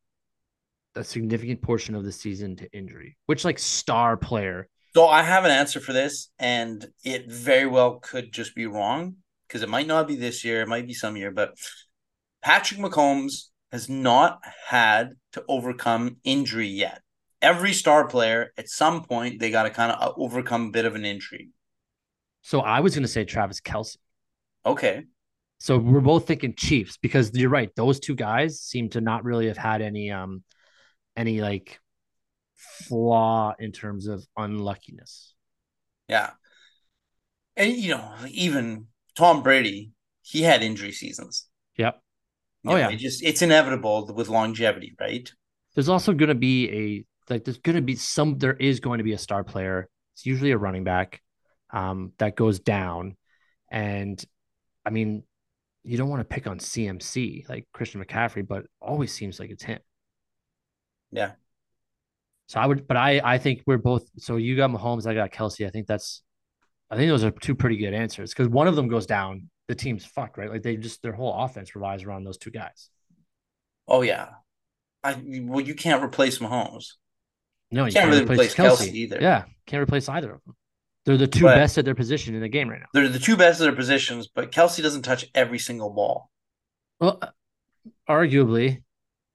a 0.94 1.04
significant 1.04 1.62
portion 1.62 1.94
of 1.94 2.04
the 2.04 2.12
season 2.12 2.56
to 2.56 2.70
injury? 2.72 3.16
Which 3.26 3.44
like 3.44 3.58
star 3.58 4.16
player? 4.16 4.68
So 4.94 5.06
I 5.06 5.22
have 5.22 5.44
an 5.44 5.50
answer 5.50 5.80
for 5.80 5.92
this, 5.92 6.30
and 6.38 6.86
it 7.04 7.30
very 7.30 7.66
well 7.66 7.98
could 8.00 8.32
just 8.32 8.54
be 8.54 8.66
wrong 8.66 9.16
because 9.48 9.62
it 9.62 9.68
might 9.68 9.86
not 9.86 10.06
be 10.06 10.16
this 10.16 10.44
year, 10.44 10.62
it 10.62 10.68
might 10.68 10.86
be 10.86 10.94
some 10.94 11.16
year, 11.16 11.30
but 11.30 11.54
Patrick 12.42 12.80
Mahomes 12.80 13.48
has 13.70 13.88
not 13.88 14.40
had 14.66 15.14
to 15.32 15.44
overcome 15.48 16.16
injury 16.24 16.68
yet. 16.68 17.00
Every 17.40 17.72
star 17.72 18.06
player, 18.06 18.52
at 18.56 18.68
some 18.68 19.04
point, 19.04 19.40
they 19.40 19.50
got 19.50 19.64
to 19.64 19.70
kind 19.70 19.92
of 19.92 20.14
overcome 20.16 20.66
a 20.66 20.70
bit 20.70 20.84
of 20.84 20.94
an 20.94 21.04
injury. 21.04 21.50
So 22.42 22.60
I 22.60 22.80
was 22.80 22.94
gonna 22.94 23.08
say 23.08 23.24
Travis 23.24 23.60
Kelce. 23.60 23.96
Okay. 24.66 25.04
So 25.58 25.78
we're 25.78 26.00
both 26.00 26.26
thinking 26.26 26.54
Chiefs 26.56 26.98
because 27.00 27.32
you're 27.34 27.50
right. 27.50 27.70
Those 27.76 28.00
two 28.00 28.16
guys 28.16 28.60
seem 28.60 28.90
to 28.90 29.00
not 29.00 29.24
really 29.24 29.46
have 29.46 29.56
had 29.56 29.80
any 29.80 30.10
um 30.10 30.42
any 31.16 31.40
like 31.40 31.80
flaw 32.54 33.54
in 33.58 33.72
terms 33.72 34.06
of 34.06 34.24
unluckiness. 34.36 35.34
Yeah. 36.08 36.30
And, 37.56 37.72
you 37.72 37.90
know, 37.90 38.12
even 38.30 38.86
Tom 39.14 39.42
Brady, 39.42 39.92
he 40.22 40.42
had 40.42 40.62
injury 40.62 40.92
seasons. 40.92 41.46
Yep. 41.76 42.00
You 42.62 42.70
Oh, 42.70 42.74
know, 42.74 42.78
yeah. 42.78 42.90
It 42.90 42.96
just, 42.96 43.22
it's 43.22 43.42
inevitable 43.42 44.12
with 44.14 44.28
longevity, 44.28 44.94
right? 45.00 45.30
There's 45.74 45.88
also 45.88 46.12
going 46.12 46.28
to 46.28 46.34
be 46.34 46.70
a 46.70 47.04
like 47.32 47.44
there's 47.44 47.58
going 47.58 47.76
to 47.76 47.82
be 47.82 47.96
some 47.96 48.38
there 48.38 48.54
is 48.54 48.80
going 48.80 48.98
to 48.98 49.04
be 49.04 49.12
a 49.12 49.18
star 49.18 49.42
player. 49.44 49.88
It's 50.14 50.26
usually 50.26 50.50
a 50.50 50.58
running 50.58 50.84
back 50.84 51.20
um 51.72 52.12
that 52.18 52.36
goes 52.36 52.60
down 52.60 53.16
and 53.70 54.22
I 54.84 54.90
mean 54.90 55.22
you 55.84 55.96
don't 55.96 56.10
want 56.10 56.20
to 56.20 56.34
pick 56.34 56.46
on 56.46 56.58
CMC 56.58 57.48
like 57.48 57.66
Christian 57.72 58.04
McCaffrey 58.04 58.46
but 58.46 58.66
always 58.80 59.12
seems 59.12 59.40
like 59.40 59.50
it's 59.50 59.62
him. 59.62 59.80
Yeah. 61.12 61.32
So 62.48 62.60
I 62.60 62.66
would, 62.66 62.86
but 62.86 62.96
I 62.96 63.20
I 63.22 63.38
think 63.38 63.62
we're 63.66 63.78
both. 63.78 64.08
So 64.18 64.36
you 64.36 64.56
got 64.56 64.70
Mahomes, 64.70 65.06
I 65.06 65.14
got 65.14 65.30
Kelce. 65.30 65.66
I 65.66 65.70
think 65.70 65.86
that's, 65.86 66.22
I 66.90 66.96
think 66.96 67.08
those 67.08 67.24
are 67.24 67.30
two 67.30 67.54
pretty 67.54 67.76
good 67.76 67.94
answers 67.94 68.30
because 68.30 68.48
one 68.48 68.66
of 68.68 68.76
them 68.76 68.88
goes 68.88 69.06
down, 69.06 69.48
the 69.68 69.74
team's 69.74 70.04
fucked, 70.04 70.36
right? 70.38 70.50
Like 70.50 70.62
they 70.62 70.76
just 70.76 71.02
their 71.02 71.12
whole 71.12 71.32
offense 71.44 71.74
relies 71.74 72.02
around 72.04 72.24
those 72.24 72.36
two 72.38 72.50
guys. 72.50 72.90
Oh, 73.88 74.02
yeah. 74.02 74.28
I 75.04 75.20
Well, 75.24 75.60
you 75.60 75.74
can't 75.74 76.02
replace 76.02 76.38
Mahomes. 76.38 76.92
No, 77.70 77.86
you 77.86 77.92
Can't 77.92 78.02
can't, 78.04 78.10
really 78.10 78.22
replace, 78.24 78.52
replace 78.52 78.54
Kelce. 78.54 78.88
Kelce 78.90 78.92
either. 78.94 79.18
Yeah, 79.20 79.44
can't 79.66 79.82
replace 79.82 80.08
either 80.08 80.32
of 80.34 80.40
them. 80.44 80.54
They're 81.06 81.16
the 81.16 81.26
two 81.26 81.44
But- 81.44 81.54
best 81.56 81.78
at 81.78 81.84
their 81.86 81.94
position 81.94 82.34
in 82.34 82.42
the 82.42 82.48
game 82.48 82.68
right 82.68 82.80
now. 82.80 82.86
They're 82.92 83.08
the 83.08 83.18
two 83.18 83.36
best 83.36 83.60
at 83.60 83.64
their 83.64 83.74
positions, 83.74 84.28
but 84.28 84.52
Kelce 84.52 84.82
doesn't 84.82 85.02
touch 85.02 85.24
every 85.34 85.58
single 85.58 85.90
ball. 85.90 86.30
Well, 87.00 87.18
uh, 87.22 87.28
arguably, 88.08 88.82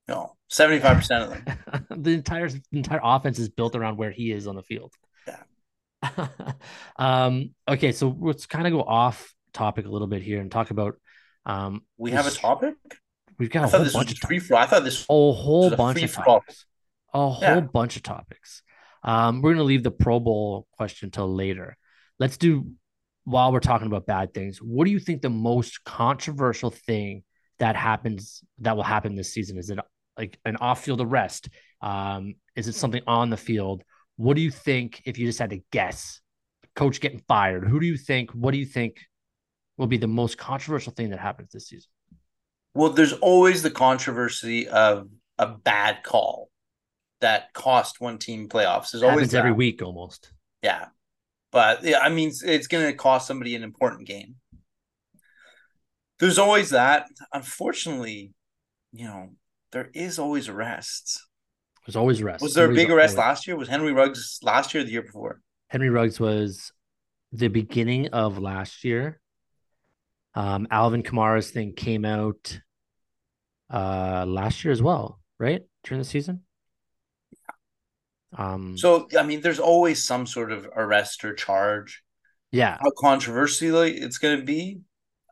No, 0.07 0.33
75% 0.51 1.21
of 1.21 1.29
them. 1.29 1.85
the 2.03 2.11
entire 2.11 2.47
the 2.49 2.61
entire 2.71 3.01
offense 3.03 3.39
is 3.39 3.49
built 3.49 3.75
around 3.75 3.97
where 3.97 4.11
he 4.11 4.31
is 4.31 4.47
on 4.47 4.55
the 4.55 4.63
field. 4.63 4.93
Yeah. 5.27 6.27
um. 6.97 7.53
Okay, 7.67 7.91
so 7.91 8.15
let's 8.19 8.45
kind 8.45 8.67
of 8.67 8.73
go 8.73 8.81
off 8.81 9.33
topic 9.53 9.85
a 9.85 9.89
little 9.89 10.07
bit 10.07 10.21
here 10.21 10.39
and 10.39 10.51
talk 10.51 10.71
about. 10.71 10.95
Um, 11.45 11.81
We 11.97 12.11
have 12.11 12.27
a 12.27 12.31
topic? 12.31 12.75
We've 13.39 13.49
got 13.49 13.65
a 13.65 13.67
whole 13.67 13.83
this 13.83 13.93
bunch 13.93 14.11
of 14.11 14.17
free 14.19 14.41
I 14.55 14.65
thought 14.65 14.83
this 14.83 15.03
a 15.03 15.13
whole 15.13 15.75
bunch 15.75 16.01
of 16.01 16.13
topics. 16.13 16.65
A 17.13 17.29
whole 17.29 17.41
Yeah. 17.41 17.59
bunch 17.61 17.95
of 17.95 18.03
topics. 18.03 18.63
Um, 19.03 19.41
we're 19.41 19.53
gonna 19.53 19.63
leave 19.63 19.83
the 19.83 19.91
Pro 19.91 20.19
Bowl 20.19 20.67
question 20.71 21.11
till 21.11 21.33
later. 21.33 21.77
Let's 22.19 22.37
do 22.37 22.71
while 23.25 23.51
we're 23.51 23.59
talking 23.59 23.87
about 23.87 24.05
bad 24.05 24.33
things. 24.33 24.59
What 24.61 24.85
do 24.85 24.91
you 24.91 24.99
think 24.99 25.21
the 25.21 25.29
most 25.29 25.83
controversial 25.83 26.71
thing 26.71 27.23
that 27.59 27.75
happens 27.75 28.43
that 28.59 28.75
will 28.75 28.83
happen 28.83 29.15
this 29.15 29.33
season? 29.33 29.57
Is 29.57 29.69
it 29.69 29.79
like 30.17 30.39
an 30.45 30.57
off-field 30.57 31.01
arrest? 31.01 31.49
Um, 31.81 32.35
is 32.55 32.67
it 32.67 32.75
something 32.75 33.01
on 33.07 33.29
the 33.29 33.37
field? 33.37 33.83
What 34.15 34.35
do 34.35 34.41
you 34.41 34.51
think 34.51 35.01
if 35.05 35.17
you 35.17 35.27
just 35.27 35.39
had 35.39 35.51
to 35.51 35.61
guess? 35.71 36.21
Coach 36.75 36.99
getting 36.99 37.21
fired. 37.27 37.67
Who 37.67 37.79
do 37.79 37.85
you 37.85 37.97
think? 37.97 38.31
What 38.31 38.51
do 38.51 38.57
you 38.57 38.65
think 38.65 38.97
will 39.77 39.87
be 39.87 39.97
the 39.97 40.07
most 40.07 40.37
controversial 40.37 40.93
thing 40.93 41.11
that 41.11 41.19
happens 41.19 41.51
this 41.51 41.67
season? 41.67 41.89
Well, 42.73 42.89
there's 42.89 43.13
always 43.13 43.63
the 43.63 43.71
controversy 43.71 44.67
of 44.67 45.07
a 45.37 45.47
bad 45.47 46.03
call 46.03 46.49
that 47.21 47.53
cost 47.53 47.99
one 47.99 48.19
team 48.19 48.47
playoffs. 48.47 48.91
There's 48.91 49.03
always 49.03 49.33
every 49.33 49.51
week 49.51 49.81
almost. 49.81 50.31
Yeah. 50.61 50.87
But 51.51 51.83
yeah, 51.83 51.99
I 51.99 52.09
mean, 52.09 52.29
it's, 52.29 52.43
it's 52.43 52.67
going 52.67 52.85
to 52.85 52.93
cost 52.93 53.27
somebody 53.27 53.55
an 53.55 53.63
important 53.63 54.07
game. 54.07 54.35
There's 56.19 56.37
always 56.37 56.71
that. 56.71 57.07
Unfortunately, 57.33 58.33
you 58.91 59.05
know, 59.05 59.29
there 59.71 59.89
is 59.93 60.19
always 60.19 60.47
arrests. 60.49 61.25
There's 61.85 61.95
always 61.95 62.21
arrests. 62.21 62.43
Was 62.43 62.53
there 62.53 62.69
a 62.69 62.73
big 62.73 62.89
arrest 62.89 63.17
always- 63.17 63.27
last 63.27 63.47
year? 63.47 63.55
Was 63.55 63.69
Henry 63.69 63.93
Ruggs 63.93 64.39
last 64.43 64.73
year 64.73 64.81
or 64.81 64.85
the 64.85 64.91
year 64.91 65.01
before? 65.03 65.41
Henry 65.69 65.89
Ruggs 65.89 66.19
was 66.19 66.71
the 67.31 67.47
beginning 67.49 68.09
of 68.09 68.37
last 68.37 68.83
year. 68.83 69.19
Um, 70.33 70.67
Alvin 70.71 71.03
Kamara's 71.03 71.49
thing 71.51 71.73
came 71.73 72.05
out 72.05 72.59
uh 73.69 74.23
last 74.27 74.63
year 74.63 74.71
as 74.71 74.81
well, 74.81 75.19
right? 75.39 75.61
During 75.83 76.01
the 76.01 76.07
season. 76.07 76.43
Um, 78.37 78.77
So 78.77 79.07
I 79.17 79.23
mean, 79.23 79.41
there's 79.41 79.59
always 79.59 80.03
some 80.05 80.25
sort 80.25 80.51
of 80.51 80.67
arrest 80.75 81.23
or 81.25 81.33
charge. 81.33 82.03
yeah, 82.51 82.77
How 82.79 82.91
controversial 82.97 83.81
it's 83.81 84.17
going 84.19 84.39
to 84.39 84.45
be, 84.45 84.79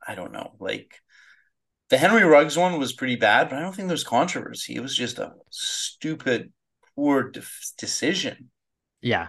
I 0.05 0.15
don't 0.15 0.31
know. 0.33 0.55
Like 0.59 0.99
the 1.89 1.97
Henry 1.97 2.23
Ruggs 2.23 2.57
one 2.57 2.79
was 2.79 2.93
pretty 2.93 3.15
bad, 3.15 3.49
but 3.49 3.57
I 3.57 3.61
don't 3.61 3.75
think 3.75 3.87
there's 3.87 4.03
controversy. 4.03 4.75
It 4.75 4.81
was 4.81 4.95
just 4.95 5.19
a 5.19 5.33
stupid, 5.51 6.51
poor 6.95 7.31
de- 7.31 7.41
decision. 7.77 8.49
yeah. 9.01 9.27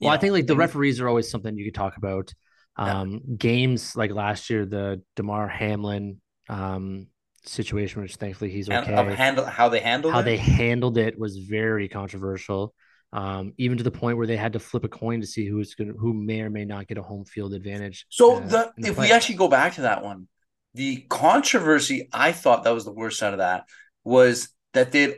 You 0.00 0.06
Well, 0.06 0.12
I 0.12 0.16
know, 0.16 0.20
think 0.20 0.32
like 0.32 0.46
the 0.46 0.56
referees 0.56 1.00
are 1.00 1.08
always 1.08 1.30
something 1.30 1.56
you 1.56 1.64
could 1.64 1.74
talk 1.74 1.96
about. 1.96 2.32
Yeah. 2.78 3.00
Um, 3.02 3.36
games 3.36 3.96
like 3.96 4.12
last 4.12 4.50
year, 4.50 4.66
the 4.66 5.02
Damar 5.16 5.48
Hamlin 5.48 6.20
um 6.48 7.08
situation, 7.44 8.02
which 8.02 8.16
thankfully 8.16 8.50
he's 8.50 8.68
and 8.68 8.84
okay. 8.84 8.94
of 8.94 9.08
handle 9.14 9.44
how 9.46 9.68
they 9.68 9.80
handled 9.80 10.12
How 10.12 10.20
it. 10.20 10.24
they 10.24 10.36
handled 10.36 10.98
it 10.98 11.18
was 11.18 11.38
very 11.38 11.88
controversial. 11.88 12.74
Um, 13.12 13.54
even 13.56 13.78
to 13.78 13.84
the 13.84 13.90
point 13.90 14.18
where 14.18 14.26
they 14.26 14.36
had 14.36 14.54
to 14.54 14.60
flip 14.60 14.84
a 14.84 14.88
coin 14.88 15.20
to 15.20 15.26
see 15.26 15.46
who's 15.46 15.74
going 15.74 15.94
who 15.98 16.12
may 16.12 16.42
or 16.42 16.50
may 16.50 16.64
not 16.64 16.86
get 16.88 16.98
a 16.98 17.02
home 17.02 17.24
field 17.24 17.54
advantage. 17.54 18.06
So 18.08 18.36
uh, 18.36 18.40
the 18.40 18.72
the 18.76 18.88
if 18.88 18.98
we 18.98 19.12
actually 19.12 19.36
go 19.36 19.48
back 19.48 19.74
to 19.74 19.82
that 19.82 20.02
one, 20.02 20.28
the 20.76 21.06
controversy 21.08 22.08
I 22.12 22.32
thought 22.32 22.64
that 22.64 22.74
was 22.74 22.84
the 22.84 22.92
worst 22.92 23.22
out 23.22 23.32
of 23.32 23.38
that 23.38 23.64
was 24.04 24.48
that 24.74 24.92
they'd 24.92 25.16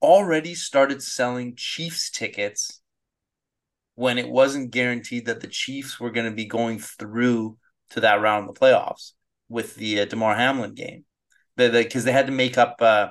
already 0.00 0.54
started 0.54 1.02
selling 1.02 1.56
Chiefs 1.56 2.10
tickets 2.10 2.80
when 3.96 4.18
it 4.18 4.28
wasn't 4.28 4.70
guaranteed 4.70 5.26
that 5.26 5.40
the 5.40 5.48
Chiefs 5.48 5.98
were 6.00 6.10
going 6.10 6.30
to 6.30 6.34
be 6.34 6.46
going 6.46 6.78
through 6.78 7.58
to 7.90 8.00
that 8.00 8.20
round 8.20 8.48
of 8.48 8.54
the 8.54 8.60
playoffs 8.60 9.12
with 9.48 9.74
the 9.74 10.00
uh, 10.00 10.04
Damar 10.04 10.36
Hamlin 10.36 10.74
game. 10.74 11.04
Because 11.56 12.04
they 12.04 12.12
had 12.12 12.26
to 12.26 12.32
make 12.32 12.56
up 12.56 12.76
uh, 12.80 13.08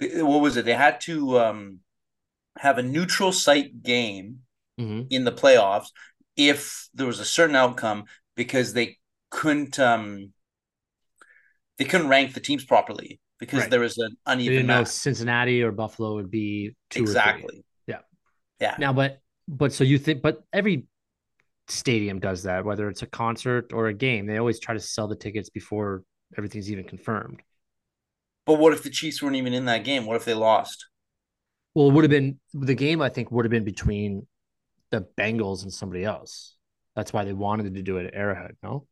what 0.00 0.42
was 0.42 0.56
it? 0.56 0.64
They 0.64 0.74
had 0.74 1.00
to 1.02 1.38
um, 1.38 1.78
have 2.58 2.78
a 2.78 2.82
neutral 2.82 3.32
site 3.32 3.82
game 3.82 4.40
Mhm. 4.78 5.08
in 5.10 5.24
the 5.24 5.32
playoffs 5.32 5.88
if 6.36 6.88
there 6.94 7.06
was 7.06 7.18
a 7.18 7.24
certain 7.24 7.56
outcome 7.56 8.04
because 8.36 8.72
they 8.72 8.98
couldn't 9.28 9.78
um 9.80 10.32
they 11.78 11.84
couldn't 11.84 12.08
rank 12.08 12.34
the 12.34 12.40
teams 12.40 12.64
properly 12.64 13.20
because 13.38 13.60
Right. 13.62 13.70
there 13.70 13.80
was 13.80 13.98
an 13.98 14.16
They 14.26 14.32
uneven 14.32 14.52
didn't 14.52 14.66
know 14.68 14.84
match. 14.84 14.88
Cincinnati 14.88 15.62
or 15.62 15.72
Buffalo 15.72 16.14
would 16.16 16.30
be 16.30 16.76
two 16.90 17.08
or 17.08 17.14
three. 17.16 17.50
exactly 17.52 17.64
Yeah. 17.86 18.00
yeah 18.60 18.78
Now, 18.78 18.92
but 18.92 19.20
but 19.48 19.72
so 19.72 19.84
you 19.84 19.98
think, 19.98 20.22
but 20.22 20.44
every 20.52 20.86
stadium 21.68 22.20
does 22.20 22.44
that, 22.44 22.64
whether 22.64 22.88
it's 22.88 23.02
a 23.02 23.06
concert 23.06 23.72
or 23.72 23.88
a 23.88 23.94
game. 23.94 24.26
They 24.26 24.38
always 24.38 24.60
try 24.60 24.74
to 24.74 24.80
sell 24.80 25.08
the 25.08 25.16
tickets 25.16 25.50
before 25.50 26.04
everything's 26.36 26.70
even 26.72 26.84
confirmed. 26.84 27.42
but 28.46 28.54
what 28.58 28.72
if 28.72 28.82
the 28.82 28.90
chiefs 28.90 29.22
weren't 29.22 29.36
even 29.36 29.52
in 29.54 29.66
that 29.66 29.84
game 29.84 30.06
what 30.06 30.16
if 30.16 30.24
they 30.24 30.34
lost 30.34 30.86
Well, 31.74 31.88
it 31.88 31.92
would 31.92 32.04
have 32.04 32.10
been 32.10 32.40
the 32.54 32.74
game. 32.74 33.00
I 33.00 33.08
think 33.08 33.30
would 33.30 33.44
have 33.44 33.50
been 33.50 33.64
between 33.64 34.26
the 34.90 35.06
Bengals 35.16 35.62
and 35.62 35.72
somebody 35.72 36.04
else. 36.04 36.56
That's 36.96 37.12
why 37.12 37.24
they 37.24 37.32
wanted 37.32 37.74
to 37.74 37.82
do 37.82 37.98
it 37.98 38.06
at 38.06 38.14
Arrowhead. 38.14 38.56
No, 38.62 38.86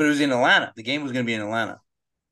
but 0.00 0.06
it 0.06 0.08
was 0.08 0.20
in 0.22 0.32
atlanta 0.32 0.72
the 0.76 0.82
game 0.82 1.02
was 1.02 1.12
going 1.12 1.24
to 1.24 1.26
be 1.26 1.34
in 1.34 1.42
atlanta 1.42 1.78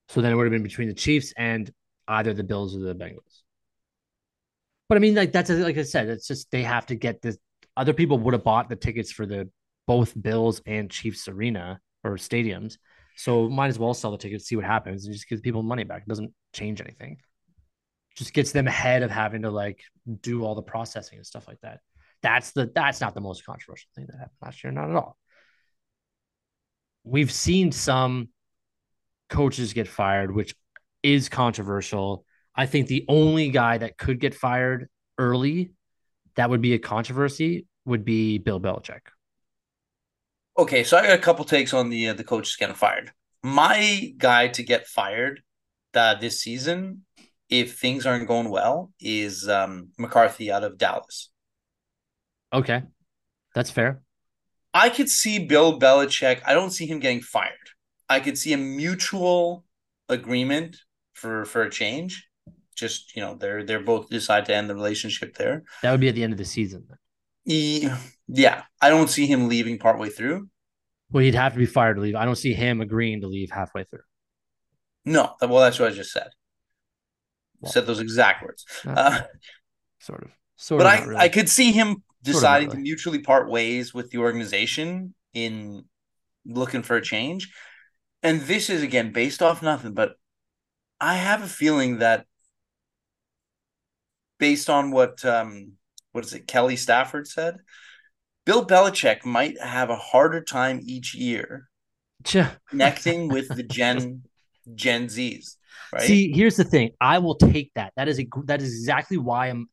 so 0.09 0.23
then 0.23 0.33
it 0.33 0.35
would 0.37 0.45
have 0.45 0.53
been 0.53 0.63
between 0.63 0.89
the 0.89 0.95
Chiefs 0.95 1.33
and 1.37 1.71
either 2.07 2.33
the 2.33 2.45
Bills 2.45 2.75
or 2.75 2.81
the 2.81 2.95
Bengals. 2.95 3.43
But 4.89 4.97
I 4.97 5.01
mean, 5.01 5.15
like 5.15 5.33
that's 5.33 5.51
like 5.51 5.77
I 5.77 5.83
said, 5.83 6.09
it's 6.09 6.27
just 6.27 6.51
they 6.51 6.63
have 6.63 6.87
to 6.87 6.95
get 6.95 7.21
this. 7.21 7.37
Other 7.77 7.93
people 7.93 8.19
would 8.19 8.33
have 8.33 8.43
bought 8.43 8.71
the 8.71 8.77
tickets 8.77 9.13
for 9.13 9.27
the 9.27 9.51
both 9.87 10.21
Bills 10.21 10.63
and 10.67 10.91
Chiefs 10.91 11.29
arena 11.29 11.79
or 12.05 12.13
stadiums, 12.13 12.79
so 13.17 13.51
might 13.51 13.69
as 13.69 13.79
well 13.79 13.93
sell 13.93 14.13
the 14.13 14.19
tickets, 14.19 14.47
see 14.47 14.57
what 14.57 14.65
happens, 14.65 15.05
and 15.05 15.13
just 15.13 15.29
give 15.29 15.43
people 15.43 15.63
money 15.63 15.85
back. 15.85 16.03
It 16.03 16.09
doesn't 16.09 16.33
change 16.55 16.81
anything. 16.81 17.19
Just 18.17 18.33
gets 18.33 18.53
them 18.53 18.67
ahead 18.67 19.03
of 19.03 19.11
having 19.11 19.43
to 19.43 19.51
like 19.51 19.83
do 20.23 20.43
all 20.45 20.55
the 20.55 20.63
processing 20.63 21.19
and 21.19 21.27
stuff 21.27 21.47
like 21.47 21.61
that. 21.61 21.81
That's 22.23 22.53
the 22.53 22.71
that's 22.75 23.03
not 23.03 23.15
the 23.15 23.21
most 23.21 23.45
controversial 23.45 23.91
thing 23.95 24.07
that 24.09 24.17
happened 24.17 24.39
last 24.41 24.65
year, 24.65 24.73
not 24.73 24.89
at 24.89 24.97
all. 24.97 25.19
We've 27.09 27.33
seen 27.33 27.73
some 27.73 28.29
coaches 29.31 29.73
get 29.73 29.89
fired, 29.89 30.35
which 30.35 30.55
is 31.03 31.29
controversial. 31.29 32.25
I 32.55 32.67
think 32.67 32.87
the 32.89 33.05
only 33.09 33.51
guy 33.51 33.79
that 33.79 33.97
could 33.97 34.21
get 34.21 34.35
fired 34.35 34.89
early 35.17 35.73
that 36.37 36.51
would 36.51 36.61
be 36.61 36.75
a 36.75 36.79
controversy 36.79 37.67
would 37.85 38.05
be 38.05 38.39
Bill 38.39 38.61
Belichick. 38.61 39.01
okay 40.59 40.85
so 40.85 40.97
i 40.97 41.03
got 41.03 41.19
a 41.19 41.23
couple 41.23 41.45
takes 41.45 41.73
on 41.73 41.89
the 41.91 42.09
uh, 42.09 42.15
the 42.15 42.25
coaches 42.25 42.57
getting 42.57 42.75
fired 42.75 43.13
my 43.43 44.13
guy 44.17 44.49
to 44.49 44.63
get 44.63 44.87
fired 44.87 45.43
uh, 45.95 46.15
this 46.15 46.41
season 46.41 47.05
if 47.49 47.79
things 47.79 48.07
aren't 48.07 48.29
going 48.29 48.51
well 48.51 48.93
is 49.01 49.49
um 49.49 49.89
mccarthy 49.99 50.51
out 50.51 50.65
of 50.65 50.79
dallas 50.79 51.31
Okay. 52.53 52.83
That's 53.55 53.71
fair. 53.71 54.03
I 54.75 54.91
could 54.91 55.09
see 55.09 55.39
Bill 55.39 55.79
Belichick. 55.79 56.41
I 56.47 56.55
don't 56.55 56.71
see 56.71 56.87
him 56.87 57.01
getting 57.01 57.21
fired. 57.21 57.53
I 58.09 58.21
could 58.21 58.39
see 58.39 58.53
a 58.53 58.59
mutual 58.59 59.65
agreement 60.09 60.77
for 61.15 61.45
for 61.45 61.63
a 61.63 61.71
change. 61.71 62.27
Just 62.77 63.17
you 63.17 63.23
know, 63.23 63.35
they're 63.35 63.65
they're 63.65 63.81
both 63.81 64.09
decide 64.09 64.47
to 64.47 64.55
end 64.55 64.71
the 64.71 64.75
relationship 64.75 65.37
there. 65.37 65.65
That 65.83 65.91
would 65.91 66.01
be 66.01 66.09
at 66.09 66.15
the 66.15 66.23
end 66.23 66.33
of 66.33 66.39
the 66.39 66.45
season. 66.45 66.87
He, 67.45 67.89
yeah, 68.29 68.65
I 68.81 68.91
don't 68.91 69.09
see 69.09 69.27
him 69.27 69.49
leaving 69.49 69.79
partway 69.79 70.11
through. 70.11 70.49
Well, 71.11 71.25
he'd 71.25 71.35
have 71.35 71.55
to 71.55 71.59
be 71.59 71.67
fired 71.67 71.95
to 71.95 72.03
leave. 72.03 72.15
I 72.15 72.27
don't 72.27 72.37
see 72.37 72.53
him 72.53 72.81
agreeing 72.81 73.23
to 73.23 73.27
leave 73.27 73.51
halfway 73.51 73.85
through. 73.85 74.03
No, 75.05 75.35
well, 75.41 75.61
that's 75.61 75.79
what 75.79 75.91
I 75.91 75.95
just 75.95 76.13
said. 76.13 76.29
Well, 77.61 77.73
said 77.73 77.87
those 77.87 78.01
exact 78.01 78.43
words. 78.43 78.67
Uh, 78.87 79.23
sort 79.99 80.25
of. 80.25 80.31
Sort 80.57 80.81
but 80.81 80.87
of. 80.87 80.93
I, 80.93 81.05
really. 81.07 81.21
I 81.21 81.29
could 81.29 81.49
see 81.49 81.73
him 81.73 82.03
deciding 82.29 82.71
to 82.71 82.77
mutually 82.77 83.19
part 83.21 83.49
ways 83.51 83.93
with 83.95 84.11
the 84.11 84.19
organization 84.19 85.15
in 85.35 85.85
looking 86.45 86.83
for 86.83 86.97
a 86.97 87.03
change. 87.03 87.53
And 88.23 88.41
this 88.43 88.71
is 88.71 88.83
again 88.83 89.13
based 89.13 89.43
off 89.43 89.63
nothing, 89.63 89.95
but 89.95 90.17
I 91.01 91.15
have 91.15 91.43
a 91.43 91.49
feeling 91.49 91.99
that 91.99 92.27
based 94.39 94.71
on 94.71 94.91
what 94.91 95.25
um 95.25 95.73
what 96.13 96.25
is 96.25 96.33
it, 96.35 96.47
Kelly 96.47 96.77
Stafford 96.77 97.29
said, 97.29 97.59
Bill 98.45 98.67
Belichick 98.67 99.25
might 99.25 99.61
have 99.61 99.91
a 99.91 99.97
harder 99.97 100.43
time 100.43 100.81
each 100.85 101.15
year 101.15 101.69
connecting 102.71 103.29
with 103.29 103.49
the 103.49 103.63
Gen 103.79 104.23
Gen 104.75 105.07
Zs. 105.07 105.57
Right. 105.93 106.03
See, 106.03 106.33
here's 106.33 106.57
the 106.57 106.65
thing. 106.65 106.93
I 107.01 107.19
will 107.19 107.37
take 107.37 107.73
that. 107.75 107.93
That 107.97 108.09
is 108.09 108.19
a 108.19 108.27
that 108.45 108.61
is 108.61 108.73
exactly 108.73 109.17
why 109.17 109.47
I'm 109.49 109.69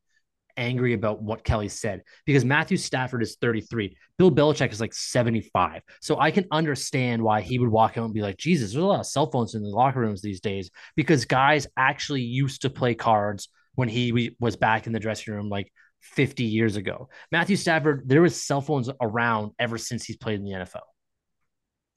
angry 0.56 0.92
about 0.92 1.22
what 1.22 1.44
Kelly 1.44 1.68
said 1.68 2.02
because 2.24 2.44
Matthew 2.44 2.76
Stafford 2.76 3.22
is 3.22 3.36
33. 3.40 3.96
Bill 4.18 4.30
Belichick 4.30 4.72
is 4.72 4.80
like 4.80 4.94
75. 4.94 5.82
So 6.00 6.18
I 6.18 6.30
can 6.30 6.46
understand 6.50 7.22
why 7.22 7.40
he 7.40 7.58
would 7.58 7.68
walk 7.68 7.98
out 7.98 8.04
and 8.04 8.14
be 8.14 8.22
like, 8.22 8.36
Jesus, 8.36 8.72
there's 8.72 8.82
a 8.82 8.86
lot 8.86 9.00
of 9.00 9.06
cell 9.06 9.30
phones 9.30 9.54
in 9.54 9.62
the 9.62 9.68
locker 9.68 10.00
rooms 10.00 10.22
these 10.22 10.40
days 10.40 10.70
because 10.96 11.24
guys 11.24 11.66
actually 11.76 12.22
used 12.22 12.62
to 12.62 12.70
play 12.70 12.94
cards 12.94 13.48
when 13.74 13.88
he 13.88 14.34
was 14.40 14.56
back 14.56 14.86
in 14.86 14.92
the 14.92 15.00
dressing 15.00 15.34
room 15.34 15.48
like 15.48 15.72
50 16.00 16.44
years 16.44 16.76
ago. 16.76 17.08
Matthew 17.30 17.56
Stafford, 17.56 18.02
there 18.06 18.22
was 18.22 18.42
cell 18.42 18.60
phones 18.60 18.88
around 19.00 19.52
ever 19.58 19.78
since 19.78 20.04
he's 20.04 20.16
played 20.16 20.38
in 20.38 20.44
the 20.44 20.52
NFL. 20.52 20.82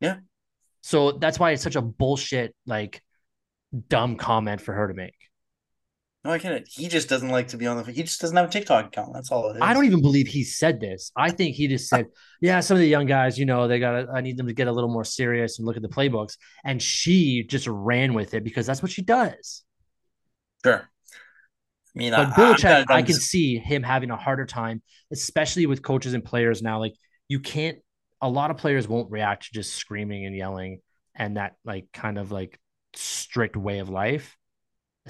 Yeah. 0.01 0.17
So 0.81 1.13
that's 1.13 1.39
why 1.39 1.51
it's 1.51 1.63
such 1.63 1.75
a 1.75 1.81
bullshit, 1.81 2.55
like 2.65 3.01
dumb 3.87 4.15
comment 4.15 4.61
for 4.61 4.73
her 4.73 4.87
to 4.87 4.93
make. 4.93 5.15
No, 6.25 6.31
I 6.31 6.37
get 6.37 6.51
it. 6.51 6.67
He 6.69 6.89
just 6.89 7.07
doesn't 7.07 7.29
like 7.29 7.49
to 7.49 7.57
be 7.57 7.65
on 7.65 7.77
the. 7.77 7.91
He 7.91 8.03
just 8.03 8.19
doesn't 8.19 8.35
have 8.35 8.49
a 8.49 8.51
TikTok 8.51 8.87
account. 8.87 9.13
That's 9.13 9.31
all 9.31 9.49
it 9.49 9.55
is. 9.55 9.61
I 9.61 9.73
don't 9.73 9.85
even 9.85 10.01
believe 10.01 10.27
he 10.27 10.43
said 10.43 10.81
this. 10.81 11.11
I 11.15 11.31
think 11.31 11.55
he 11.55 11.67
just 11.67 11.87
said, 11.87 12.07
"Yeah, 12.41 12.59
some 12.59 12.75
of 12.75 12.81
the 12.81 12.87
young 12.87 13.05
guys, 13.05 13.39
you 13.39 13.45
know, 13.45 13.67
they 13.69 13.79
got. 13.79 14.07
I 14.13 14.19
need 14.19 14.35
them 14.35 14.47
to 14.47 14.53
get 14.53 14.67
a 14.67 14.71
little 14.71 14.89
more 14.89 15.05
serious 15.05 15.59
and 15.59 15.65
look 15.65 15.77
at 15.77 15.81
the 15.81 15.87
playbooks." 15.87 16.35
And 16.65 16.81
she 16.81 17.43
just 17.43 17.67
ran 17.67 18.13
with 18.13 18.33
it 18.33 18.43
because 18.43 18.65
that's 18.65 18.81
what 18.81 18.91
she 18.91 19.01
does. 19.01 19.63
Sure. 20.65 20.89
I 21.95 21.99
mean, 21.99 22.11
But 22.11 22.27
I, 22.27 22.31
Belichick, 22.31 22.85
I 22.89 23.01
can 23.01 23.15
see 23.15 23.57
him 23.57 23.81
having 23.81 24.11
a 24.11 24.17
harder 24.17 24.45
time, 24.45 24.81
especially 25.11 25.65
with 25.67 25.81
coaches 25.81 26.13
and 26.13 26.23
players 26.23 26.61
now. 26.61 26.79
Like 26.79 26.95
you 27.27 27.39
can't. 27.39 27.79
A 28.21 28.29
lot 28.29 28.51
of 28.51 28.57
players 28.57 28.87
won't 28.89 29.09
react 29.09 29.45
to 29.45 29.53
just 29.53 29.73
screaming 29.73 30.25
and 30.25 30.35
yelling 30.35 30.81
and 31.15 31.37
that 31.37 31.55
like 31.63 31.87
kind 31.93 32.17
of 32.17 32.31
like 32.31 32.59
strict 32.93 33.55
way 33.55 33.79
of 33.79 33.89
life, 33.89 34.35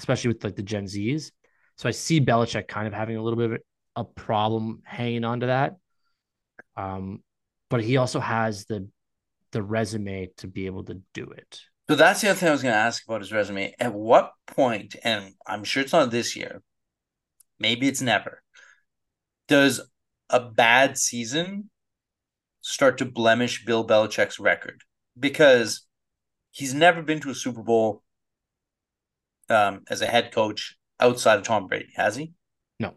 especially 0.00 0.28
with 0.28 0.42
like 0.42 0.56
the 0.56 0.62
Gen 0.62 0.86
Zs. 0.86 1.30
So 1.76 1.88
I 1.88 1.92
see 1.92 2.20
Belichick 2.20 2.68
kind 2.68 2.86
of 2.86 2.94
having 2.94 3.16
a 3.16 3.22
little 3.22 3.38
bit 3.38 3.52
of 3.52 3.58
a 3.96 4.04
problem 4.04 4.80
hanging 4.84 5.24
on 5.24 5.40
to 5.40 5.46
that. 5.46 5.76
Um, 6.74 7.22
but 7.68 7.84
he 7.84 7.98
also 7.98 8.18
has 8.18 8.64
the 8.64 8.88
the 9.52 9.62
resume 9.62 10.30
to 10.38 10.46
be 10.46 10.66
able 10.66 10.84
to 10.84 11.02
do 11.12 11.24
it. 11.24 11.60
So 11.88 11.96
that's 11.96 12.20
the 12.20 12.30
other 12.30 12.38
thing 12.38 12.48
I 12.48 12.52
was 12.52 12.62
going 12.62 12.72
to 12.72 12.78
ask 12.78 13.04
about 13.04 13.20
his 13.20 13.32
resume. 13.32 13.74
At 13.80 13.92
what 13.92 14.32
point, 14.46 14.94
and 15.02 15.34
I'm 15.44 15.64
sure 15.64 15.82
it's 15.82 15.92
not 15.92 16.12
this 16.12 16.36
year, 16.36 16.62
maybe 17.58 17.88
it's 17.88 18.00
never, 18.00 18.44
does 19.48 19.80
a 20.30 20.38
bad 20.38 20.98
season 20.98 21.68
start 22.60 22.96
to 22.98 23.04
blemish 23.04 23.64
Bill 23.64 23.84
Belichick's 23.84 24.38
record? 24.38 24.82
Because 25.18 25.84
he's 26.52 26.72
never 26.72 27.02
been 27.02 27.18
to 27.20 27.30
a 27.30 27.34
Super 27.34 27.62
Bowl 27.62 28.04
um, 29.50 29.82
as 29.88 30.00
a 30.00 30.06
head 30.06 30.32
coach 30.32 30.76
outside 30.98 31.38
of 31.38 31.44
Tom 31.44 31.66
Brady, 31.66 31.90
has 31.96 32.16
he? 32.16 32.32
No. 32.78 32.94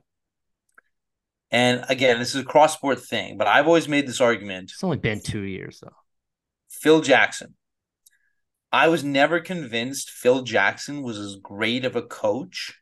And 1.51 1.83
again, 1.89 2.19
this 2.19 2.35
is 2.35 2.41
a 2.41 2.45
cross 2.45 2.73
sport 2.73 3.01
thing, 3.01 3.37
but 3.37 3.47
I've 3.47 3.67
always 3.67 3.87
made 3.87 4.07
this 4.07 4.21
argument. 4.21 4.71
It's 4.71 4.83
only 4.83 4.97
been 4.97 5.21
two 5.21 5.41
years 5.41 5.79
though. 5.81 5.95
Phil 6.69 7.01
Jackson. 7.01 7.55
I 8.71 8.87
was 8.87 9.03
never 9.03 9.39
convinced 9.39 10.09
Phil 10.09 10.41
Jackson 10.41 11.03
was 11.03 11.19
as 11.19 11.35
great 11.35 11.85
of 11.85 11.95
a 11.95 12.01
coach 12.01 12.73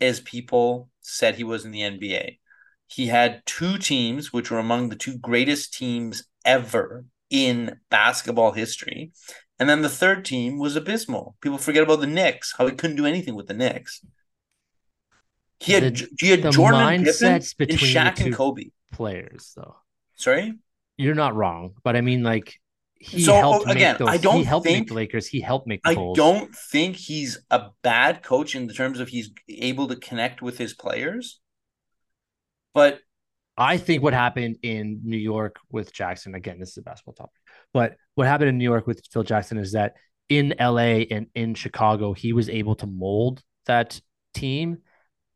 as 0.00 0.20
people 0.20 0.90
said 1.00 1.34
he 1.34 1.44
was 1.44 1.64
in 1.64 1.72
the 1.72 1.80
NBA. 1.80 2.38
He 2.86 3.06
had 3.06 3.42
two 3.46 3.78
teams, 3.78 4.32
which 4.32 4.50
were 4.50 4.58
among 4.58 4.88
the 4.88 4.96
two 4.96 5.18
greatest 5.18 5.72
teams 5.72 6.24
ever 6.44 7.04
in 7.30 7.80
basketball 7.90 8.52
history. 8.52 9.12
And 9.62 9.70
then 9.70 9.82
the 9.82 9.88
third 9.88 10.24
team 10.24 10.58
was 10.58 10.74
abysmal. 10.74 11.36
People 11.40 11.56
forget 11.56 11.84
about 11.84 12.00
the 12.00 12.06
Knicks, 12.08 12.52
how 12.58 12.66
he 12.66 12.72
couldn't 12.74 12.96
do 12.96 13.06
anything 13.06 13.36
with 13.36 13.46
the 13.46 13.54
Knicks. 13.54 14.04
He 15.60 15.72
had 15.72 15.84
The- 15.94 16.08
he 16.18 16.30
had 16.30 16.50
Jordan 16.50 16.80
and 16.80 17.04
Pippen 17.04 17.32
and 17.34 17.42
Shaq 17.44 18.24
and 18.24 18.34
Kobe. 18.34 18.70
Players 18.90 19.52
though. 19.54 19.76
Sorry, 20.16 20.54
You're 20.96 21.14
not 21.14 21.36
wrong, 21.36 21.74
but 21.84 21.94
I 21.94 22.00
mean 22.00 22.24
like 22.24 22.56
he 22.98 23.22
So, 23.22 23.34
oh, 23.34 23.40
helped 23.40 23.70
again, 23.70 23.92
make 23.92 23.98
those 24.00 24.08
I 24.08 24.16
don't 24.16 24.38
he 24.38 24.42
helped 24.42 24.64
make 24.66 24.74
think- 24.74 24.88
the 24.88 24.94
Lakers, 24.94 25.28
he 25.28 25.40
helped 25.40 25.68
make 25.68 25.80
I 25.84 25.94
don't 25.94 26.52
think 26.52 26.96
he's 26.96 27.38
a 27.48 27.70
bad 27.82 28.24
coach 28.24 28.56
in 28.56 28.66
the 28.66 28.74
terms 28.74 28.98
of 28.98 29.10
he's 29.10 29.30
able 29.48 29.86
to 29.86 29.94
connect 29.94 30.42
with 30.42 30.58
his 30.58 30.74
players. 30.74 31.38
But 32.74 32.98
I 33.56 33.76
think 33.76 34.02
what 34.02 34.12
happened 34.12 34.58
in 34.64 35.02
New 35.04 35.16
York 35.18 35.60
with 35.70 35.92
Jackson, 35.92 36.34
again, 36.34 36.58
this 36.58 36.70
is 36.70 36.78
a 36.78 36.82
basketball 36.82 37.14
topic, 37.14 37.40
but 37.72 37.94
what 38.14 38.26
happened 38.26 38.50
in 38.50 38.58
New 38.58 38.64
York 38.64 38.86
with 38.86 39.02
Phil 39.12 39.22
Jackson 39.22 39.58
is 39.58 39.72
that 39.72 39.94
in 40.28 40.54
LA 40.58 41.04
and 41.10 41.26
in 41.34 41.54
Chicago, 41.54 42.12
he 42.12 42.32
was 42.32 42.48
able 42.48 42.74
to 42.76 42.86
mold 42.86 43.42
that 43.66 44.00
team, 44.34 44.78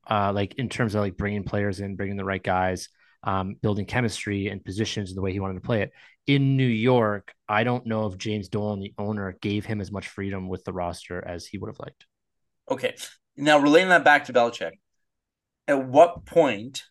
uh, 0.08 0.32
like 0.32 0.54
in 0.54 0.68
terms 0.68 0.94
of 0.94 1.02
like 1.02 1.16
bringing 1.16 1.44
players 1.44 1.80
in, 1.80 1.96
bringing 1.96 2.16
the 2.16 2.24
right 2.24 2.42
guys, 2.42 2.88
um, 3.22 3.56
building 3.60 3.86
chemistry 3.86 4.48
and 4.48 4.64
positions 4.64 5.14
the 5.14 5.20
way 5.20 5.32
he 5.32 5.40
wanted 5.40 5.54
to 5.54 5.60
play 5.60 5.82
it. 5.82 5.92
In 6.26 6.56
New 6.56 6.66
York, 6.66 7.34
I 7.48 7.64
don't 7.64 7.86
know 7.86 8.06
if 8.06 8.18
James 8.18 8.48
Dolan, 8.48 8.80
the 8.80 8.94
owner, 8.98 9.36
gave 9.40 9.64
him 9.64 9.80
as 9.80 9.92
much 9.92 10.08
freedom 10.08 10.48
with 10.48 10.64
the 10.64 10.72
roster 10.72 11.24
as 11.26 11.46
he 11.46 11.58
would 11.58 11.68
have 11.68 11.78
liked. 11.78 12.06
okay, 12.70 12.96
now 13.36 13.58
relating 13.58 13.90
that 13.90 14.04
back 14.04 14.24
to 14.24 14.32
Belichick, 14.32 14.72
at 15.68 15.86
what 15.86 16.24
point 16.24 16.84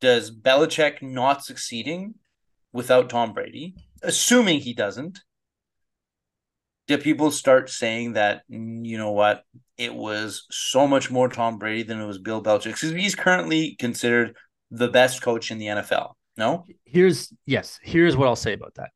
does 0.00 0.30
Belichick 0.30 1.02
not 1.02 1.44
succeeding 1.44 2.14
without 2.72 3.08
Tom 3.08 3.32
Brady, 3.32 3.74
assuming 4.04 4.60
he 4.60 4.74
doesn't? 4.74 5.20
Do 6.86 6.98
people 6.98 7.30
start 7.30 7.70
saying 7.70 8.12
that 8.12 8.42
"Mm, 8.50 8.84
you 8.84 8.98
know 8.98 9.12
what 9.12 9.44
it 9.78 9.94
was 9.94 10.46
so 10.50 10.86
much 10.86 11.10
more 11.10 11.28
Tom 11.28 11.58
Brady 11.58 11.82
than 11.82 12.00
it 12.00 12.06
was 12.06 12.18
Bill 12.18 12.42
Belichick? 12.42 12.74
Because 12.74 12.90
he's 12.90 13.14
currently 13.14 13.74
considered 13.78 14.36
the 14.70 14.88
best 14.88 15.22
coach 15.22 15.50
in 15.50 15.58
the 15.58 15.66
NFL. 15.66 16.12
No, 16.36 16.64
here's 16.94 17.32
yes 17.44 17.80
here's 17.82 18.16
what 18.16 18.28
i'll 18.28 18.36
say 18.36 18.52
about 18.52 18.74
that 18.76 18.90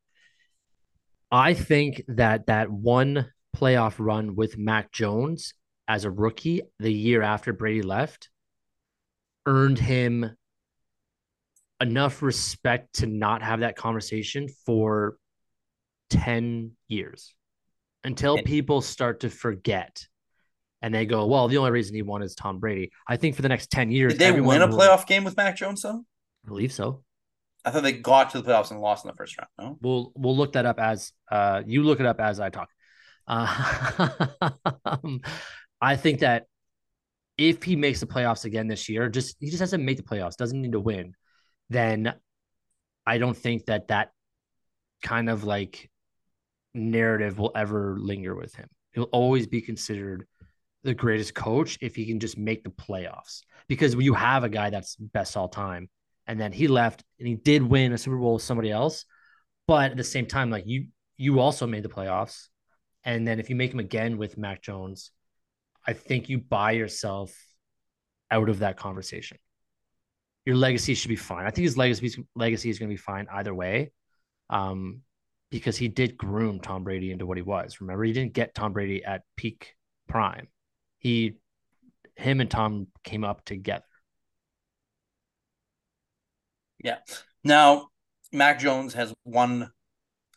i 1.32 1.52
think 1.52 2.02
that 2.06 2.46
that 2.46 2.70
one 2.70 3.26
playoff 3.56 3.96
run 3.98 4.36
with 4.36 4.56
mac 4.56 4.92
jones 4.92 5.52
as 5.88 6.04
a 6.04 6.10
rookie 6.10 6.62
the 6.78 6.92
year 6.92 7.22
after 7.22 7.52
brady 7.52 7.82
left 7.82 8.30
earned 9.46 9.80
him 9.80 10.36
enough 11.80 12.22
respect 12.22 12.96
to 12.96 13.06
not 13.06 13.42
have 13.42 13.60
that 13.60 13.76
conversation 13.76 14.48
for 14.66 15.16
10 16.10 16.72
years 16.88 17.34
until 18.04 18.42
people 18.42 18.80
start 18.80 19.20
to 19.20 19.30
forget 19.30 20.06
and 20.82 20.94
they 20.94 21.04
go 21.04 21.26
well 21.26 21.48
the 21.48 21.58
only 21.58 21.70
reason 21.70 21.94
he 21.94 22.02
won 22.02 22.22
is 22.22 22.34
tom 22.34 22.58
brady 22.58 22.90
i 23.06 23.16
think 23.16 23.36
for 23.36 23.42
the 23.42 23.48
next 23.48 23.70
10 23.70 23.90
years 23.90 24.14
did 24.14 24.18
they 24.18 24.40
win 24.40 24.62
a 24.62 24.68
playoff 24.68 25.06
game 25.06 25.24
with 25.24 25.36
Mac 25.36 25.56
Jones 25.56 25.82
though? 25.82 26.04
I 26.44 26.48
believe 26.48 26.72
so 26.72 27.02
I 27.64 27.70
thought 27.70 27.82
they 27.82 27.92
got 27.92 28.30
to 28.30 28.40
the 28.40 28.50
playoffs 28.50 28.70
and 28.70 28.80
lost 28.80 29.04
in 29.04 29.10
the 29.10 29.16
first 29.16 29.36
round. 29.36 29.48
No, 29.58 29.78
We'll 29.82 30.12
we'll 30.14 30.36
look 30.36 30.52
that 30.52 30.64
up 30.64 30.78
as 30.78 31.12
uh 31.30 31.62
you 31.66 31.82
look 31.82 32.00
it 32.00 32.06
up 32.06 32.20
as 32.20 32.40
I 32.40 32.48
talk. 32.48 32.70
Uh, 33.26 34.26
I 35.80 35.96
think 35.96 36.20
that 36.20 36.44
if 37.36 37.62
he 37.62 37.76
makes 37.76 38.00
the 38.00 38.06
playoffs 38.06 38.46
again 38.46 38.68
this 38.68 38.88
year, 38.88 39.08
just 39.08 39.36
he 39.38 39.48
just 39.50 39.60
has 39.60 39.70
to 39.70 39.78
make 39.78 39.98
the 39.98 40.02
playoffs, 40.02 40.36
doesn't 40.36 40.60
need 40.60 40.72
to 40.72 40.80
win. 40.80 41.12
Then 41.70 42.14
I 43.06 43.18
don't 43.18 43.36
think 43.36 43.66
that 43.66 43.88
that 43.88 44.12
kind 45.02 45.30
of 45.30 45.44
like 45.44 45.90
narrative 46.74 47.38
will 47.38 47.52
ever 47.54 47.96
linger 47.98 48.34
with 48.34 48.54
him. 48.54 48.68
He'll 48.92 49.04
always 49.04 49.46
be 49.46 49.60
considered 49.60 50.26
the 50.84 50.94
greatest 50.94 51.34
coach 51.34 51.78
if 51.80 51.96
he 51.96 52.06
can 52.06 52.20
just 52.20 52.38
make 52.38 52.64
the 52.64 52.70
playoffs 52.70 53.42
because 53.68 53.94
you 53.94 54.14
have 54.14 54.44
a 54.44 54.48
guy 54.48 54.70
that's 54.70 54.96
best 54.96 55.36
all 55.36 55.48
time 55.48 55.88
and 56.28 56.38
then 56.38 56.52
he 56.52 56.68
left 56.68 57.02
and 57.18 57.26
he 57.26 57.34
did 57.34 57.62
win 57.62 57.92
a 57.92 57.98
Super 57.98 58.18
Bowl 58.18 58.34
with 58.34 58.42
somebody 58.42 58.70
else. 58.70 59.04
But 59.66 59.92
at 59.92 59.96
the 59.96 60.04
same 60.04 60.26
time, 60.26 60.50
like 60.50 60.64
you, 60.66 60.88
you 61.16 61.40
also 61.40 61.66
made 61.66 61.82
the 61.82 61.88
playoffs, 61.88 62.48
and 63.04 63.26
then 63.26 63.40
if 63.40 63.50
you 63.50 63.56
make 63.56 63.72
him 63.72 63.80
again 63.80 64.18
with 64.18 64.38
Mac 64.38 64.62
Jones, 64.62 65.10
I 65.86 65.94
think 65.94 66.28
you 66.28 66.38
buy 66.38 66.72
yourself 66.72 67.34
out 68.30 68.48
of 68.48 68.60
that 68.60 68.76
conversation. 68.76 69.38
Your 70.48 70.56
legacy 70.56 70.94
should 70.94 71.10
be 71.10 71.16
fine. 71.16 71.44
I 71.44 71.50
think 71.50 71.64
his 71.64 71.76
legacy 71.76 72.24
legacy 72.34 72.70
is 72.70 72.78
going 72.78 72.88
to 72.88 72.92
be 72.94 72.96
fine 72.96 73.26
either 73.30 73.54
way, 73.54 73.92
um, 74.48 75.02
because 75.50 75.76
he 75.76 75.88
did 75.88 76.16
groom 76.16 76.58
Tom 76.58 76.84
Brady 76.84 77.12
into 77.12 77.26
what 77.26 77.36
he 77.36 77.42
was. 77.42 77.82
Remember, 77.82 78.02
he 78.02 78.14
didn't 78.14 78.32
get 78.32 78.54
Tom 78.54 78.72
Brady 78.72 79.04
at 79.04 79.24
peak 79.36 79.74
prime. 80.08 80.48
He, 80.96 81.34
him, 82.16 82.40
and 82.40 82.50
Tom 82.50 82.86
came 83.04 83.24
up 83.24 83.44
together. 83.44 83.84
yeah. 86.82 86.96
Now 87.44 87.88
Mac 88.32 88.58
Jones 88.58 88.94
has 88.94 89.12
one 89.24 89.70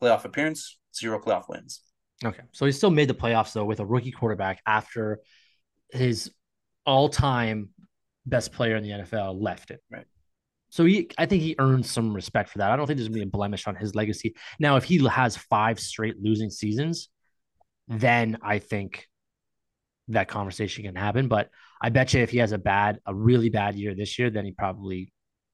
playoff 0.01 0.25
appearance, 0.25 0.77
zero 0.93 1.19
playoff 1.19 1.47
wins. 1.47 1.81
Okay. 2.23 2.43
So 2.51 2.65
he 2.65 2.71
still 2.71 2.91
made 2.91 3.07
the 3.07 3.13
playoffs 3.13 3.53
though 3.53 3.65
with 3.65 3.79
a 3.79 3.85
rookie 3.85 4.11
quarterback 4.11 4.61
after 4.65 5.21
his 5.91 6.31
all-time 6.85 7.69
best 8.25 8.51
player 8.51 8.75
in 8.75 8.83
the 8.83 8.89
NFL 8.89 9.41
left 9.41 9.71
it. 9.71 9.81
Right. 9.89 10.05
So 10.69 10.85
he 10.85 11.09
I 11.17 11.25
think 11.25 11.43
he 11.43 11.55
earned 11.59 11.85
some 11.85 12.13
respect 12.13 12.49
for 12.49 12.59
that. 12.59 12.71
I 12.71 12.75
don't 12.75 12.87
think 12.87 12.97
there's 12.97 13.09
gonna 13.09 13.19
be 13.19 13.23
a 13.23 13.27
blemish 13.27 13.67
on 13.67 13.75
his 13.75 13.93
legacy. 13.93 14.35
Now, 14.59 14.77
if 14.77 14.83
he 14.83 15.05
has 15.07 15.35
five 15.35 15.79
straight 15.79 16.15
losing 16.21 16.49
seasons, 16.49 17.09
then 17.87 18.37
I 18.41 18.59
think 18.59 19.07
that 20.07 20.27
conversation 20.27 20.83
can 20.83 20.95
happen. 20.95 21.27
But 21.27 21.49
I 21.81 21.89
bet 21.89 22.13
you 22.13 22.21
if 22.21 22.29
he 22.29 22.37
has 22.37 22.51
a 22.51 22.57
bad, 22.57 22.99
a 23.05 23.13
really 23.13 23.49
bad 23.49 23.75
year 23.75 23.95
this 23.95 24.17
year, 24.17 24.29
then 24.29 24.45
he 24.45 24.51
probably 24.51 25.11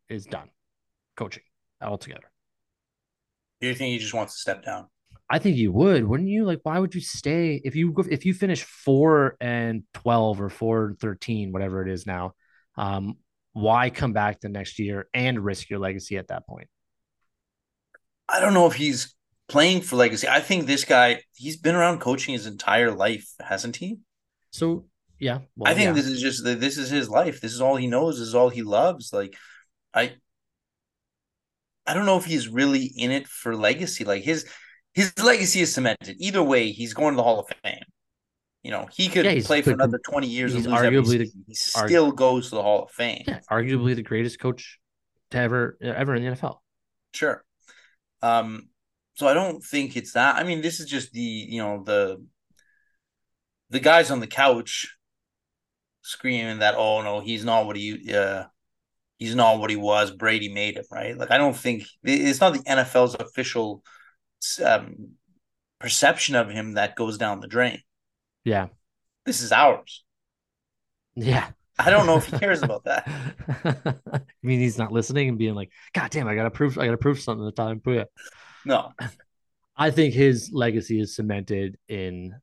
is 0.09 0.25
done 0.25 0.49
coaching 1.15 1.43
altogether. 1.81 2.29
Do 3.61 3.67
you 3.67 3.73
think 3.73 3.93
he 3.93 3.99
just 3.99 4.13
wants 4.13 4.33
to 4.33 4.39
step 4.39 4.63
down? 4.63 4.87
I 5.29 5.39
think 5.39 5.57
you 5.57 5.71
would, 5.73 6.05
wouldn't 6.05 6.29
you? 6.29 6.45
Like, 6.45 6.59
why 6.63 6.79
would 6.79 6.95
you 6.95 7.01
stay 7.01 7.59
if 7.63 7.75
you 7.75 7.93
if 8.09 8.25
you 8.25 8.33
finish 8.33 8.63
four 8.63 9.35
and 9.41 9.83
twelve 9.93 10.39
or 10.39 10.49
four 10.49 10.87
and 10.87 10.99
thirteen, 10.99 11.51
whatever 11.51 11.85
it 11.85 11.91
is 11.91 12.05
now? 12.05 12.33
Um, 12.77 13.17
why 13.53 13.89
come 13.89 14.13
back 14.13 14.39
the 14.39 14.49
next 14.49 14.79
year 14.79 15.07
and 15.13 15.43
risk 15.43 15.69
your 15.69 15.79
legacy 15.79 16.17
at 16.17 16.27
that 16.27 16.47
point? 16.47 16.67
I 18.29 18.39
don't 18.39 18.53
know 18.53 18.67
if 18.67 18.75
he's 18.75 19.15
playing 19.47 19.81
for 19.81 19.95
legacy. 19.95 20.27
I 20.27 20.41
think 20.41 20.67
this 20.67 20.83
guy, 20.83 21.21
he's 21.33 21.57
been 21.57 21.75
around 21.75 21.99
coaching 21.99 22.33
his 22.33 22.45
entire 22.45 22.91
life, 22.91 23.27
hasn't 23.39 23.77
he? 23.77 23.99
So 24.51 24.85
yeah, 25.19 25.39
well, 25.55 25.71
I 25.71 25.75
think 25.75 25.87
yeah. 25.87 25.93
this 25.93 26.05
is 26.05 26.21
just 26.21 26.43
this 26.43 26.77
is 26.77 26.89
his 26.89 27.09
life. 27.09 27.41
This 27.41 27.53
is 27.53 27.61
all 27.61 27.75
he 27.75 27.87
knows. 27.87 28.19
This 28.19 28.27
is 28.27 28.35
all 28.35 28.49
he 28.49 28.61
loves. 28.61 29.11
Like, 29.11 29.35
I, 29.93 30.13
I 31.87 31.93
don't 31.93 32.05
know 32.05 32.17
if 32.17 32.25
he's 32.25 32.47
really 32.47 32.85
in 32.85 33.11
it 33.11 33.27
for 33.27 33.55
legacy. 33.55 34.03
Like 34.03 34.23
his 34.23 34.45
his 34.93 35.17
legacy 35.23 35.61
is 35.61 35.73
cemented. 35.73 36.17
Either 36.19 36.43
way, 36.43 36.71
he's 36.71 36.93
going 36.93 37.13
to 37.13 37.17
the 37.17 37.23
Hall 37.23 37.39
of 37.39 37.47
Fame. 37.63 37.83
You 38.67 38.73
know, 38.73 38.89
he 38.91 39.07
could 39.07 39.25
Yeah, 39.25 39.41
play 39.45 39.61
for 39.61 39.71
another 39.71 39.97
twenty 39.97 40.27
years. 40.27 40.53
he's 40.53 40.67
arguably 40.67 41.19
the- 41.19 41.31
he 41.47 41.53
still 41.53 42.11
goes 42.11 42.49
to 42.49 42.55
the 42.55 42.61
Hall 42.61 42.83
of 42.83 42.91
Fame. 42.91 43.23
yeah, 43.25 43.39
arguably 43.49 43.95
the 43.95 44.03
greatest 44.03 44.39
coach 44.41 44.77
to 45.31 45.37
ever 45.37 45.77
ever 45.81 46.15
in 46.15 46.21
the 46.25 46.31
NFL. 46.31 46.57
Sure. 47.13 47.45
Um, 48.21 48.67
so 49.13 49.25
I 49.25 49.33
don't 49.33 49.63
think 49.63 49.95
it's 49.95 50.11
that. 50.13 50.35
I 50.35 50.43
mean, 50.43 50.59
this 50.59 50.81
is 50.81 50.89
just 50.89 51.13
the 51.13 51.21
you 51.21 51.59
know 51.61 51.81
the 51.85 52.21
the 53.69 53.79
guys 53.79 54.11
on 54.11 54.19
the 54.19 54.27
couch 54.27 54.97
screaming 56.01 56.59
that 56.59 56.75
oh 56.75 57.01
no 57.03 57.21
he's 57.21 57.45
not 57.45 57.65
what 57.67 57.77
he 57.77 58.13
uh 58.13 58.43
he's 59.17 59.33
not 59.35 59.59
what 59.59 59.69
he 59.69 59.77
was 59.77 60.11
Brady 60.11 60.49
made 60.53 60.75
him 60.75 60.85
right 60.91 61.17
like 61.17 61.31
I 61.31 61.37
don't 61.37 61.55
think 61.55 61.83
it's 62.03 62.41
not 62.41 62.51
the 62.53 62.59
NFL's 62.59 63.15
official 63.15 63.81
um 64.65 65.11
perception 65.79 66.35
of 66.35 66.49
him 66.49 66.73
that 66.73 66.95
goes 66.97 67.17
down 67.17 67.39
the 67.39 67.47
drain 67.47 67.81
Yeah, 68.47 68.67
this 69.25 69.41
is 69.41 69.51
ours 69.51 70.05
yeah. 71.17 71.49
I 71.79 71.89
don't 71.89 72.05
know 72.07 72.17
if 72.17 72.25
he 72.25 72.37
cares 72.39 72.63
about 72.63 72.85
that 72.85 73.07
I 74.13 74.21
mean, 74.41 74.59
he's 74.59 74.77
not 74.77 74.91
listening 74.91 75.29
and 75.29 75.37
being 75.37 75.53
like, 75.53 75.71
"God 75.93 76.09
damn, 76.09 76.27
I 76.27 76.35
gotta 76.35 76.49
prove, 76.49 76.77
I 76.77 76.85
gotta 76.85 76.97
prove 76.97 77.19
something 77.19 77.45
to 77.45 77.51
Tom 77.51 77.79
Poya." 77.79 78.05
no 78.65 78.93
I 79.77 79.91
think 79.91 80.13
his 80.13 80.49
legacy 80.51 80.99
is 80.99 81.15
cemented 81.15 81.77
in 81.87 82.35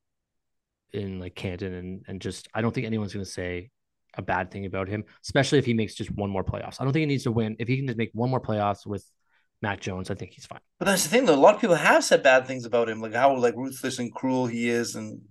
in 0.93 1.19
like 1.19 1.35
Canton 1.35 1.73
and 1.75 2.05
and 2.07 2.21
just 2.21 2.49
I 2.55 2.61
don't 2.61 2.73
think 2.73 2.87
anyone's 2.87 3.13
gonna 3.13 3.25
say 3.25 3.71
a 4.17 4.23
bad 4.23 4.51
thing 4.51 4.67
about 4.67 4.89
him, 4.89 5.05
especially 5.25 5.59
if 5.59 5.67
he 5.67 5.75
makes 5.75 5.95
just 5.95 6.11
one 6.13 6.31
more 6.31 6.45
playoffs. 6.45 6.81
I 6.81 6.85
don't 6.85 6.93
think 6.93 7.03
he 7.03 7.07
needs 7.07 7.25
to 7.25 7.33
win. 7.33 7.57
If 7.59 7.67
he 7.67 7.77
can 7.77 7.87
just 7.87 7.99
make 7.99 8.11
one 8.13 8.31
more 8.31 8.41
playoffs 8.41 8.87
with 8.87 9.05
Mac 9.63 9.81
Jones, 9.81 10.11
I 10.11 10.15
think 10.15 10.33
he's 10.33 10.47
fine. 10.47 10.61
But 10.79 10.85
that's 10.87 11.03
the 11.03 11.09
thing, 11.09 11.27
though. 11.27 11.35
A 11.35 11.37
lot 11.37 11.57
of 11.57 11.61
people 11.61 11.75
have 11.75 12.05
said 12.05 12.23
bad 12.23 12.47
things 12.47 12.65
about 12.65 12.89
him, 12.89 13.01
like 13.01 13.15
how 13.15 13.37
like 13.37 13.57
ruthless 13.57 13.99
and 13.99 14.15
cruel 14.15 14.47
he 14.47 14.69
is, 14.69 14.95
and 14.95 15.23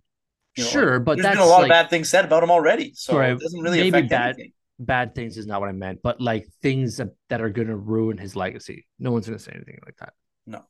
you 0.55 0.63
know, 0.63 0.69
sure, 0.69 0.97
like, 0.97 1.05
but 1.05 1.17
there's 1.17 1.35
been 1.35 1.43
a 1.43 1.45
lot 1.45 1.61
like, 1.61 1.65
of 1.65 1.69
bad 1.69 1.89
things 1.89 2.09
said 2.09 2.25
about 2.25 2.43
him 2.43 2.51
already. 2.51 2.93
So 2.95 3.17
right, 3.17 3.31
it 3.31 3.39
doesn't 3.39 3.61
really 3.61 3.79
maybe 3.79 3.89
affect 3.97 4.09
bad, 4.09 4.33
anything. 4.35 4.51
Bad 4.79 5.15
things 5.15 5.37
is 5.37 5.47
not 5.47 5.61
what 5.61 5.69
I 5.69 5.73
meant, 5.73 5.99
but 6.03 6.21
like 6.21 6.47
things 6.61 6.97
that, 6.97 7.09
that 7.29 7.41
are 7.41 7.49
going 7.49 7.67
to 7.67 7.75
ruin 7.75 8.17
his 8.17 8.35
legacy. 8.35 8.85
No 8.99 9.11
one's 9.11 9.27
going 9.27 9.37
to 9.37 9.43
say 9.43 9.51
anything 9.53 9.79
like 9.85 9.97
that. 9.97 10.13
No. 10.45 10.63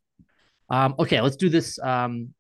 Um, 0.70 0.96
okay, 1.00 1.20
let's 1.22 1.36
do 1.36 1.50
this 1.50 1.80
um, 1.80 2.34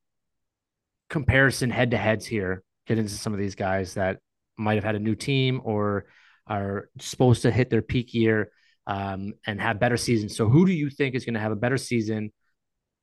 comparison 1.09 1.69
head 1.69 1.91
to 1.91 1.97
heads 1.97 2.25
here. 2.25 2.63
Get 2.87 2.97
into 2.97 3.13
some 3.13 3.33
of 3.33 3.39
these 3.39 3.55
guys 3.55 3.95
that 3.95 4.19
might 4.57 4.75
have 4.75 4.83
had 4.83 4.95
a 4.95 4.99
new 4.99 5.15
team 5.15 5.61
or 5.63 6.05
are 6.47 6.89
supposed 6.99 7.43
to 7.43 7.51
hit 7.51 7.69
their 7.69 7.81
peak 7.81 8.13
year 8.13 8.51
um, 8.87 9.33
and 9.45 9.61
have 9.61 9.79
better 9.79 9.97
seasons. 9.97 10.35
So, 10.35 10.49
who 10.49 10.65
do 10.65 10.73
you 10.73 10.89
think 10.89 11.15
is 11.15 11.25
going 11.25 11.35
to 11.35 11.39
have 11.39 11.51
a 11.51 11.57
better 11.57 11.77
season? 11.77 12.31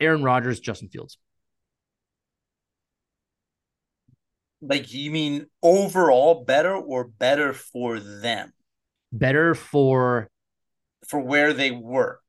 Aaron 0.01 0.23
Rodgers, 0.23 0.61
Justin 0.61 0.89
Fields. 0.89 1.19
Like, 4.63 4.93
you 4.93 5.11
mean 5.11 5.47
overall 5.63 6.45
better 6.45 6.75
or 6.75 7.05
better 7.05 7.53
for 7.53 7.99
them? 7.99 8.53
Better 9.13 9.55
for 9.55 10.31
for 11.07 11.21
where 11.21 11.53
they 11.53 11.71
were. 11.71 12.21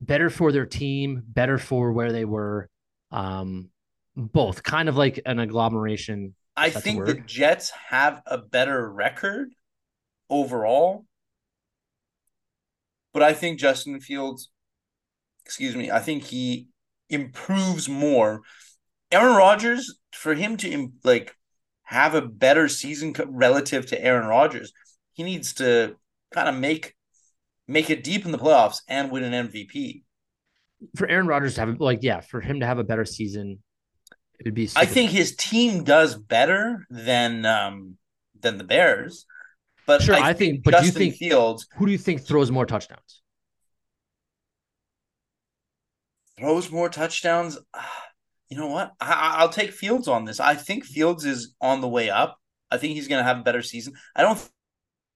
Better 0.00 0.30
for 0.30 0.52
their 0.52 0.66
team. 0.66 1.22
Better 1.26 1.58
for 1.58 1.92
where 1.92 2.12
they 2.12 2.24
were. 2.24 2.68
Um, 3.10 3.70
both 4.16 4.62
kind 4.62 4.88
of 4.88 4.96
like 4.96 5.20
an 5.26 5.38
agglomeration. 5.38 6.34
I 6.56 6.70
think 6.70 7.04
the 7.06 7.14
Jets 7.14 7.70
have 7.88 8.22
a 8.26 8.38
better 8.38 8.90
record 8.90 9.50
overall. 10.28 11.06
But 13.12 13.22
I 13.22 13.34
think 13.34 13.58
Justin 13.58 14.00
Fields, 14.00 14.50
excuse 15.44 15.76
me, 15.76 15.90
I 15.90 15.98
think 16.00 16.24
he 16.24 16.68
improves 17.08 17.88
more. 17.88 18.42
Aaron 19.10 19.36
Rodgers, 19.36 19.98
for 20.12 20.34
him 20.34 20.56
to 20.58 20.90
like 21.04 21.34
have 21.92 22.14
a 22.14 22.22
better 22.22 22.68
season 22.68 23.14
relative 23.28 23.86
to 23.86 24.02
Aaron 24.02 24.26
Rodgers, 24.26 24.72
he 25.12 25.22
needs 25.22 25.52
to 25.54 25.96
kind 26.32 26.48
of 26.48 26.54
make 26.54 26.94
make 27.68 27.90
it 27.90 28.02
deep 28.02 28.24
in 28.24 28.32
the 28.32 28.38
playoffs 28.38 28.78
and 28.88 29.10
win 29.10 29.24
an 29.24 29.48
MVP. 29.48 30.02
For 30.96 31.08
Aaron 31.08 31.26
Rodgers 31.26 31.54
to 31.54 31.60
have 31.60 31.80
like 31.80 32.00
yeah, 32.02 32.20
for 32.20 32.40
him 32.40 32.60
to 32.60 32.66
have 32.66 32.78
a 32.78 32.84
better 32.84 33.04
season, 33.04 33.62
it'd 34.40 34.54
be. 34.54 34.68
I 34.74 34.86
think 34.86 35.10
his 35.10 35.36
team 35.36 35.84
does 35.84 36.16
better 36.16 36.86
than 36.90 37.44
um 37.46 37.96
than 38.40 38.58
the 38.58 38.64
Bears. 38.64 39.26
But 39.86 40.02
sure, 40.02 40.14
I, 40.14 40.30
I 40.30 40.32
think. 40.32 40.64
But 40.64 40.72
Justin 40.72 40.92
do 40.94 41.04
you 41.04 41.10
think 41.10 41.18
Fields? 41.18 41.66
Who 41.76 41.86
do 41.86 41.92
you 41.92 41.98
think 41.98 42.22
throws 42.22 42.50
more 42.50 42.66
touchdowns? 42.66 43.22
Throws 46.38 46.70
more 46.70 46.88
touchdowns. 46.88 47.58
You 48.52 48.58
know 48.58 48.66
what? 48.66 48.92
I, 49.00 49.36
I'll 49.38 49.48
take 49.48 49.72
Fields 49.72 50.08
on 50.08 50.26
this. 50.26 50.38
I 50.38 50.56
think 50.56 50.84
Fields 50.84 51.24
is 51.24 51.54
on 51.62 51.80
the 51.80 51.88
way 51.88 52.10
up. 52.10 52.36
I 52.70 52.76
think 52.76 52.92
he's 52.92 53.08
going 53.08 53.18
to 53.20 53.24
have 53.24 53.38
a 53.38 53.42
better 53.42 53.62
season. 53.62 53.94
I 54.14 54.20
don't 54.20 54.38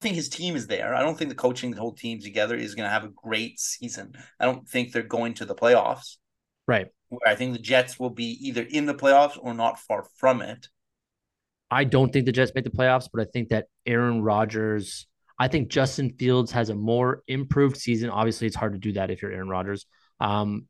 think 0.01 0.15
his 0.15 0.31
team 0.31 0.57
is 0.57 0.69
there. 0.69 0.95
I 0.95 1.03
don't 1.03 1.19
think 1.19 1.29
the 1.29 1.37
coaching, 1.37 1.71
the 1.71 1.81
whole 1.83 1.93
team 1.93 2.19
together 2.19 2.57
is 2.57 2.75
going 2.75 2.87
to 2.87 2.91
have 2.91 3.05
a 3.05 3.11
great 3.11 3.61
season. 3.61 4.15
I 4.41 4.47
don't 4.47 4.67
think 4.67 4.91
they're 4.91 5.03
going 5.03 5.35
to 5.35 5.45
the 5.45 5.55
playoffs. 5.55 6.17
Right. 6.67 6.87
I 7.27 7.35
think 7.35 7.53
the 7.53 7.59
Jets 7.59 8.01
will 8.01 8.09
be 8.09 8.39
either 8.41 8.63
in 8.63 8.87
the 8.87 8.95
playoffs 8.95 9.37
or 9.39 9.53
not 9.53 9.81
far 9.81 10.07
from 10.17 10.41
it. 10.41 10.69
I 11.71 11.85
don't 11.85 12.11
think 12.11 12.25
the 12.25 12.33
Jets 12.33 12.53
make 12.55 12.65
the 12.65 12.71
playoffs, 12.71 13.11
but 13.13 13.21
I 13.21 13.27
think 13.31 13.51
that 13.51 13.67
Aaron 13.85 14.23
Rodgers, 14.23 15.07
I 15.39 15.49
think 15.49 15.69
Justin 15.69 16.15
Fields 16.19 16.53
has 16.53 16.71
a 16.71 16.75
more 16.75 17.23
improved 17.29 17.77
season. 17.77 18.09
Obviously, 18.09 18.47
it's 18.47 18.57
hard 18.57 18.73
to 18.73 18.79
do 18.79 18.93
that 18.95 19.11
if 19.11 19.21
you're 19.21 19.31
Aaron 19.31 19.51
Rodgers. 19.51 19.85
Um, 20.21 20.69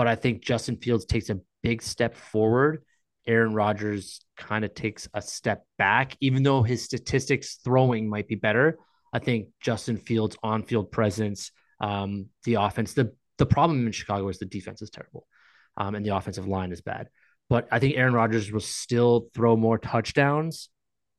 but 0.00 0.06
I 0.06 0.14
think 0.14 0.42
Justin 0.42 0.78
Fields 0.78 1.04
takes 1.04 1.28
a 1.28 1.40
big 1.62 1.82
step 1.82 2.16
forward. 2.16 2.82
Aaron 3.26 3.52
Rodgers 3.52 4.24
kind 4.34 4.64
of 4.64 4.72
takes 4.72 5.06
a 5.12 5.20
step 5.20 5.66
back, 5.76 6.16
even 6.22 6.42
though 6.42 6.62
his 6.62 6.82
statistics 6.82 7.58
throwing 7.62 8.08
might 8.08 8.26
be 8.26 8.34
better. 8.34 8.78
I 9.12 9.18
think 9.18 9.48
Justin 9.60 9.98
Fields' 9.98 10.38
on-field 10.42 10.90
presence, 10.90 11.50
um, 11.80 12.28
the 12.44 12.54
offense, 12.54 12.94
the 12.94 13.12
the 13.36 13.44
problem 13.44 13.86
in 13.86 13.92
Chicago 13.92 14.26
is 14.30 14.38
the 14.38 14.46
defense 14.46 14.80
is 14.80 14.88
terrible, 14.88 15.26
um, 15.76 15.94
and 15.94 16.06
the 16.06 16.16
offensive 16.16 16.48
line 16.48 16.72
is 16.72 16.80
bad. 16.80 17.10
But 17.50 17.68
I 17.70 17.78
think 17.78 17.98
Aaron 17.98 18.14
Rodgers 18.14 18.50
will 18.50 18.60
still 18.60 19.28
throw 19.34 19.54
more 19.54 19.76
touchdowns, 19.76 20.70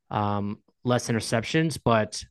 um, 0.10 0.58
less 0.84 1.08
interceptions, 1.08 1.78
but 1.86 2.24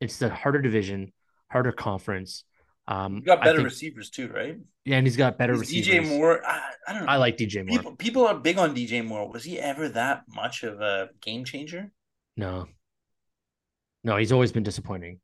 it's 0.00 0.16
the 0.16 0.30
harder 0.30 0.62
division, 0.62 1.12
harder 1.50 1.72
conference. 1.72 2.44
Um, 2.90 3.16
you 3.16 3.22
got 3.22 3.40
better 3.40 3.58
think, 3.58 3.68
receivers 3.68 4.10
too, 4.10 4.28
right? 4.34 4.58
Yeah, 4.84 4.96
and 4.96 5.06
he's 5.06 5.16
got 5.16 5.38
better 5.38 5.54
receivers. 5.54 5.86
DJ 5.86 6.08
Moore, 6.08 6.44
I, 6.44 6.60
I, 6.88 6.92
don't 6.92 7.06
know. 7.06 7.12
I 7.12 7.16
like 7.18 7.36
DJ 7.36 7.64
Moore. 7.64 7.78
People, 7.78 7.96
people 7.96 8.26
are 8.26 8.34
big 8.34 8.58
on 8.58 8.74
DJ 8.74 9.06
Moore. 9.06 9.30
Was 9.30 9.44
he 9.44 9.60
ever 9.60 9.88
that 9.90 10.24
much 10.28 10.64
of 10.64 10.80
a 10.80 11.10
game 11.20 11.44
changer? 11.44 11.92
No. 12.36 12.66
No, 14.02 14.16
he's 14.16 14.32
always 14.32 14.50
been 14.50 14.64
disappointing 14.64 15.20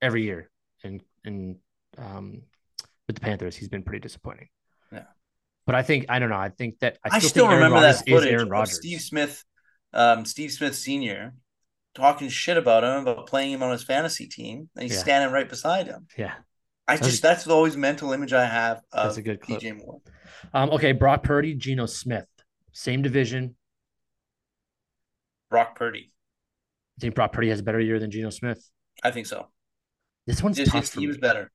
every 0.00 0.22
year. 0.22 0.48
And 0.84 1.02
and 1.24 1.56
um, 1.98 2.42
with 3.08 3.16
the 3.16 3.20
Panthers, 3.20 3.56
he's 3.56 3.68
been 3.68 3.82
pretty 3.82 4.00
disappointing. 4.00 4.48
Yeah. 4.92 5.04
But 5.66 5.74
I 5.74 5.82
think 5.82 6.06
I 6.08 6.20
don't 6.20 6.30
know. 6.30 6.36
I 6.36 6.50
think 6.50 6.78
that 6.80 6.98
I 7.02 7.08
still, 7.08 7.16
I 7.16 7.28
still 7.28 7.48
remember 7.48 7.78
Rodgers 7.78 7.98
that 7.98 8.08
footage 8.08 8.32
Aaron 8.32 8.48
Rodgers. 8.48 8.76
Steve 8.76 9.00
Smith, 9.00 9.44
um, 9.92 10.24
Steve 10.24 10.52
Smith 10.52 10.76
Senior, 10.76 11.34
talking 11.96 12.28
shit 12.28 12.56
about 12.56 12.84
him 12.84 13.08
about 13.08 13.26
playing 13.26 13.52
him 13.52 13.64
on 13.64 13.72
his 13.72 13.82
fantasy 13.82 14.28
team, 14.28 14.68
and 14.76 14.84
he's 14.84 14.92
yeah. 14.92 15.00
standing 15.00 15.32
right 15.32 15.48
beside 15.48 15.86
him. 15.86 16.06
Yeah, 16.16 16.34
I 16.88 16.96
just 16.96 17.22
that's 17.22 17.44
the 17.44 17.52
always 17.52 17.76
mental 17.76 18.12
image 18.12 18.32
I 18.32 18.46
have 18.46 18.78
of 18.92 19.04
that's 19.04 19.16
a 19.16 19.22
good 19.22 19.40
clip. 19.40 19.60
DJ 19.60 19.76
Moore. 19.76 20.00
Um, 20.54 20.70
okay, 20.70 20.92
Brock 20.92 21.22
Purdy, 21.22 21.54
Geno 21.54 21.86
Smith, 21.86 22.26
same 22.72 23.02
division. 23.02 23.56
Brock 25.50 25.76
Purdy. 25.76 26.12
I 26.98 27.00
think 27.00 27.14
Brock 27.14 27.32
Purdy 27.32 27.48
has 27.50 27.60
a 27.60 27.62
better 27.62 27.80
year 27.80 27.98
than 27.98 28.10
Geno 28.10 28.30
Smith. 28.30 28.70
I 29.02 29.10
think 29.10 29.26
so. 29.26 29.48
This 30.26 30.42
one's 30.42 30.56
just, 30.56 30.72
tough. 30.72 30.82
His 30.82 30.90
team's 30.90 31.18
better. 31.18 31.50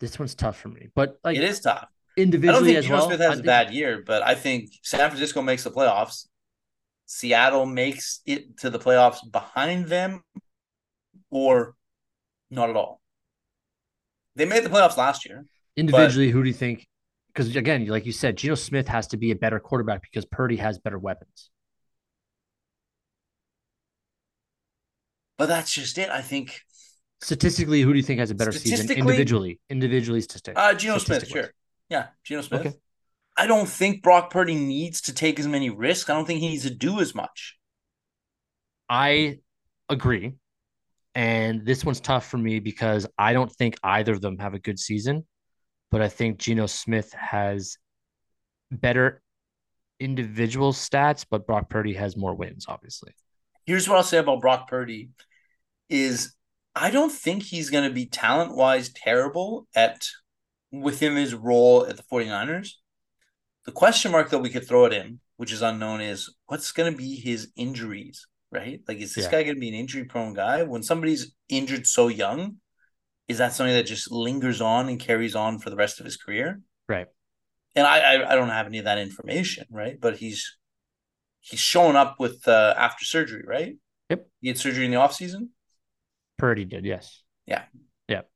This 0.00 0.18
one's 0.18 0.34
tough 0.34 0.58
for 0.58 0.68
me, 0.68 0.88
but 0.94 1.18
like 1.22 1.36
it 1.36 1.44
is 1.44 1.60
tough 1.60 1.88
individually 2.16 2.50
I 2.50 2.58
don't 2.58 2.66
think 2.66 2.78
as 2.78 2.84
Geno 2.84 2.96
well. 2.96 3.06
Smith 3.06 3.20
has 3.20 3.38
a 3.40 3.42
bad 3.42 3.72
year, 3.72 4.02
but 4.06 4.22
I 4.22 4.34
think 4.34 4.70
San 4.82 5.08
Francisco 5.08 5.42
makes 5.42 5.64
the 5.64 5.70
playoffs. 5.70 6.26
Seattle 7.06 7.66
makes 7.66 8.20
it 8.26 8.58
to 8.58 8.70
the 8.70 8.78
playoffs 8.78 9.18
behind 9.30 9.86
them, 9.86 10.22
or 11.30 11.74
not 12.50 12.70
at 12.70 12.76
all. 12.76 12.99
They 14.40 14.46
made 14.46 14.64
the 14.64 14.70
playoffs 14.70 14.96
last 14.96 15.28
year. 15.28 15.44
Individually, 15.76 16.28
but... 16.28 16.32
who 16.32 16.42
do 16.42 16.48
you 16.48 16.54
think? 16.54 16.88
Because 17.28 17.54
again, 17.54 17.86
like 17.86 18.06
you 18.06 18.12
said, 18.12 18.38
Geno 18.38 18.54
Smith 18.54 18.88
has 18.88 19.08
to 19.08 19.18
be 19.18 19.32
a 19.32 19.36
better 19.36 19.60
quarterback 19.60 20.00
because 20.00 20.24
Purdy 20.24 20.56
has 20.56 20.78
better 20.78 20.98
weapons. 20.98 21.50
But 25.36 25.50
that's 25.50 25.70
just 25.70 25.98
it. 25.98 26.08
I 26.08 26.22
think 26.22 26.58
statistically, 27.20 27.82
who 27.82 27.92
do 27.92 27.98
you 27.98 28.02
think 28.02 28.18
has 28.18 28.30
a 28.30 28.34
better 28.34 28.50
season 28.50 28.90
individually? 28.90 29.60
Individually, 29.68 30.22
statistics. 30.22 30.58
Uh, 30.58 30.72
Geno 30.72 30.96
Smith, 30.96 31.28
sure. 31.28 31.50
Yeah, 31.90 32.06
Geno 32.24 32.40
Smith. 32.40 32.60
Okay. 32.60 32.76
I 33.36 33.46
don't 33.46 33.68
think 33.68 34.02
Brock 34.02 34.30
Purdy 34.30 34.54
needs 34.54 35.02
to 35.02 35.12
take 35.12 35.38
as 35.38 35.46
many 35.46 35.68
risks. 35.68 36.08
I 36.08 36.14
don't 36.14 36.24
think 36.24 36.40
he 36.40 36.48
needs 36.48 36.62
to 36.62 36.74
do 36.74 36.98
as 37.00 37.14
much. 37.14 37.58
I 38.88 39.40
agree. 39.90 40.36
And 41.14 41.66
this 41.66 41.84
one's 41.84 42.00
tough 42.00 42.28
for 42.28 42.38
me 42.38 42.60
because 42.60 43.06
I 43.18 43.32
don't 43.32 43.50
think 43.50 43.76
either 43.82 44.12
of 44.12 44.20
them 44.20 44.38
have 44.38 44.54
a 44.54 44.58
good 44.58 44.78
season, 44.78 45.26
but 45.90 46.00
I 46.00 46.08
think 46.08 46.38
Geno 46.38 46.66
Smith 46.66 47.12
has 47.12 47.76
better 48.70 49.22
individual 49.98 50.72
stats, 50.72 51.26
but 51.28 51.46
Brock 51.46 51.68
Purdy 51.68 51.94
has 51.94 52.16
more 52.16 52.34
wins, 52.34 52.66
obviously. 52.68 53.12
Here's 53.66 53.88
what 53.88 53.96
I'll 53.96 54.02
say 54.02 54.18
about 54.18 54.40
Brock 54.40 54.68
Purdy 54.68 55.10
is 55.88 56.34
I 56.74 56.90
don't 56.90 57.12
think 57.12 57.42
he's 57.42 57.70
going 57.70 57.88
to 57.88 57.94
be 57.94 58.06
talent-wise 58.06 58.92
terrible 58.92 59.66
at 59.74 60.06
within 60.70 61.16
his 61.16 61.34
role 61.34 61.84
at 61.86 61.96
the 61.96 62.04
49ers. 62.04 62.70
The 63.66 63.72
question 63.72 64.12
mark 64.12 64.30
that 64.30 64.38
we 64.38 64.50
could 64.50 64.66
throw 64.66 64.86
at 64.86 64.92
him, 64.92 65.20
which 65.36 65.52
is 65.52 65.62
unknown, 65.62 66.00
is 66.00 66.32
what's 66.46 66.72
going 66.72 66.92
to 66.92 66.96
be 66.96 67.16
his 67.16 67.50
injuries, 67.56 68.26
right? 68.50 68.80
Like, 68.86 68.98
is 68.98 69.14
this 69.14 69.24
yeah. 69.24 69.30
guy 69.30 69.42
going 69.42 69.56
to 69.56 69.60
be 69.60 69.68
an 69.68 69.74
injury 69.74 70.04
prone 70.04 70.34
guy? 70.34 70.62
When 70.62 70.82
somebody's 70.82 71.32
injured 71.48 71.86
so 71.86 72.08
young, 72.08 72.56
is 73.28 73.38
that 73.38 73.52
something 73.52 73.74
that 73.74 73.86
just 73.86 74.10
lingers 74.10 74.60
on 74.60 74.88
and 74.88 74.98
carries 74.98 75.34
on 75.34 75.58
for 75.58 75.70
the 75.70 75.76
rest 75.76 76.00
of 76.00 76.04
his 76.04 76.16
career? 76.16 76.60
Right. 76.88 77.06
And 77.76 77.86
I, 77.86 77.98
I, 77.98 78.32
I 78.32 78.34
don't 78.34 78.48
have 78.48 78.66
any 78.66 78.78
of 78.78 78.84
that 78.86 78.98
information, 78.98 79.66
right? 79.70 80.00
But 80.00 80.16
he's 80.16 80.56
he's 81.40 81.60
showing 81.60 81.96
up 81.96 82.16
with 82.18 82.46
uh, 82.48 82.74
after 82.76 83.04
surgery, 83.04 83.44
right? 83.46 83.76
Yep. 84.10 84.26
He 84.40 84.48
had 84.48 84.58
surgery 84.58 84.84
in 84.84 84.90
the 84.90 84.96
off 84.96 85.14
season. 85.14 85.50
Purdy 86.36 86.64
did, 86.64 86.84
yes. 86.84 87.22
Yeah. 87.46 87.62
Yep. 88.08 88.28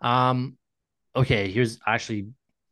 Um, 0.00 0.56
okay, 1.14 1.50
here's 1.50 1.78
actually 1.86 2.28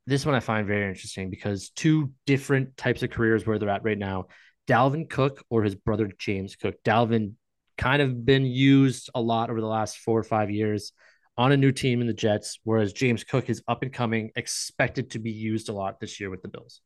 this 0.06 0.26
one 0.26 0.34
I 0.34 0.40
find 0.40 0.66
very 0.66 0.88
interesting 0.88 1.30
because 1.30 1.70
two 1.70 2.12
different 2.26 2.76
types 2.76 3.02
of 3.02 3.10
careers 3.10 3.46
where 3.46 3.58
they're 3.58 3.68
at 3.68 3.84
right 3.84 3.98
now. 3.98 4.26
Dalvin 4.66 5.08
Cook 5.08 5.44
or 5.50 5.62
his 5.62 5.74
brother 5.74 6.10
James 6.18 6.56
Cook. 6.56 6.76
Dalvin 6.84 7.34
kind 7.76 8.02
of 8.02 8.24
been 8.24 8.44
used 8.44 9.10
a 9.14 9.20
lot 9.20 9.50
over 9.50 9.60
the 9.60 9.66
last 9.66 9.98
four 9.98 10.18
or 10.18 10.22
five 10.22 10.50
years 10.50 10.92
on 11.36 11.52
a 11.52 11.56
new 11.56 11.72
team 11.72 12.00
in 12.00 12.06
the 12.06 12.12
Jets, 12.12 12.58
whereas 12.64 12.92
James 12.92 13.24
Cook 13.24 13.48
is 13.48 13.62
up 13.66 13.82
and 13.82 13.92
coming, 13.92 14.30
expected 14.36 15.12
to 15.12 15.18
be 15.18 15.30
used 15.30 15.68
a 15.68 15.72
lot 15.72 15.98
this 15.98 16.20
year 16.20 16.28
with 16.28 16.42
the 16.42 16.48
Bills. 16.48 16.82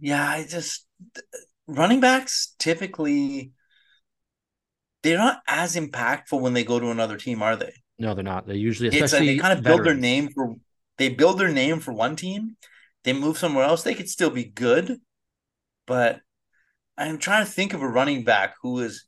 Yeah, 0.00 0.28
I 0.28 0.44
just 0.44 0.86
running 1.66 2.00
backs 2.00 2.54
typically 2.58 3.52
they're 5.02 5.18
not 5.18 5.40
as 5.46 5.76
impactful 5.76 6.40
when 6.40 6.54
they 6.54 6.64
go 6.64 6.80
to 6.80 6.90
another 6.90 7.16
team, 7.16 7.42
are 7.42 7.56
they? 7.56 7.72
No, 7.98 8.14
they're 8.14 8.24
not. 8.24 8.46
They 8.46 8.56
usually, 8.56 8.88
it's 8.88 9.00
uh, 9.00 9.04
especially 9.04 9.28
like 9.28 9.36
they 9.36 9.40
kind 9.40 9.58
of 9.58 9.64
veterans. 9.64 9.76
build 9.76 9.86
their 9.86 10.00
name 10.00 10.28
for 10.34 10.54
they 10.98 11.08
build 11.10 11.38
their 11.38 11.52
name 11.52 11.80
for 11.80 11.92
one 11.92 12.16
team, 12.16 12.56
they 13.04 13.12
move 13.12 13.38
somewhere 13.38 13.64
else, 13.64 13.82
they 13.82 13.94
could 13.94 14.08
still 14.08 14.30
be 14.30 14.44
good, 14.44 15.00
but 15.86 16.20
I'm 16.96 17.18
trying 17.18 17.44
to 17.44 17.50
think 17.50 17.74
of 17.74 17.82
a 17.82 17.88
running 17.88 18.24
back 18.24 18.56
who 18.62 18.80
is 18.80 19.06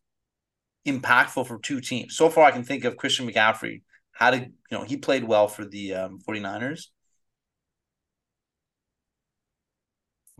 impactful 0.86 1.46
for 1.46 1.58
two 1.58 1.80
teams. 1.80 2.16
So 2.16 2.30
far, 2.30 2.44
I 2.44 2.50
can 2.50 2.62
think 2.62 2.84
of 2.84 2.96
Christian 2.96 3.28
McCaffrey. 3.28 3.82
How 4.12 4.30
to, 4.30 4.38
you 4.38 4.52
know, 4.70 4.84
he 4.84 4.96
played 4.96 5.24
well 5.24 5.48
for 5.48 5.64
the 5.64 5.94
um, 5.94 6.18
49ers. 6.26 6.86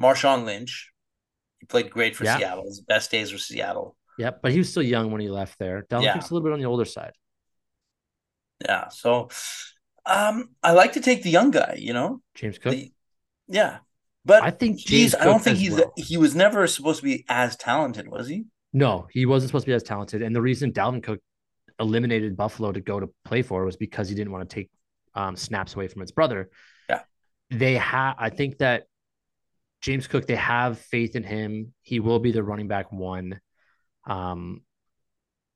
Marshawn 0.01 0.45
Lynch, 0.45 0.93
he 1.59 1.67
played 1.67 1.91
great 1.91 2.17
for 2.17 2.25
yeah. 2.25 2.39
Seattle. 2.39 2.65
His 2.65 2.81
best 2.81 3.11
days 3.11 3.33
were 3.33 3.39
Seattle. 3.39 3.97
Yeah, 4.19 4.31
but 4.43 4.53
he 4.53 4.59
was 4.59 4.71
still 4.71 4.83
young 4.83 5.11
when 5.13 5.21
he 5.21 5.29
left 5.29 5.59
there. 5.59 5.87
Dalvin 5.91 6.05
yeah. 6.05 6.13
Cook's 6.15 6.31
a 6.31 6.35
little 6.35 6.45
bit 6.45 6.53
on 6.53 6.59
the 6.59 6.67
older 6.67 6.85
side. 6.85 7.13
Yeah, 8.65 8.89
so 8.89 9.29
um, 10.05 10.51
I 10.63 10.73
like 10.73 10.93
to 10.93 11.01
take 11.01 11.23
the 11.23 11.31
young 11.31 11.51
guy. 11.51 11.77
You 11.79 11.93
know, 11.95 12.21
James 12.35 12.59
Cook. 12.59 12.73
The, 12.73 12.93
yeah, 13.51 13.79
but 14.25 14.43
I 14.43 14.51
think 14.51 14.79
James 14.79 14.89
he's. 14.89 15.15
I 15.15 15.25
don't 15.25 15.43
think 15.43 15.59
he's. 15.59 15.75
Well. 15.75 15.93
he 15.97 16.17
was 16.17 16.35
never 16.35 16.67
supposed 16.67 17.01
to 17.01 17.05
be 17.05 17.25
as 17.29 17.57
talented, 17.57 18.09
was 18.09 18.29
he? 18.29 18.45
No, 18.73 19.09
he 19.11 19.27
wasn't 19.27 19.51
supposed 19.51 19.65
to 19.65 19.71
be 19.71 19.75
as 19.75 19.83
talented. 19.83 20.23
And 20.23 20.35
the 20.35 20.41
reason 20.41 20.73
Dalvin 20.73 21.03
Cook 21.03 21.21
eliminated 21.81 22.37
Buffalo 22.37 22.71
to 22.71 22.81
go 22.81 23.01
to 23.01 23.11
play 23.25 23.43
for 23.43 23.65
was 23.65 23.77
because 23.77 24.09
he 24.09 24.15
didn't 24.15 24.33
want 24.33 24.49
to 24.49 24.55
take 24.55 24.71
um, 25.15 25.37
snaps 25.37 25.75
away 25.75 25.89
from 25.89 26.01
his 26.01 26.13
brother. 26.13 26.51
Yeah, 26.89 27.01
they 27.51 27.75
have. 27.75 28.17
I 28.19 28.31
think 28.31 28.59
that 28.59 28.85
James 29.81 30.07
Cook. 30.07 30.27
They 30.27 30.37
have 30.37 30.79
faith 30.79 31.17
in 31.17 31.25
him. 31.25 31.75
He 31.83 32.01
will 32.01 32.21
be 32.21 32.33
the 32.33 32.43
running 32.43 32.69
back 32.69 32.93
one. 32.93 33.41
Um, 34.07 34.63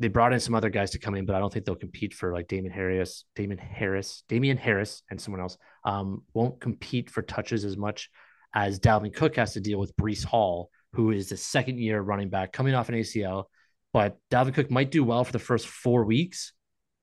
they 0.01 0.09
brought 0.09 0.33
in 0.33 0.41
some 0.41 0.55
other 0.55 0.71
guys 0.71 0.91
to 0.93 0.99
come 0.99 1.15
in, 1.15 1.25
but 1.25 1.37
I 1.37 1.39
don't 1.39 1.53
think 1.53 1.65
they'll 1.65 1.77
compete 1.77 2.15
for 2.15 2.33
like 2.33 2.49
Damon 2.49 2.73
Harris, 2.73 3.25
Damon 3.37 3.59
Harris, 3.59 4.25
Damien 4.29 4.57
Harris, 4.57 5.03
and 5.11 5.21
someone 5.21 5.41
else. 5.41 5.57
Um, 5.85 6.23
won't 6.33 6.61
compete 6.61 7.11
for 7.11 7.23
touches 7.23 7.65
as 7.65 7.77
much 7.77 8.11
as 8.55 8.81
Dalvin 8.81 9.15
Cook 9.15 9.37
has 9.37 9.55
to 9.55 9.61
deal 9.61 9.79
with 9.79 9.97
Breece 9.97 10.25
Hall, 10.25 10.71
who 10.93 11.11
is 11.11 11.29
the 11.29 11.37
second 11.37 11.79
year 11.79 12.01
running 12.01 12.29
back 12.29 12.53
coming 12.53 12.75
off 12.75 12.89
an 12.89 12.97
ACL. 12.97 13.45
But 13.93 14.19
Dalvin 14.31 14.55
Cook 14.55 14.71
might 14.71 14.91
do 14.91 15.05
well 15.05 15.25
for 15.25 15.33
the 15.33 15.39
first 15.39 15.69
four 15.69 16.05
weeks. 16.05 16.53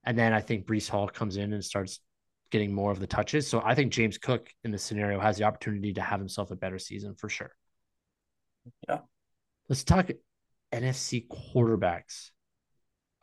And 0.04 0.18
then 0.18 0.34
I 0.34 0.42
think 0.42 0.66
Breece 0.66 0.90
Hall 0.90 1.08
comes 1.08 1.38
in 1.38 1.54
and 1.54 1.64
starts 1.64 2.00
getting 2.52 2.74
more 2.74 2.92
of 2.92 3.00
the 3.00 3.08
touches. 3.08 3.48
So 3.48 3.62
I 3.64 3.76
think 3.76 3.94
James 3.94 4.18
Cook 4.18 4.50
in 4.64 4.72
this 4.72 4.84
scenario 4.84 5.20
has 5.20 5.38
the 5.38 5.46
opportunity 5.46 5.94
to 5.94 6.02
have 6.02 6.20
himself 6.20 6.52
a 6.52 6.56
better 6.56 6.80
season 6.80 7.16
for 7.16 7.30
sure. 7.30 7.52
Yeah. 8.88 9.00
Let's 9.70 9.84
talk 9.84 10.10
NFC 10.74 11.28
quarterbacks, 11.28 12.32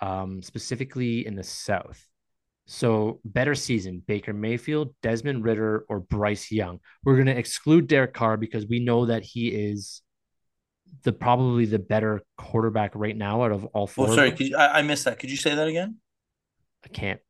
um, 0.01 0.43
specifically 0.43 1.27
in 1.27 1.35
the 1.35 1.45
South. 1.45 2.05
So 2.67 3.21
better 3.25 3.55
season, 3.55 4.03
Baker 4.07 4.35
Mayfield, 4.35 4.95
Desmond 5.03 5.43
Ridder, 5.43 5.87
or 5.89 6.01
Bryce 6.01 6.53
Young. 6.53 6.81
We're 7.03 7.15
going 7.15 7.27
to 7.27 7.37
exclude 7.37 7.87
Derek 7.87 8.13
Carr 8.13 8.37
because 8.37 8.67
we 8.67 8.81
know 8.81 9.07
that 9.07 9.23
he 9.23 9.49
is 9.49 10.03
the 11.03 11.13
probably 11.13 11.65
the 11.65 11.79
better 11.79 12.23
quarterback 12.37 12.93
right 12.95 13.17
now 13.17 13.43
out 13.43 13.53
of 13.53 13.65
all 13.67 13.87
four. 13.87 14.09
Oh, 14.09 14.15
sorry, 14.15 14.35
you, 14.39 14.57
I, 14.57 14.81
I 14.81 14.83
missed 14.83 15.05
that. 15.07 15.19
Could 15.19 15.31
you 15.31 15.37
say 15.37 15.55
that 15.55 15.67
again? 15.67 15.97
I 16.85 16.89
can't, 16.89 17.21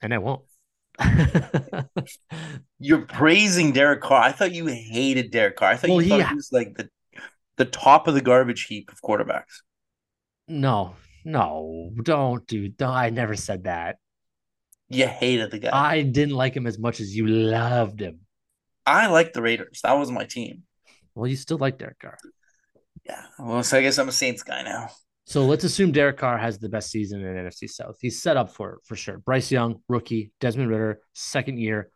and 0.00 0.14
I 0.14 0.18
won't. 0.18 0.42
You're 2.78 3.06
praising 3.06 3.72
Derek 3.72 4.00
Carr. 4.00 4.22
I 4.22 4.32
thought 4.32 4.52
you 4.52 4.66
hated 4.66 5.30
Derek 5.30 5.56
Carr. 5.56 5.70
I 5.70 5.76
thought 5.76 5.90
well, 5.90 6.02
you 6.02 6.08
thought 6.08 6.20
he, 6.20 6.28
he 6.28 6.34
was 6.34 6.50
like 6.52 6.76
the 6.76 6.88
the 7.56 7.64
top 7.64 8.06
of 8.06 8.14
the 8.14 8.20
garbage 8.20 8.64
heap 8.64 8.92
of 8.92 9.00
quarterbacks. 9.00 9.62
No, 10.48 10.94
no, 11.24 11.90
don't 12.02 12.46
do. 12.46 12.68
Don't, 12.68 12.90
I 12.90 13.10
never 13.10 13.36
said 13.36 13.64
that. 13.64 13.96
You 14.88 15.06
hated 15.06 15.50
the 15.50 15.58
guy. 15.58 15.70
I 15.72 16.02
didn't 16.02 16.34
like 16.34 16.54
him 16.54 16.66
as 16.66 16.78
much 16.78 17.00
as 17.00 17.14
you 17.16 17.26
loved 17.26 18.00
him. 18.00 18.20
I 18.84 19.06
liked 19.06 19.34
the 19.34 19.42
Raiders. 19.42 19.80
That 19.82 19.98
was 19.98 20.10
my 20.10 20.24
team. 20.24 20.64
Well, 21.14 21.28
you 21.28 21.36
still 21.36 21.58
like 21.58 21.78
Derek 21.78 21.98
Carr. 21.98 22.18
Yeah. 23.06 23.22
Well, 23.38 23.62
so 23.62 23.78
I 23.78 23.82
guess 23.82 23.98
I'm 23.98 24.08
a 24.08 24.12
Saints 24.12 24.42
guy 24.42 24.62
now. 24.62 24.88
So 25.24 25.44
let's 25.44 25.64
assume 25.64 25.92
Derek 25.92 26.18
Carr 26.18 26.36
has 26.36 26.58
the 26.58 26.68
best 26.68 26.90
season 26.90 27.24
in 27.24 27.36
NFC 27.36 27.70
South. 27.70 27.96
He's 28.00 28.20
set 28.20 28.36
up 28.36 28.52
for 28.52 28.74
it 28.74 28.78
for 28.84 28.96
sure. 28.96 29.18
Bryce 29.18 29.50
Young, 29.50 29.80
rookie. 29.88 30.32
Desmond 30.40 30.68
Ridder, 30.68 31.00
second 31.14 31.58
year. 31.58 31.90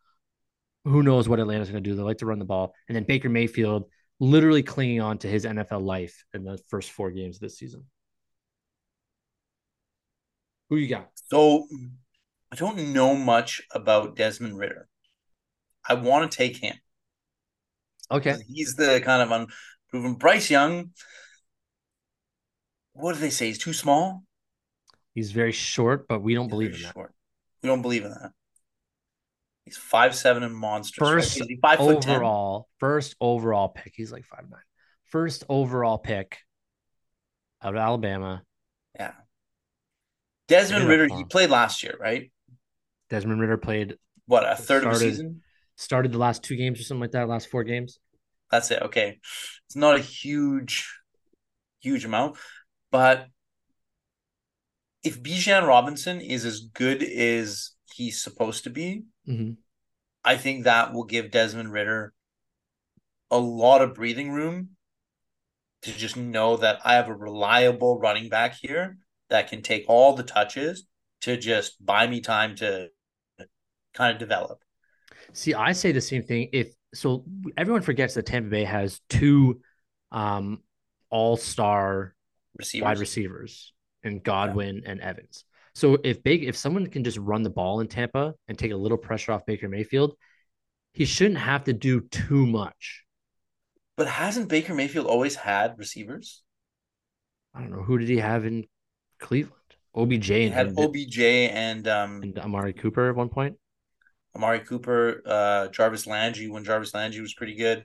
Who 0.84 1.02
knows 1.02 1.28
what 1.28 1.40
Atlanta's 1.40 1.70
going 1.70 1.82
to 1.82 1.90
do? 1.90 1.96
They 1.96 2.02
like 2.02 2.18
to 2.18 2.26
run 2.26 2.38
the 2.38 2.44
ball. 2.44 2.72
And 2.88 2.94
then 2.94 3.04
Baker 3.04 3.28
Mayfield, 3.28 3.90
literally 4.20 4.62
clinging 4.62 5.00
on 5.00 5.18
to 5.18 5.28
his 5.28 5.44
NFL 5.44 5.82
life 5.82 6.24
in 6.32 6.44
the 6.44 6.58
first 6.68 6.92
four 6.92 7.10
games 7.10 7.38
this 7.38 7.58
season. 7.58 7.84
Who 10.68 10.76
you 10.76 10.88
got? 10.88 11.10
So 11.30 11.66
I 12.52 12.56
don't 12.56 12.92
know 12.92 13.14
much 13.14 13.62
about 13.70 14.16
Desmond 14.16 14.58
Ridder. 14.58 14.88
I 15.88 15.94
want 15.94 16.30
to 16.30 16.36
take 16.36 16.56
him. 16.56 16.74
Okay. 18.10 18.36
He's 18.48 18.74
the 18.74 19.00
kind 19.04 19.22
of 19.22 19.48
unproven 19.92 20.14
Bryce 20.14 20.50
Young. 20.50 20.90
What 22.92 23.14
do 23.14 23.20
they 23.20 23.30
say? 23.30 23.46
He's 23.46 23.58
too 23.58 23.72
small. 23.72 24.24
He's 25.14 25.32
very 25.32 25.52
short, 25.52 26.06
but 26.08 26.22
we 26.22 26.34
don't 26.34 26.44
He's 26.44 26.50
believe 26.50 26.70
in 26.74 26.76
short. 26.76 27.08
that. 27.08 27.62
We 27.62 27.68
don't 27.68 27.82
believe 27.82 28.04
in 28.04 28.10
that. 28.10 28.32
He's 29.64 29.76
five 29.76 30.14
seven 30.14 30.42
and 30.44 30.54
monster. 30.54 31.04
First 31.04 31.40
right? 31.40 31.48
five 31.60 31.80
overall, 31.80 32.68
first 32.78 33.16
overall 33.20 33.68
pick. 33.68 33.92
He's 33.96 34.12
like 34.12 34.24
five 34.24 34.48
nine. 34.48 34.60
First 35.06 35.44
overall 35.48 35.98
pick 35.98 36.38
out 37.62 37.74
of 37.74 37.80
Alabama. 37.80 38.42
Yeah. 40.48 40.58
Desmond 40.58 40.88
Ridder, 40.88 41.08
he 41.14 41.24
played 41.24 41.50
last 41.50 41.82
year, 41.82 41.96
right? 42.00 42.30
Desmond 43.10 43.40
Ridder 43.40 43.56
played 43.56 43.96
what 44.26 44.44
a 44.44 44.56
third 44.56 44.82
started, 44.82 44.88
of 44.88 44.92
the 45.00 45.10
season. 45.10 45.42
Started 45.76 46.12
the 46.12 46.18
last 46.18 46.42
two 46.42 46.56
games 46.56 46.80
or 46.80 46.84
something 46.84 47.02
like 47.02 47.12
that. 47.12 47.28
Last 47.28 47.50
four 47.50 47.64
games. 47.64 47.98
That's 48.50 48.70
it. 48.70 48.82
Okay, 48.82 49.18
it's 49.66 49.76
not 49.76 49.96
a 49.96 50.00
huge, 50.00 50.88
huge 51.80 52.04
amount, 52.04 52.36
but 52.90 53.26
if 55.02 55.22
Bijan 55.22 55.66
Robinson 55.66 56.20
is 56.20 56.44
as 56.44 56.60
good 56.60 57.02
as 57.02 57.72
he's 57.94 58.20
supposed 58.22 58.64
to 58.64 58.70
be, 58.70 59.04
mm-hmm. 59.28 59.52
I 60.24 60.36
think 60.36 60.64
that 60.64 60.92
will 60.92 61.04
give 61.04 61.30
Desmond 61.30 61.72
Ridder 61.72 62.12
a 63.30 63.38
lot 63.38 63.82
of 63.82 63.94
breathing 63.94 64.30
room 64.30 64.70
to 65.82 65.92
just 65.92 66.16
know 66.16 66.56
that 66.56 66.80
I 66.84 66.94
have 66.94 67.08
a 67.08 67.14
reliable 67.14 67.98
running 67.98 68.28
back 68.28 68.54
here 68.60 68.98
that 69.30 69.48
can 69.48 69.62
take 69.62 69.84
all 69.88 70.14
the 70.14 70.22
touches 70.22 70.86
to 71.22 71.36
just 71.36 71.84
buy 71.84 72.06
me 72.06 72.20
time 72.20 72.56
to 72.56 72.88
kind 73.94 74.12
of 74.12 74.18
develop. 74.18 74.60
See, 75.32 75.54
I 75.54 75.72
say 75.72 75.92
the 75.92 76.00
same 76.00 76.22
thing. 76.22 76.48
If 76.52 76.72
so, 76.94 77.24
everyone 77.56 77.82
forgets 77.82 78.14
that 78.14 78.26
Tampa 78.26 78.48
Bay 78.48 78.64
has 78.64 79.00
two 79.08 79.60
um, 80.12 80.60
all-star 81.10 82.14
receivers. 82.56 82.84
wide 82.84 82.98
receivers 82.98 83.72
in 84.02 84.20
Godwin 84.20 84.82
yeah. 84.84 84.92
and 84.92 85.00
Evans. 85.00 85.44
So 85.74 85.98
if 86.02 86.22
big 86.22 86.44
if 86.44 86.56
someone 86.56 86.86
can 86.86 87.04
just 87.04 87.18
run 87.18 87.42
the 87.42 87.50
ball 87.50 87.80
in 87.80 87.88
Tampa 87.88 88.34
and 88.48 88.58
take 88.58 88.72
a 88.72 88.76
little 88.76 88.96
pressure 88.96 89.32
off 89.32 89.44
Baker 89.44 89.68
Mayfield, 89.68 90.16
he 90.92 91.04
shouldn't 91.04 91.38
have 91.38 91.64
to 91.64 91.74
do 91.74 92.00
too 92.00 92.46
much. 92.46 93.04
But 93.96 94.08
hasn't 94.08 94.48
Baker 94.48 94.74
Mayfield 94.74 95.06
always 95.06 95.34
had 95.36 95.78
receivers? 95.78 96.42
I 97.54 97.60
don't 97.60 97.70
know. 97.70 97.82
Who 97.82 97.98
did 97.98 98.08
he 98.08 98.18
have 98.18 98.46
in 98.46 98.64
Cleveland? 99.18 99.52
OBJ 99.94 100.26
he 100.26 100.48
had 100.50 100.78
OBJ 100.78 101.20
and 101.20 101.88
um 101.88 102.22
and 102.22 102.38
Amari 102.38 102.74
Cooper 102.74 103.08
at 103.08 103.16
one 103.16 103.30
point. 103.30 103.56
Amari 104.34 104.60
Cooper, 104.60 105.22
uh 105.24 105.68
Jarvis 105.68 106.06
Landry 106.06 106.48
when 106.48 106.64
Jarvis 106.64 106.94
Landry 106.94 107.22
was 107.22 107.34
pretty 107.34 107.54
good. 107.54 107.84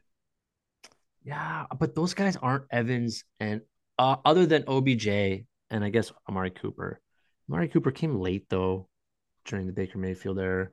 Yeah, 1.23 1.65
but 1.79 1.95
those 1.95 2.13
guys 2.13 2.35
aren't 2.35 2.65
Evans 2.71 3.23
and 3.39 3.61
uh, 3.97 4.17
other 4.25 4.45
than 4.45 4.63
OBJ 4.67 5.07
and 5.07 5.83
I 5.83 5.89
guess 5.89 6.11
Amari 6.27 6.49
Cooper. 6.51 6.99
Amari 7.49 7.69
Cooper 7.69 7.91
came 7.91 8.19
late 8.19 8.45
though 8.49 8.89
during 9.45 9.67
the 9.67 9.73
Baker 9.73 9.97
Mayfield 9.97 10.39
era. 10.39 10.69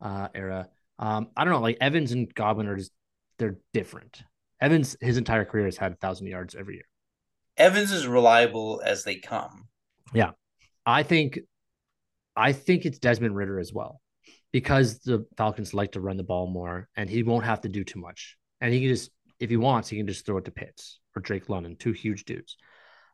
Uh, 0.00 0.28
era. 0.34 0.68
Um, 0.98 1.28
I 1.36 1.44
don't 1.44 1.54
know. 1.54 1.60
Like 1.60 1.78
Evans 1.80 2.12
and 2.12 2.32
Godwin 2.34 2.68
are 2.68 2.76
just 2.76 2.92
they're 3.38 3.58
different. 3.72 4.22
Evans, 4.60 4.96
his 5.00 5.16
entire 5.16 5.44
career 5.44 5.66
has 5.66 5.76
had 5.76 5.92
a 5.92 5.96
thousand 5.96 6.26
yards 6.26 6.54
every 6.54 6.74
year. 6.74 6.84
Evans 7.56 7.92
is 7.92 8.06
reliable 8.06 8.82
as 8.84 9.04
they 9.04 9.16
come. 9.16 9.68
Yeah, 10.14 10.32
I 10.84 11.02
think, 11.02 11.38
I 12.36 12.52
think 12.52 12.84
it's 12.86 12.98
Desmond 12.98 13.34
Ridder 13.36 13.58
as 13.58 13.72
well, 13.72 14.00
because 14.52 14.98
the 15.00 15.26
Falcons 15.36 15.74
like 15.74 15.92
to 15.92 16.00
run 16.00 16.16
the 16.16 16.22
ball 16.22 16.46
more, 16.46 16.88
and 16.96 17.08
he 17.08 17.22
won't 17.22 17.44
have 17.44 17.62
to 17.62 17.68
do 17.68 17.84
too 17.84 18.00
much, 18.00 18.36
and 18.60 18.72
he 18.72 18.80
can 18.80 18.88
just, 18.90 19.10
if 19.40 19.50
he 19.50 19.56
wants, 19.56 19.88
he 19.88 19.96
can 19.96 20.06
just 20.06 20.24
throw 20.26 20.38
it 20.38 20.44
to 20.46 20.50
Pitts 20.50 21.00
or 21.14 21.22
Drake 21.22 21.48
London, 21.48 21.76
two 21.78 21.92
huge 21.92 22.24
dudes. 22.24 22.56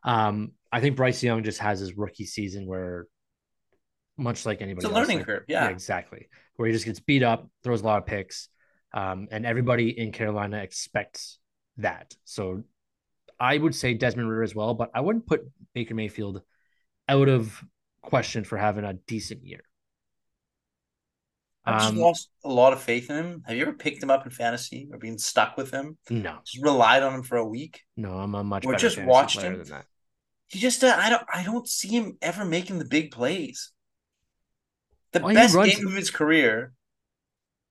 Um, 0.03 0.51
I 0.71 0.81
think 0.81 0.97
Bryce 0.97 1.23
Young 1.23 1.43
just 1.43 1.59
has 1.59 1.79
his 1.79 1.95
rookie 1.97 2.25
season 2.25 2.65
where, 2.67 3.07
much 4.17 4.45
like 4.45 4.61
anybody, 4.61 4.85
It's 4.85 4.93
a 4.93 4.97
else, 4.97 5.07
learning 5.07 5.19
like- 5.19 5.25
curve. 5.27 5.43
Yeah. 5.47 5.69
exactly. 5.69 6.27
Where 6.55 6.67
he 6.67 6.73
just 6.73 6.85
gets 6.85 6.99
beat 6.99 7.23
up, 7.23 7.49
throws 7.63 7.81
a 7.81 7.85
lot 7.85 7.97
of 7.99 8.05
picks, 8.05 8.49
um, 8.93 9.27
and 9.31 9.45
everybody 9.45 9.97
in 9.97 10.11
Carolina 10.11 10.57
expects 10.57 11.39
that. 11.77 12.13
So, 12.25 12.63
I 13.43 13.57
would 13.57 13.75
say 13.75 13.93
Desmond 13.93 14.29
Ridder 14.29 14.43
as 14.43 14.55
well, 14.55 14.73
but 14.73 14.89
I 14.93 15.01
wouldn't 15.01 15.27
put 15.27 15.41
Baker 15.73 15.93
Mayfield 15.95 16.41
out 17.09 17.29
of 17.29 17.63
question 18.01 18.43
for 18.43 18.57
having 18.57 18.85
a 18.85 18.93
decent 18.93 19.45
year. 19.45 19.61
I've 21.65 21.75
just 21.79 21.89
Um, 21.89 21.97
lost 21.97 22.29
a 22.43 22.49
lot 22.49 22.73
of 22.73 22.81
faith 22.81 23.09
in 23.09 23.15
him. 23.17 23.43
Have 23.47 23.55
you 23.55 23.63
ever 23.63 23.73
picked 23.73 24.03
him 24.03 24.09
up 24.11 24.25
in 24.25 24.31
fantasy 24.31 24.89
or 24.91 24.97
been 24.97 25.17
stuck 25.17 25.57
with 25.57 25.71
him? 25.71 25.97
no, 26.09 26.39
Just 26.45 26.63
relied 26.63 27.03
on 27.03 27.15
him 27.15 27.23
for 27.23 27.37
a 27.37 27.45
week. 27.45 27.81
no, 27.97 28.13
I'm 28.13 28.35
a 28.35 28.43
much 28.43 28.65
Or 28.65 28.75
just 28.75 28.97
watched 28.99 29.41
him. 29.41 29.57
than 29.59 29.67
that. 29.69 29.85
He 30.49 30.59
just 30.59 30.83
uh, 30.83 30.95
I 30.97 31.09
don't 31.09 31.23
I 31.33 31.43
don't 31.43 31.67
see 31.67 31.89
him 31.89 32.17
ever 32.21 32.45
making 32.45 32.79
the 32.79 32.85
big 32.85 33.11
plays. 33.11 33.71
The 35.11 35.19
he 35.19 35.33
best 35.33 35.55
game 35.55 35.87
of 35.87 35.93
his 35.93 36.11
career 36.11 36.73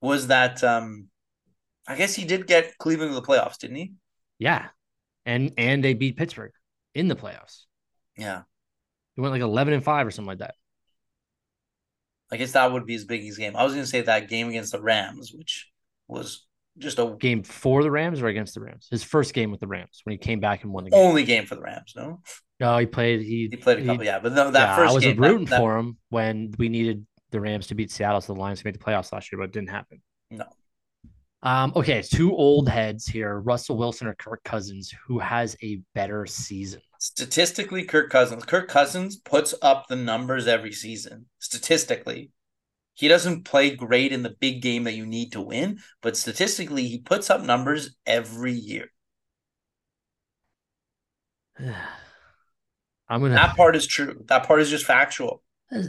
was 0.01 0.29
that 0.29 0.63
um 0.65 1.09
I 1.87 1.97
guess 1.97 2.15
he 2.15 2.25
did 2.25 2.47
get 2.47 2.79
Cleveland 2.79 3.11
to 3.13 3.15
the 3.21 3.27
playoffs, 3.27 3.59
didn't 3.59 3.77
he? 3.77 3.93
Yeah, 4.39 4.71
and 5.27 5.53
and 5.57 5.83
they 5.85 5.95
beat 5.95 6.17
Pittsburgh 6.17 6.53
in 6.95 7.09
the 7.09 7.17
playoffs. 7.17 7.63
Yeah. 8.17 8.43
He 9.15 9.21
went 9.21 9.33
like 9.33 9.43
11 9.43 9.75
and 9.75 9.85
five 9.85 10.07
or 10.07 10.11
something 10.11 10.29
like 10.29 10.39
that. 10.39 10.55
I 12.31 12.37
guess 12.37 12.53
that 12.53 12.73
would 12.73 12.87
be 12.87 12.95
his 12.95 13.05
biggest 13.05 13.39
game. 13.39 13.57
I 13.57 13.65
was 13.65 13.75
gonna 13.75 13.87
say 13.87 14.01
that 14.03 14.29
game 14.29 14.49
against 14.49 14.73
the 14.73 14.81
Rams, 14.81 15.33
which 15.35 15.71
was 16.09 16.47
just 16.79 16.99
a 16.99 17.15
Game 17.21 17.43
for 17.43 17.83
the 17.83 17.91
Rams 17.91 18.23
or 18.23 18.29
against 18.29 18.55
the 18.55 18.61
Rams? 18.63 18.89
His 18.91 19.05
first 19.05 19.35
game 19.35 19.51
with 19.51 19.61
the 19.61 19.67
Rams 19.67 20.01
when 20.05 20.13
he 20.13 20.19
came 20.19 20.41
back 20.41 20.63
and 20.65 20.73
won 20.73 20.85
the 20.85 20.91
game. 20.91 20.99
only 21.01 21.25
game 21.25 21.45
for 21.45 21.55
the 21.55 21.61
Rams, 21.61 21.93
no? 21.95 22.23
No, 22.61 22.79
he 22.79 22.87
played. 22.87 23.21
He, 23.21 23.49
He 23.51 23.57
played 23.57 23.81
a 23.81 23.85
couple, 23.85 24.05
yeah. 24.05 24.21
But 24.21 24.33
no, 24.33 24.51
that 24.51 24.59
yeah, 24.59 24.77
first 24.77 24.91
I 24.91 24.95
was 24.95 25.05
game, 25.05 25.19
rooting 25.19 25.45
that, 25.47 25.51
that- 25.51 25.59
for 25.59 25.77
him 25.77 25.99
when 26.09 26.55
we 26.59 26.71
needed 26.71 27.07
the 27.31 27.41
Rams 27.41 27.67
to 27.67 27.75
beat 27.75 27.91
Seattle, 27.91 28.21
so 28.23 28.33
the 28.33 28.41
Lions 28.41 28.65
made 28.65 28.75
the 28.75 28.79
playoffs 28.79 29.13
last 29.13 29.31
year, 29.31 29.39
but 29.39 29.45
it 29.45 29.53
didn't 29.53 29.71
happen. 29.71 30.01
No. 30.31 30.47
Um, 31.43 31.73
okay, 31.75 32.03
two 32.03 32.35
old 32.35 32.69
heads 32.69 33.07
here: 33.07 33.41
Russell 33.41 33.77
Wilson 33.77 34.07
or 34.07 34.15
Kirk 34.15 34.43
Cousins. 34.45 34.95
Who 35.07 35.19
has 35.19 35.57
a 35.63 35.81
better 35.95 36.27
season? 36.27 36.81
statistically 37.03 37.85
Kirk 37.85 38.11
Cousins. 38.11 38.45
Kirk 38.45 38.69
Cousins 38.69 39.17
puts 39.17 39.57
up 39.61 39.89
the 39.89 39.97
numbers 39.97 40.47
every 40.47 40.71
season. 40.71 41.27
Statistically. 41.41 42.31
He 42.95 43.09
doesn't 43.09 43.43
play 43.45 43.75
great 43.75 44.13
in 44.13 44.23
the 44.23 44.37
big 44.39 44.63
game 44.63 44.85
that 44.85 44.95
you 44.95 45.05
need 45.05 45.33
to 45.33 45.41
win, 45.41 45.81
but 46.01 46.17
statistically 46.17 46.87
he 46.87 46.99
puts 46.99 47.29
up 47.29 47.43
numbers 47.43 47.97
every 48.07 48.53
year. 48.53 48.93
I'm 51.59 53.21
gonna. 53.21 53.35
That 53.35 53.57
part 53.57 53.75
is 53.75 53.87
true. 53.87 54.23
That 54.27 54.47
part 54.47 54.61
is 54.61 54.71
just 54.71 54.87
factual. 54.87 55.43
Uh, 55.73 55.83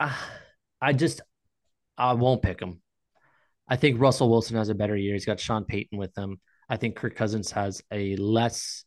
I 0.80 0.94
just 0.94 1.20
I 1.98 2.14
won't 2.14 2.40
pick 2.40 2.58
him. 2.58 2.80
I 3.68 3.76
think 3.76 4.00
Russell 4.00 4.30
Wilson 4.30 4.56
has 4.56 4.68
a 4.68 4.74
better 4.74 4.96
year. 4.96 5.14
He's 5.14 5.26
got 5.26 5.40
Sean 5.40 5.64
Payton 5.64 5.98
with 5.98 6.16
him. 6.16 6.40
I 6.68 6.76
think 6.76 6.96
Kirk 6.96 7.14
Cousins 7.14 7.50
has 7.52 7.82
a 7.92 8.16
less. 8.16 8.84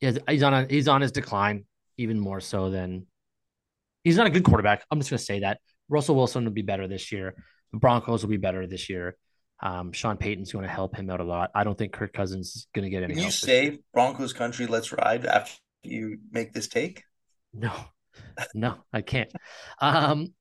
He's 0.00 0.42
on 0.42 0.54
a 0.54 0.66
he's 0.68 0.88
on 0.88 1.00
his 1.00 1.12
decline 1.12 1.64
even 1.96 2.18
more 2.18 2.40
so 2.40 2.70
than. 2.70 3.06
He's 4.04 4.16
not 4.16 4.26
a 4.26 4.30
good 4.30 4.44
quarterback. 4.44 4.84
I'm 4.90 4.98
just 4.98 5.10
gonna 5.10 5.18
say 5.18 5.40
that 5.40 5.60
Russell 5.88 6.16
Wilson 6.16 6.44
will 6.44 6.52
be 6.52 6.62
better 6.62 6.88
this 6.88 7.12
year. 7.12 7.34
The 7.72 7.78
Broncos 7.78 8.22
will 8.22 8.30
be 8.30 8.36
better 8.36 8.66
this 8.66 8.90
year. 8.90 9.16
Um, 9.62 9.92
Sean 9.92 10.16
Payton's 10.16 10.52
going 10.52 10.64
to 10.64 10.70
help 10.70 10.96
him 10.96 11.08
out 11.08 11.20
a 11.20 11.24
lot. 11.24 11.50
I 11.54 11.62
don't 11.62 11.78
think 11.78 11.92
Kirk 11.92 12.12
Cousins 12.12 12.56
is 12.56 12.66
going 12.74 12.84
to 12.84 12.90
get 12.90 13.04
any. 13.04 13.14
Can 13.14 13.18
you 13.18 13.24
year. 13.24 13.30
say 13.30 13.78
Broncos 13.94 14.32
country, 14.32 14.66
let's 14.66 14.90
ride 14.90 15.24
after 15.24 15.60
you 15.84 16.18
make 16.32 16.52
this 16.52 16.66
take? 16.66 17.04
No, 17.54 17.72
no, 18.54 18.76
I 18.92 19.02
can't. 19.02 19.32
Um, 19.80 20.34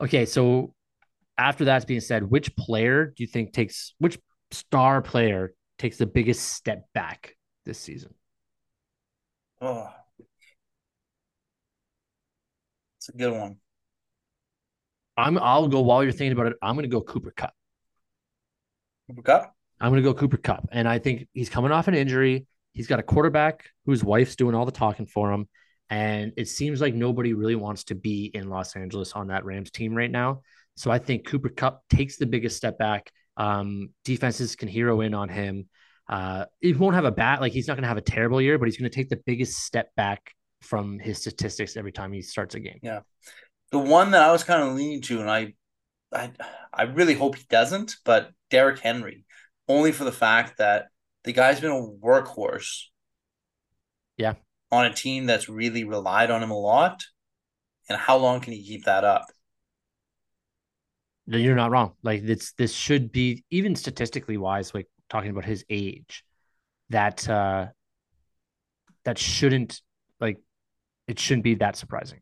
okay, 0.00 0.24
so 0.24 0.74
after 1.42 1.64
that's 1.64 1.84
being 1.84 2.00
said, 2.00 2.30
which 2.30 2.54
player 2.56 3.06
do 3.06 3.22
you 3.22 3.26
think 3.26 3.52
takes 3.52 3.94
which 3.98 4.18
star 4.52 5.02
player 5.02 5.54
takes 5.78 5.96
the 5.96 6.06
biggest 6.06 6.52
step 6.52 6.84
back 6.94 7.36
this 7.66 7.78
season? 7.78 8.14
Oh. 9.60 9.88
It's 12.98 13.08
a 13.08 13.12
good 13.12 13.32
one. 13.32 13.56
I'm 15.16 15.36
I'll 15.38 15.66
go 15.66 15.80
while 15.80 16.04
you're 16.04 16.12
thinking 16.12 16.32
about 16.32 16.46
it. 16.46 16.56
I'm 16.62 16.76
gonna 16.76 16.86
go 16.86 17.00
Cooper 17.00 17.32
Kupp. 17.32 17.52
Cooper 19.08 19.22
Kupp? 19.22 19.54
I'm 19.80 19.90
gonna 19.90 20.02
go 20.02 20.14
Cooper 20.14 20.36
Kupp. 20.36 20.68
And 20.70 20.88
I 20.88 21.00
think 21.00 21.26
he's 21.32 21.50
coming 21.50 21.72
off 21.72 21.88
an 21.88 21.94
injury. 21.94 22.46
He's 22.72 22.86
got 22.86 23.00
a 23.00 23.02
quarterback 23.02 23.68
whose 23.84 24.04
wife's 24.04 24.36
doing 24.36 24.54
all 24.54 24.64
the 24.64 24.72
talking 24.72 25.06
for 25.06 25.32
him. 25.32 25.48
And 25.90 26.32
it 26.36 26.46
seems 26.46 26.80
like 26.80 26.94
nobody 26.94 27.34
really 27.34 27.56
wants 27.56 27.84
to 27.84 27.96
be 27.96 28.30
in 28.32 28.48
Los 28.48 28.76
Angeles 28.76 29.12
on 29.12 29.26
that 29.26 29.44
Rams 29.44 29.72
team 29.72 29.94
right 29.94 30.10
now. 30.10 30.42
So 30.76 30.90
I 30.90 30.98
think 30.98 31.26
Cooper 31.26 31.50
Kupp 31.50 31.82
takes 31.88 32.16
the 32.16 32.26
biggest 32.26 32.56
step 32.56 32.78
back. 32.78 33.10
Um, 33.36 33.90
defenses 34.04 34.56
can 34.56 34.68
hero 34.68 35.00
in 35.00 35.14
on 35.14 35.28
him. 35.28 35.68
Uh, 36.08 36.46
he 36.60 36.72
won't 36.72 36.94
have 36.94 37.04
a 37.04 37.12
bat, 37.12 37.40
like 37.40 37.52
he's 37.52 37.68
not 37.68 37.74
going 37.74 37.82
to 37.82 37.88
have 37.88 37.96
a 37.96 38.02
terrible 38.02 38.40
year, 38.40 38.58
but 38.58 38.66
he's 38.66 38.76
going 38.76 38.90
to 38.90 38.94
take 38.94 39.08
the 39.08 39.20
biggest 39.24 39.58
step 39.58 39.94
back 39.96 40.34
from 40.60 40.98
his 40.98 41.18
statistics 41.18 41.76
every 41.76 41.92
time 41.92 42.12
he 42.12 42.22
starts 42.22 42.54
a 42.54 42.60
game. 42.60 42.78
Yeah. 42.82 43.00
The 43.70 43.78
one 43.78 44.10
that 44.10 44.22
I 44.22 44.32
was 44.32 44.44
kind 44.44 44.62
of 44.62 44.74
leaning 44.74 45.00
to, 45.02 45.20
and 45.20 45.30
I, 45.30 45.54
I, 46.12 46.30
I 46.72 46.82
really 46.82 47.14
hope 47.14 47.36
he 47.36 47.44
doesn't, 47.48 47.96
but 48.04 48.30
Derrick 48.50 48.80
Henry, 48.80 49.24
only 49.68 49.92
for 49.92 50.04
the 50.04 50.12
fact 50.12 50.58
that 50.58 50.86
the 51.24 51.32
guy's 51.32 51.60
been 51.60 51.70
a 51.70 52.06
workhorse. 52.06 52.84
Yeah. 54.16 54.34
On 54.70 54.84
a 54.84 54.92
team 54.92 55.26
that's 55.26 55.48
really 55.48 55.84
relied 55.84 56.30
on 56.30 56.42
him 56.42 56.50
a 56.50 56.58
lot, 56.58 57.02
and 57.88 57.98
how 57.98 58.16
long 58.18 58.40
can 58.40 58.52
he 58.52 58.62
keep 58.62 58.84
that 58.84 59.04
up? 59.04 59.26
You're 61.26 61.54
not 61.54 61.70
wrong. 61.70 61.92
Like 62.02 62.24
this, 62.24 62.52
this 62.58 62.72
should 62.72 63.12
be 63.12 63.44
even 63.50 63.76
statistically 63.76 64.36
wise. 64.36 64.74
Like 64.74 64.88
talking 65.08 65.30
about 65.30 65.44
his 65.44 65.64
age, 65.70 66.24
that 66.90 67.28
uh, 67.28 67.66
that 69.04 69.18
shouldn't 69.18 69.80
like 70.20 70.38
it 71.06 71.18
shouldn't 71.18 71.44
be 71.44 71.54
that 71.56 71.76
surprising. 71.76 72.20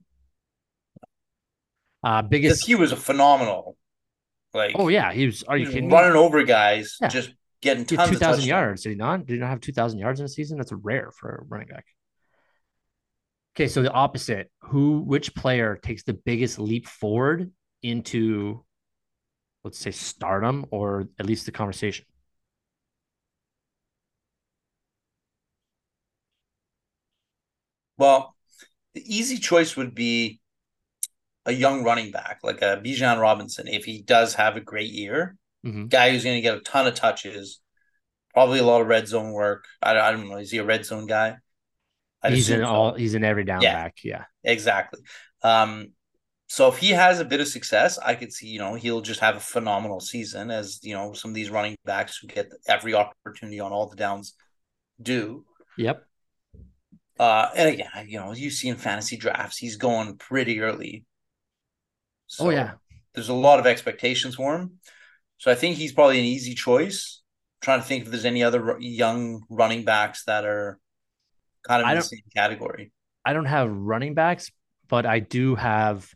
Uh, 2.03 2.22
biggest. 2.22 2.66
he 2.66 2.74
was 2.74 2.92
a 2.92 2.96
phenomenal, 2.96 3.76
like 4.55 4.72
Oh 4.74 4.88
yeah, 4.88 5.12
he 5.12 5.26
was. 5.26 5.42
Are 5.44 5.57
you 5.57 5.66
kidding 5.66 5.88
me? 5.88 5.94
running 5.94 6.16
over 6.16 6.42
guys, 6.44 6.96
Yeah. 7.01 7.09
just 7.09 7.32
getting 7.61 7.84
tons 7.84 8.11
two 8.11 8.16
thousand 8.16 8.44
yards. 8.46 8.82
Did 8.82 8.90
he 8.90 8.94
not? 8.96 9.26
Did 9.26 9.34
he 9.34 9.38
not 9.40 9.51
have 9.51 9.61
two 9.61 9.72
thousand 9.72 9.98
yards 9.98 10.20
in 10.20 10.26
a 10.26 10.28
season? 10.28 10.57
That's 10.59 10.72
rare 10.72 11.11
for 11.11 11.36
a 11.36 11.44
running 11.48 11.68
back. 11.68 11.86
Okay, 13.57 13.68
so 13.68 13.82
the 13.82 13.90
opposite. 13.92 14.51
Who? 14.62 15.01
Which 15.01 15.34
player 15.34 15.78
takes 15.82 16.03
the 16.05 16.14
biggest 16.14 16.59
leap 16.59 16.86
forward 16.86 17.51
into, 17.82 18.64
let's 19.64 19.78
say, 19.78 19.90
stardom, 19.90 20.66
or 20.70 21.08
at 21.18 21.26
least 21.26 21.46
the 21.46 21.52
conversation? 21.52 22.04
Well, 27.98 28.34
the 28.94 29.02
easy 29.04 29.38
choice 29.38 29.76
would 29.76 29.94
be 29.94 30.40
a 31.46 31.52
young 31.52 31.82
running 31.84 32.11
back 32.11 32.40
like 32.42 32.62
a 32.62 32.80
Bijan 32.84 33.20
Robinson 33.20 33.66
if 33.66 33.84
he 33.84 34.02
does 34.02 34.34
have 34.34 34.56
a 34.56 34.61
great 34.61 34.90
year. 34.90 35.36
Mhm. 35.64 35.88
Guy 35.88 36.11
who's 36.11 36.24
going 36.24 36.36
to 36.36 36.42
get 36.42 36.56
a 36.56 36.61
ton 36.61 36.86
of 36.86 36.94
touches, 36.94 37.61
probably 38.34 38.61
a 38.61 38.64
lot 38.64 38.80
of 38.82 38.88
red 38.88 39.08
zone 39.08 39.32
work. 39.32 39.66
I, 39.82 39.98
I 39.98 40.12
don't 40.12 40.28
know. 40.28 40.36
Is 40.38 40.50
he 40.50 40.58
a 40.58 40.64
red 40.64 40.84
zone 40.86 41.06
guy? 41.06 41.38
I'd 42.22 42.34
he's 42.34 42.50
in 42.50 42.61
so. 42.61 42.66
all. 42.66 42.94
He's 42.94 43.14
in 43.14 43.24
every 43.24 43.44
down 43.44 43.62
Yeah. 43.62 43.72
back. 43.72 43.98
Yeah. 44.04 44.24
Exactly. 44.44 45.00
Um, 45.42 45.92
so 46.51 46.66
if 46.66 46.78
he 46.78 46.88
has 46.90 47.20
a 47.20 47.24
bit 47.24 47.38
of 47.38 47.46
success, 47.46 47.96
I 47.96 48.16
could 48.16 48.32
see, 48.32 48.48
you 48.48 48.59
know, 48.59 48.74
he'll 48.74 49.03
just 49.03 49.20
have 49.20 49.36
a 49.36 49.40
phenomenal 49.40 50.01
season 50.01 50.51
as, 50.51 50.80
you 50.82 50.94
know, 50.94 51.12
some 51.12 51.30
of 51.30 51.36
these 51.36 51.48
running 51.48 51.76
backs 51.84 52.18
who 52.18 52.26
get 52.26 52.51
every 52.66 52.92
opportunity 52.92 53.61
on 53.61 53.70
all 53.70 53.86
the 53.86 53.94
downs 53.94 54.34
do. 55.01 55.44
Yep. 55.78 56.05
Uh, 57.20 57.51
and 57.55 57.68
again, 57.68 57.88
you 58.09 58.18
know, 58.18 58.32
you 58.32 58.51
see 58.51 58.66
in 58.66 58.74
fantasy 58.74 59.16
drafts, 59.16 59.59
he's 59.59 59.76
going 59.76 60.16
pretty 60.16 60.61
early. 60.61 61.05
So 62.26 62.48
oh 62.48 62.51
yeah. 62.51 62.72
there's 63.14 63.28
a 63.28 63.32
lot 63.32 63.61
of 63.61 63.66
expectations 63.66 64.34
for 64.34 64.57
him. 64.57 64.80
So 65.38 65.53
I 65.53 65.55
think 65.55 65.76
he's 65.76 65.92
probably 65.92 66.18
an 66.18 66.24
easy 66.24 66.57
choice. 66.57 67.22
trying 67.62 67.78
to 67.78 67.86
think 67.86 68.07
if 68.07 68.11
there's 68.11 68.24
any 68.24 68.42
other 68.42 68.76
young 68.80 69.44
running 69.48 69.84
backs 69.84 70.24
that 70.24 70.44
are 70.44 70.80
kind 71.62 71.80
of 71.80 71.88
in 71.88 71.94
the 71.94 72.03
same 72.03 72.22
category. 72.34 72.90
I 73.24 73.34
don't 73.34 73.44
have 73.44 73.70
running 73.70 74.14
backs, 74.14 74.51
but 74.88 75.07
I 75.07 75.20
do 75.20 75.55
have 75.55 76.12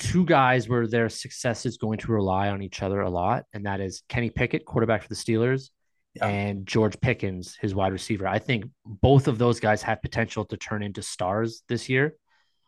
two 0.00 0.24
guys 0.24 0.68
where 0.68 0.88
their 0.88 1.08
success 1.08 1.66
is 1.66 1.76
going 1.76 1.98
to 1.98 2.10
rely 2.10 2.48
on 2.48 2.62
each 2.62 2.82
other 2.82 3.02
a 3.02 3.10
lot, 3.10 3.44
and 3.52 3.66
that 3.66 3.80
is 3.80 4.02
Kenny 4.08 4.30
Pickett, 4.30 4.64
quarterback 4.64 5.02
for 5.02 5.08
the 5.08 5.14
Steelers, 5.14 5.70
Yeah. 6.14 6.26
and 6.26 6.66
George 6.66 6.98
Pickens, 7.00 7.54
his 7.60 7.74
wide 7.74 7.92
receiver. 7.92 8.26
I 8.26 8.38
think 8.38 8.64
both 8.84 9.28
of 9.28 9.38
those 9.38 9.60
guys 9.60 9.82
have 9.82 10.02
potential 10.02 10.44
to 10.46 10.56
turn 10.56 10.82
into 10.82 11.02
stars 11.02 11.62
this 11.68 11.88
year. 11.88 12.14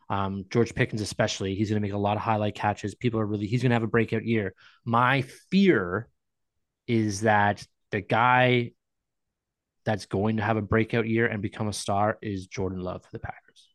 Um, 0.09 0.45
George 0.49 0.75
Pickens, 0.75 1.01
especially, 1.01 1.55
he's 1.55 1.69
going 1.69 1.81
to 1.81 1.85
make 1.85 1.93
a 1.93 1.97
lot 1.97 2.17
of 2.17 2.23
highlight 2.23 2.55
catches. 2.55 2.93
People 2.93 3.19
are 3.19 3.25
really, 3.25 3.47
he's 3.47 3.63
going 3.63 3.71
to 3.71 3.75
have 3.75 3.83
a 3.83 3.87
breakout 3.87 4.23
year. 4.23 4.53
My 4.85 5.23
fear 5.49 6.07
is 6.87 7.21
that 7.21 7.65
the 7.89 8.01
guy 8.01 8.71
that's 9.85 10.05
going 10.05 10.37
to 10.37 10.43
have 10.43 10.57
a 10.57 10.61
breakout 10.61 11.07
year 11.07 11.25
and 11.25 11.41
become 11.41 11.67
a 11.67 11.73
star 11.73 12.17
is 12.21 12.47
Jordan 12.47 12.79
Love 12.79 13.03
for 13.03 13.11
the 13.11 13.19
Packers. 13.19 13.69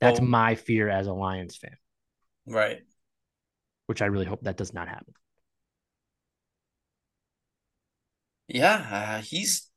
That's 0.00 0.20
oh. 0.20 0.24
my 0.24 0.54
fear 0.54 0.88
as 0.88 1.06
a 1.06 1.12
Lions 1.12 1.56
fan. 1.56 1.76
Right. 2.46 2.80
Which 3.86 4.02
I 4.02 4.06
really 4.06 4.26
hope 4.26 4.42
that 4.42 4.56
does 4.56 4.72
not 4.72 4.88
happen. 4.88 5.14
Yeah, 8.48 8.86
uh, 9.18 9.22
he's 9.22 9.70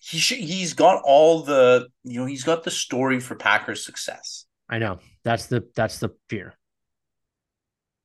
he 0.00 0.18
should, 0.18 0.38
he's 0.38 0.74
got 0.74 1.02
all 1.04 1.42
the 1.42 1.88
you 2.02 2.18
know 2.20 2.26
he's 2.26 2.44
got 2.44 2.64
the 2.64 2.70
story 2.70 3.20
for 3.20 3.36
Packers 3.36 3.84
success. 3.84 4.46
I 4.68 4.78
know 4.78 4.98
that's 5.24 5.46
the 5.46 5.68
that's 5.76 5.98
the 5.98 6.10
fear. 6.28 6.54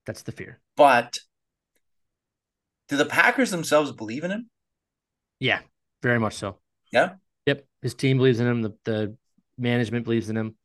That's 0.05 0.23
the 0.23 0.31
fear. 0.31 0.59
But 0.75 1.19
do 2.89 2.97
the 2.97 3.05
Packers 3.05 3.51
themselves 3.51 3.91
believe 3.91 4.23
in 4.23 4.31
him? 4.31 4.49
Yeah, 5.39 5.59
very 6.01 6.19
much 6.19 6.35
so. 6.35 6.59
Yeah. 6.91 7.15
Yep. 7.45 7.65
His 7.81 7.95
team 7.95 8.17
believes 8.17 8.39
in 8.39 8.47
him. 8.47 8.61
The, 8.61 8.73
the 8.83 9.17
management 9.57 10.05
believes 10.05 10.29
in 10.29 10.37
him. 10.37 10.55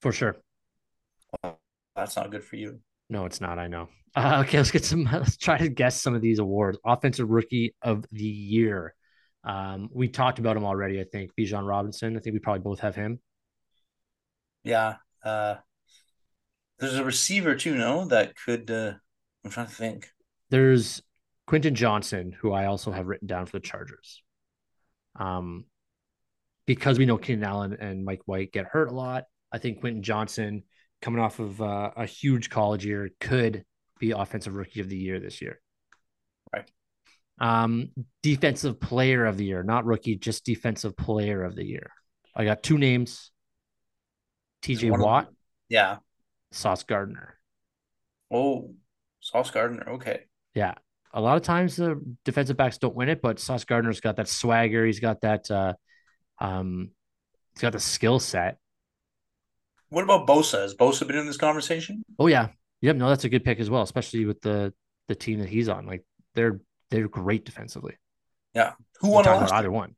For 0.00 0.12
sure. 0.12 0.36
That's 1.96 2.16
not 2.16 2.30
good 2.30 2.44
for 2.44 2.56
you. 2.56 2.80
No, 3.08 3.24
it's 3.24 3.40
not. 3.40 3.58
I 3.58 3.68
know. 3.68 3.88
Uh, 4.16 4.40
okay, 4.40 4.56
let's 4.56 4.70
get 4.70 4.82
some. 4.82 5.04
Let's 5.12 5.36
try 5.36 5.58
to 5.58 5.68
guess 5.68 6.00
some 6.00 6.14
of 6.14 6.22
these 6.22 6.38
awards. 6.38 6.78
Offensive 6.86 7.28
Rookie 7.28 7.74
of 7.82 8.06
the 8.10 8.24
Year. 8.24 8.94
Um, 9.44 9.90
we 9.92 10.08
talked 10.08 10.38
about 10.38 10.56
him 10.56 10.64
already. 10.64 11.02
I 11.02 11.04
think 11.04 11.32
Bijan 11.38 11.68
Robinson. 11.68 12.16
I 12.16 12.20
think 12.20 12.32
we 12.32 12.38
probably 12.38 12.62
both 12.62 12.80
have 12.80 12.94
him. 12.94 13.20
Yeah. 14.64 14.94
Uh, 15.22 15.56
there's 16.78 16.94
a 16.94 17.04
receiver 17.04 17.56
too, 17.56 17.74
no, 17.74 18.06
that 18.06 18.34
could. 18.36 18.70
Uh, 18.70 18.94
I'm 19.44 19.50
trying 19.50 19.66
to 19.66 19.72
think. 19.72 20.08
There's 20.50 21.02
Quentin 21.46 21.74
Johnston, 21.74 22.32
who 22.32 22.52
I 22.52 22.66
also 22.66 22.90
have 22.90 23.06
written 23.06 23.28
down 23.28 23.46
for 23.46 23.52
the 23.52 23.60
Chargers. 23.60 24.22
Um, 25.18 25.64
because 26.66 26.98
we 26.98 27.06
know 27.06 27.16
Keenan 27.16 27.44
Allen 27.44 27.76
and 27.78 28.04
Mike 28.04 28.22
White 28.26 28.52
get 28.52 28.66
hurt 28.66 28.88
a 28.88 28.94
lot, 28.94 29.24
I 29.52 29.58
think 29.58 29.80
Quentin 29.80 30.02
Johnston, 30.02 30.64
coming 31.02 31.20
off 31.20 31.38
of 31.38 31.60
uh, 31.60 31.90
a 31.96 32.06
huge 32.06 32.50
college 32.50 32.84
year, 32.84 33.10
could 33.20 33.64
be 33.98 34.10
offensive 34.10 34.54
rookie 34.54 34.80
of 34.80 34.88
the 34.88 34.96
year 34.96 35.20
this 35.20 35.40
year. 35.40 35.60
Right. 36.52 36.70
Um, 37.38 37.90
defensive 38.22 38.80
player 38.80 39.26
of 39.26 39.36
the 39.36 39.44
year, 39.44 39.62
not 39.62 39.84
rookie, 39.84 40.16
just 40.16 40.44
defensive 40.44 40.96
player 40.96 41.42
of 41.44 41.54
the 41.54 41.64
year. 41.64 41.90
I 42.34 42.44
got 42.44 42.62
two 42.62 42.78
names. 42.78 43.30
TJ 44.62 44.98
Watt. 44.98 45.28
Yeah. 45.68 45.98
Sauce 46.52 46.82
Gardner. 46.82 47.38
Oh, 48.30 48.74
Sauce 49.20 49.50
Gardner. 49.50 49.88
Okay. 49.94 50.24
Yeah. 50.54 50.74
A 51.12 51.20
lot 51.20 51.36
of 51.36 51.42
times 51.42 51.76
the 51.76 52.00
defensive 52.24 52.56
backs 52.56 52.78
don't 52.78 52.94
win 52.94 53.08
it, 53.08 53.22
but 53.22 53.38
Sauce 53.38 53.64
Gardner's 53.64 54.00
got 54.00 54.16
that 54.16 54.28
swagger. 54.28 54.84
He's 54.84 55.00
got 55.00 55.20
that 55.22 55.50
uh 55.50 55.74
um 56.38 56.90
he's 57.54 57.62
got 57.62 57.72
the 57.72 57.80
skill 57.80 58.18
set. 58.18 58.58
What 59.88 60.04
about 60.04 60.26
Bosa? 60.26 60.62
Has 60.62 60.74
Bosa 60.74 61.06
been 61.06 61.16
in 61.16 61.26
this 61.26 61.36
conversation? 61.36 62.02
Oh 62.18 62.26
yeah. 62.26 62.48
Yep, 62.82 62.96
no, 62.96 63.08
that's 63.08 63.24
a 63.24 63.28
good 63.28 63.44
pick 63.44 63.60
as 63.60 63.70
well, 63.70 63.82
especially 63.82 64.24
with 64.24 64.40
the 64.42 64.72
the 65.08 65.14
team 65.14 65.40
that 65.40 65.48
he's 65.48 65.68
on. 65.68 65.86
Like 65.86 66.04
they're 66.34 66.60
they're 66.90 67.08
great 67.08 67.44
defensively. 67.44 67.94
Yeah. 68.54 68.72
Who 69.00 69.10
won 69.10 69.24
last 69.24 69.52
either 69.52 69.70
one? 69.70 69.94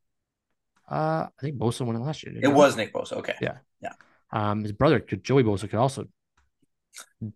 Uh 0.89 1.27
I 1.27 1.41
think 1.41 1.57
Bosa 1.57 1.85
won 1.85 1.95
it 1.95 1.99
last 1.99 2.23
year. 2.23 2.33
It 2.41 2.47
was 2.47 2.75
Nick 2.75 2.93
Bosa. 2.93 3.13
Okay. 3.13 3.35
Yeah. 3.41 3.57
Yeah. 3.81 3.93
Um 4.31 4.63
his 4.63 4.71
brother 4.71 4.99
Joey 4.99 5.43
Bosa 5.43 5.69
could 5.69 5.79
also 5.79 6.07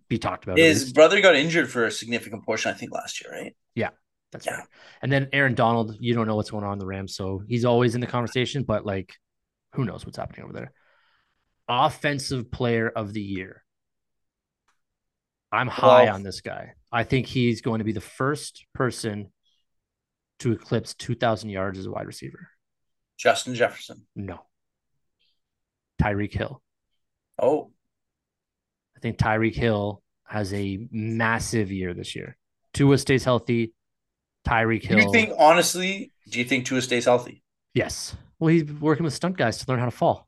be 0.08 0.18
talked 0.18 0.43
about. 0.43 0.58
His 0.58 0.93
brother 0.93 1.22
got 1.22 1.36
injured 1.36 1.70
for 1.70 1.86
a 1.86 1.91
significant 1.91 2.43
portion, 2.45 2.72
I 2.72 2.74
think, 2.74 2.91
last 2.91 3.22
year, 3.22 3.32
right? 3.32 3.56
Yeah, 3.76 3.89
that's 4.32 4.45
yeah. 4.45 4.56
right. 4.58 4.68
And 5.01 5.12
then 5.12 5.30
Aaron 5.34 5.56
Donald, 5.56 5.95
you 5.99 6.14
don't 6.14 6.28
know 6.28 6.36
what's 6.36 6.51
going 6.51 6.64
on 6.64 6.74
in 6.74 6.80
the 6.80 6.86
Rams, 6.86 7.16
so 7.16 7.43
he's 7.47 7.66
always 7.66 7.95
in 7.95 8.01
the 8.01 8.08
conversation, 8.08 8.64
but 8.64 8.86
like, 8.86 9.14
who 9.74 9.86
knows 9.86 10.06
what's 10.06 10.18
happening 10.18 10.43
over 10.43 10.54
there? 10.54 10.72
Offensive 11.68 12.51
Player 12.51 12.89
of 12.89 13.14
the 13.14 13.22
Year. 13.22 13.64
I'm 15.51 15.68
high 15.68 16.05
well, 16.05 16.16
on 16.16 16.24
this 16.24 16.41
guy. 16.41 16.74
I 16.91 17.03
think 17.03 17.28
he's 17.28 17.61
going 17.61 17.80
to 17.80 17.86
be 17.86 17.91
the 17.91 18.01
first 18.01 18.66
person 18.74 19.32
to 20.39 20.51
eclipse 20.51 20.93
2,000 20.95 21.49
yards 21.49 21.78
as 21.78 21.86
a 21.86 21.91
wide 21.91 22.07
receiver. 22.07 22.49
Justin 23.18 23.55
Jefferson. 23.55 24.07
No. 24.16 24.39
Tyreek 26.01 26.34
Hill. 26.34 26.61
Oh, 27.39 27.72
I 28.97 28.99
think 28.99 29.18
Tyreek 29.18 29.55
Hill 29.55 30.01
has 30.26 30.53
a 30.53 30.88
massive 30.91 31.72
year 31.72 31.93
this 31.93 32.16
year. 32.16 32.38
Tua 32.74 32.97
stays 32.97 33.24
healthy. 33.24 33.74
Tyreek 34.47 34.84
Hill. 34.84 34.97
Do 34.97 35.03
you 35.03 35.11
think 35.11 35.32
honestly? 35.38 36.11
Do 36.30 36.39
you 36.39 36.45
think 36.45 36.66
Tua 36.66 36.82
stays 36.82 37.05
healthy? 37.05 37.43
Yes. 37.74 38.16
Well, 38.39 38.49
he's 38.49 38.66
working 38.66 39.03
with 39.03 39.14
stunt 39.14 39.38
guys 39.38 39.57
to 39.59 39.66
learn 39.70 39.80
how 39.80 39.86
to 39.86 39.91
fall. 39.91 40.28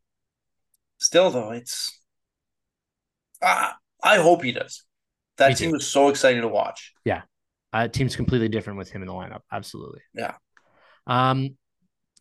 Still, 0.98 1.30
though, 1.32 1.52
it's. 1.52 2.00
Uh, 3.42 3.72
I 4.04 4.18
hope 4.18 4.44
he 4.44 4.52
does. 4.52 4.84
That 5.38 5.50
Me 5.50 5.56
team 5.56 5.70
too. 5.70 5.74
was 5.74 5.88
so 5.88 6.10
exciting 6.10 6.42
to 6.42 6.48
watch. 6.48 6.94
Yeah, 7.04 7.24
uh, 7.74 7.88
team's 7.88 8.16
completely 8.16 8.48
different 8.48 8.80
with 8.80 8.92
him 8.92 9.02
in 9.02 9.08
the 9.08 9.14
lineup. 9.14 9.42
Absolutely. 9.52 10.02
Yeah. 10.14 10.36
Um, 11.08 11.58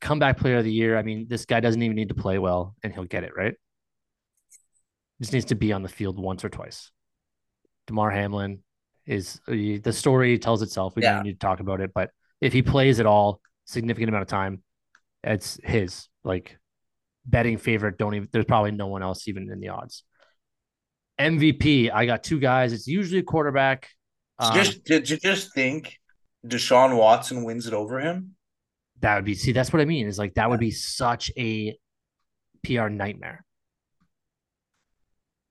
comeback 0.01 0.39
player 0.39 0.59
of 0.59 0.65
the 0.65 0.73
year. 0.73 0.99
I 0.99 1.03
mean, 1.03 1.27
this 1.29 1.45
guy 1.45 1.61
doesn't 1.61 1.81
even 1.81 1.97
need 1.97 2.09
to 2.09 2.15
play 2.15 2.39
well, 2.39 2.75
and 2.83 2.93
he'll 2.93 3.05
get 3.05 3.25
it 3.25 3.37
right 3.37 3.55
just 5.21 5.33
needs 5.33 5.47
to 5.47 5.55
be 5.55 5.73
on 5.73 5.83
the 5.83 5.89
field 5.89 6.19
once 6.19 6.45
or 6.45 6.49
twice. 6.49 6.91
Damar 7.87 8.11
Hamlin 8.11 8.63
is 9.07 9.41
the 9.47 9.93
story 9.93 10.39
tells 10.39 10.63
itself. 10.63 10.97
We 10.97 11.03
yeah. 11.03 11.15
don't 11.15 11.25
need 11.25 11.33
to 11.33 11.39
talk 11.39 11.61
about 11.61 11.81
it, 11.81 11.93
but 11.95 12.11
if 12.41 12.53
he 12.53 12.63
plays 12.63 13.01
at 13.01 13.07
all, 13.07 13.41
significant 13.65 14.09
amount 14.09 14.23
of 14.23 14.29
time, 14.29 14.63
it's 15.23 15.59
his 15.63 16.09
like 16.25 16.59
betting 17.27 17.59
favorite. 17.59 17.99
Don't 17.99 18.15
even. 18.15 18.29
There's 18.33 18.45
probably 18.45 18.73
no 18.73 18.87
one 18.87 19.03
else 19.03 19.29
even 19.29 19.51
in 19.51 19.61
the 19.61 19.69
odds. 19.69 20.05
MVP. 21.19 21.91
I 21.93 22.07
got 22.07 22.25
two 22.25 22.41
guys. 22.41 22.73
It's 22.73 22.87
usually 22.87 23.21
a 23.21 23.25
quarterback. 23.25 23.89
Um, 24.39 24.55
just 24.55 24.85
did 24.85 25.09
you 25.09 25.17
just 25.17 25.55
think 25.55 25.99
Deshaun 26.47 26.97
Watson 26.97 27.45
wins 27.45 27.67
it 27.67 27.75
over 27.75 28.01
him? 28.01 28.35
That 29.01 29.17
would 29.17 29.25
be 29.25 29.35
see. 29.35 29.53
That's 29.53 29.73
what 29.73 29.81
I 29.81 29.85
mean. 29.85 30.07
Is 30.07 30.19
like 30.19 30.35
that 30.35 30.51
would 30.51 30.61
be 30.61 30.71
such 30.71 31.31
a 31.37 31.77
PR 32.65 32.89
nightmare. 32.89 33.45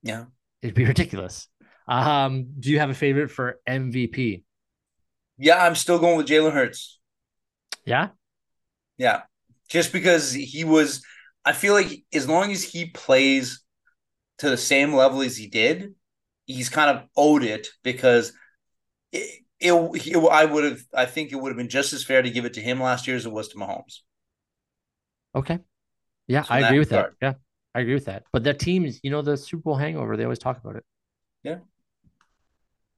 Yeah. 0.04 0.26
It'd 0.62 0.76
be 0.76 0.86
ridiculous. 0.86 1.48
Um, 1.88 2.48
do 2.60 2.70
you 2.70 2.80
have 2.80 2.90
a 2.90 2.94
favorite 2.94 3.32
for 3.32 3.60
MVP? 3.68 4.44
Yeah, 5.38 5.66
I'm 5.66 5.76
still 5.76 6.00
going 6.00 6.18
with 6.18 6.28
Jalen 6.28 6.54
Hurts. 6.54 7.00
Yeah. 7.86 8.10
Yeah. 8.98 9.24
Just 9.70 9.92
because 9.92 10.32
he 10.32 10.64
was, 10.64 11.04
I 11.46 11.54
feel 11.54 11.74
like 11.74 12.04
as 12.14 12.28
long 12.28 12.52
as 12.52 12.64
he 12.64 12.86
plays 12.86 13.64
to 14.40 14.50
the 14.50 14.58
same 14.58 14.94
level 14.94 15.22
as 15.22 15.38
he 15.38 15.48
did, 15.48 15.96
he's 16.46 16.70
kind 16.70 16.98
of 16.98 17.06
owed 17.16 17.44
it 17.44 17.68
because 17.84 18.34
it, 19.12 19.42
it, 19.60 19.74
it 19.74 20.18
I 20.32 20.46
would 20.46 20.64
have, 20.64 20.82
I 20.94 21.06
think 21.06 21.32
it 21.32 21.36
would 21.36 21.50
have 21.50 21.58
been 21.58 21.70
just 21.70 21.94
as 21.94 22.04
fair 22.04 22.22
to 22.22 22.30
give 22.30 22.46
it 22.46 22.54
to 22.54 22.62
him 22.62 22.82
last 22.82 23.08
year 23.08 23.16
as 23.16 23.26
it 23.26 23.32
was 23.32 23.50
to 23.50 23.58
Mahomes. 23.58 24.00
Okay. 25.36 25.60
Yeah, 26.28 26.44
so 26.44 26.54
I 26.54 26.60
agree 26.60 26.80
with 26.80 26.92
regard. 26.92 27.16
that. 27.20 27.26
Yeah. 27.26 27.34
I 27.76 27.82
agree 27.82 27.96
with 27.96 28.06
that. 28.06 28.24
But 28.32 28.44
the 28.44 28.54
teams, 28.54 29.00
you 29.04 29.10
know, 29.10 29.22
the 29.22 29.36
Super 29.36 29.64
Bowl 29.64 29.76
hangover, 29.76 30.16
they 30.16 30.24
always 30.24 30.40
talk 30.40 30.60
about 30.64 30.76
it. 30.76 30.86
Yeah. 31.44 31.58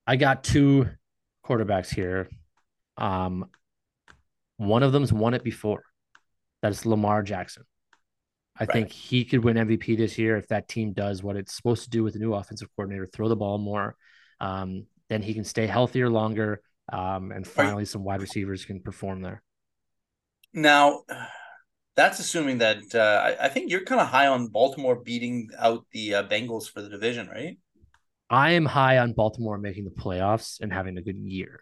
I 0.05 0.17
got 0.17 0.43
two 0.43 0.89
quarterbacks 1.45 1.93
here. 1.93 2.29
Um, 2.97 3.49
one 4.57 4.83
of 4.83 4.91
them's 4.91 5.13
won 5.13 5.33
it 5.33 5.43
before. 5.43 5.83
That's 6.61 6.85
Lamar 6.85 7.23
Jackson. 7.23 7.63
I 8.57 8.63
right. 8.63 8.71
think 8.71 8.91
he 8.91 9.25
could 9.25 9.43
win 9.43 9.57
MVP 9.57 9.97
this 9.97 10.17
year 10.17 10.37
if 10.37 10.47
that 10.47 10.69
team 10.69 10.93
does 10.93 11.21
what 11.21 11.35
it's 11.35 11.55
supposed 11.55 11.83
to 11.83 11.89
do 11.89 12.03
with 12.03 12.13
the 12.13 12.19
new 12.19 12.33
offensive 12.33 12.69
coordinator, 12.75 13.05
throw 13.05 13.27
the 13.27 13.35
ball 13.35 13.57
more. 13.57 13.95
Um, 14.39 14.85
then 15.09 15.21
he 15.21 15.33
can 15.33 15.43
stay 15.43 15.67
healthier 15.67 16.09
longer. 16.09 16.61
Um, 16.91 17.31
and 17.31 17.45
finally, 17.45 17.81
right. 17.81 17.87
some 17.87 18.03
wide 18.03 18.21
receivers 18.21 18.63
can 18.63 18.79
perform 18.79 19.21
there. 19.21 19.43
Now, 20.53 21.03
that's 21.95 22.19
assuming 22.19 22.59
that 22.59 22.83
uh, 22.93 22.99
I, 23.39 23.45
I, 23.45 23.49
think 23.49 23.71
you're 23.71 23.85
kind 23.85 24.01
of 24.01 24.07
high 24.07 24.27
on 24.27 24.47
Baltimore 24.47 24.97
beating 24.97 25.49
out 25.57 25.85
the 25.91 26.15
uh, 26.15 26.23
Bengals 26.23 26.69
for 26.69 26.81
the 26.81 26.89
division, 26.89 27.27
right? 27.27 27.57
I 28.29 28.51
am 28.51 28.65
high 28.65 28.97
on 28.97 29.13
Baltimore 29.13 29.57
making 29.57 29.85
the 29.85 29.91
playoffs 29.91 30.59
and 30.59 30.73
having 30.73 30.97
a 30.97 31.01
good 31.01 31.17
year. 31.17 31.61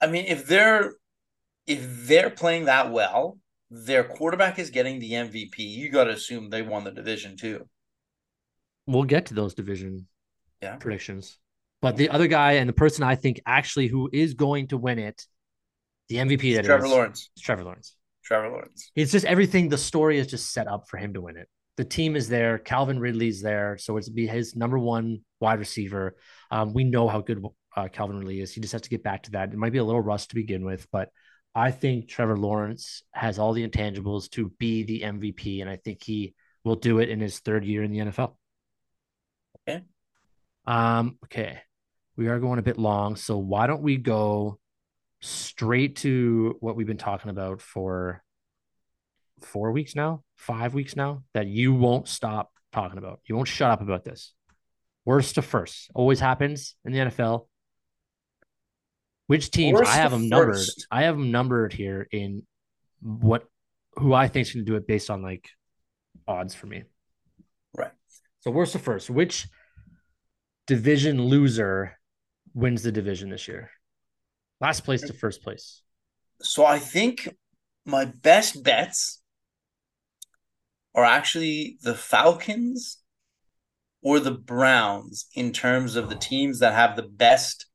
I 0.00 0.06
mean, 0.06 0.24
if 0.26 0.46
they're 0.46 0.94
if 1.66 2.06
they're 2.06 2.30
playing 2.30 2.66
that 2.66 2.92
well, 2.92 3.38
their 3.70 4.04
quarterback 4.04 4.58
is 4.58 4.70
getting 4.70 4.98
the 4.98 5.12
MVP. 5.12 5.58
You 5.58 5.90
got 5.90 6.04
to 6.04 6.10
assume 6.10 6.50
they 6.50 6.62
won 6.62 6.84
the 6.84 6.90
division 6.90 7.36
too. 7.36 7.68
We'll 8.86 9.04
get 9.04 9.26
to 9.26 9.34
those 9.34 9.54
division 9.54 10.06
yeah. 10.62 10.76
predictions, 10.76 11.38
but 11.82 11.96
the 11.96 12.10
other 12.10 12.28
guy 12.28 12.52
and 12.52 12.68
the 12.68 12.72
person 12.72 13.02
I 13.02 13.16
think 13.16 13.40
actually 13.44 13.88
who 13.88 14.08
is 14.12 14.34
going 14.34 14.68
to 14.68 14.76
win 14.76 14.98
it, 14.98 15.24
the 16.08 16.16
MVP 16.16 16.54
that 16.54 16.64
Trevor 16.64 16.86
is, 16.86 16.90
Lawrence. 16.90 17.30
Trevor 17.38 17.64
Lawrence. 17.64 17.96
Trevor 18.24 18.48
Lawrence. 18.48 18.90
It's 18.94 19.12
just 19.12 19.24
everything. 19.24 19.68
The 19.68 19.78
story 19.78 20.18
is 20.18 20.28
just 20.28 20.52
set 20.52 20.68
up 20.68 20.88
for 20.88 20.98
him 20.98 21.14
to 21.14 21.20
win 21.20 21.36
it. 21.36 21.48
The 21.76 21.84
team 21.84 22.16
is 22.16 22.28
there. 22.28 22.58
Calvin 22.58 22.98
Ridley's 22.98 23.42
there, 23.42 23.76
so 23.78 23.96
it's 23.96 24.08
be 24.08 24.26
his 24.26 24.56
number 24.56 24.78
one 24.78 25.20
wide 25.40 25.58
receiver. 25.58 26.16
Um, 26.50 26.72
we 26.72 26.84
know 26.84 27.08
how 27.08 27.20
good 27.20 27.44
uh, 27.76 27.88
Calvin 27.88 28.18
Ridley 28.18 28.40
is. 28.40 28.52
He 28.52 28.60
just 28.60 28.72
has 28.72 28.82
to 28.82 28.88
get 28.88 29.02
back 29.02 29.24
to 29.24 29.32
that. 29.32 29.52
It 29.52 29.58
might 29.58 29.72
be 29.72 29.78
a 29.78 29.84
little 29.84 30.00
rust 30.00 30.30
to 30.30 30.36
begin 30.36 30.64
with, 30.64 30.86
but 30.90 31.10
I 31.56 31.70
think 31.70 32.06
Trevor 32.06 32.36
Lawrence 32.36 33.02
has 33.12 33.38
all 33.38 33.54
the 33.54 33.66
intangibles 33.66 34.28
to 34.32 34.52
be 34.58 34.82
the 34.82 35.00
MVP, 35.00 35.62
and 35.62 35.70
I 35.70 35.76
think 35.76 36.02
he 36.02 36.34
will 36.64 36.76
do 36.76 36.98
it 36.98 37.08
in 37.08 37.18
his 37.18 37.38
third 37.38 37.64
year 37.64 37.82
in 37.82 37.90
the 37.90 38.00
NFL. 38.00 38.34
Okay. 39.66 39.82
Um, 40.66 41.16
okay. 41.24 41.62
We 42.14 42.28
are 42.28 42.38
going 42.40 42.58
a 42.58 42.62
bit 42.62 42.78
long, 42.78 43.16
so 43.16 43.38
why 43.38 43.66
don't 43.66 43.80
we 43.80 43.96
go 43.96 44.58
straight 45.22 45.96
to 45.96 46.56
what 46.60 46.76
we've 46.76 46.86
been 46.86 46.98
talking 46.98 47.30
about 47.30 47.62
for 47.62 48.22
four 49.40 49.72
weeks 49.72 49.96
now, 49.96 50.24
five 50.36 50.74
weeks 50.74 50.94
now, 50.94 51.22
that 51.32 51.46
you 51.46 51.72
won't 51.72 52.06
stop 52.06 52.50
talking 52.70 52.98
about. 52.98 53.20
You 53.24 53.34
won't 53.34 53.48
shut 53.48 53.70
up 53.70 53.80
about 53.80 54.04
this. 54.04 54.34
Worst 55.06 55.36
to 55.36 55.42
first. 55.42 55.90
Always 55.94 56.20
happens 56.20 56.76
in 56.84 56.92
the 56.92 56.98
NFL. 56.98 57.46
Which 59.26 59.50
teams 59.50 59.78
Worst 59.78 59.90
I 59.90 59.96
have 59.96 60.12
them 60.12 60.28
numbered. 60.28 60.54
first. 60.54 60.86
I 60.90 61.02
have 61.04 61.16
them 61.16 61.30
numbered 61.30 61.72
here 61.72 62.06
in 62.10 62.46
what 63.00 63.44
who 63.94 64.12
I 64.12 64.28
think 64.28 64.46
is 64.46 64.54
going 64.54 64.64
to 64.64 64.70
do 64.70 64.76
it 64.76 64.86
based 64.86 65.10
on 65.10 65.22
like 65.22 65.48
odds 66.28 66.54
for 66.54 66.66
me. 66.66 66.84
Right. 67.76 67.92
So 68.40 68.50
worst 68.50 68.72
the 68.72 68.78
first. 68.78 69.10
Which 69.10 69.48
division 70.66 71.22
loser 71.22 71.98
wins 72.54 72.82
the 72.82 72.92
division 72.92 73.30
this 73.30 73.48
year? 73.48 73.70
Last 74.60 74.84
place 74.84 75.02
to 75.02 75.12
first 75.12 75.42
place. 75.42 75.82
So 76.40 76.64
I 76.64 76.78
think 76.78 77.28
my 77.84 78.04
best 78.04 78.62
bets 78.62 79.20
are 80.94 81.04
actually 81.04 81.78
the 81.82 81.94
Falcons 81.94 82.98
or 84.02 84.20
the 84.20 84.32
Browns 84.32 85.26
in 85.34 85.52
terms 85.52 85.96
of 85.96 86.08
the 86.08 86.14
teams 86.14 86.60
that 86.60 86.74
have 86.74 86.96
the 86.96 87.02
best 87.02 87.66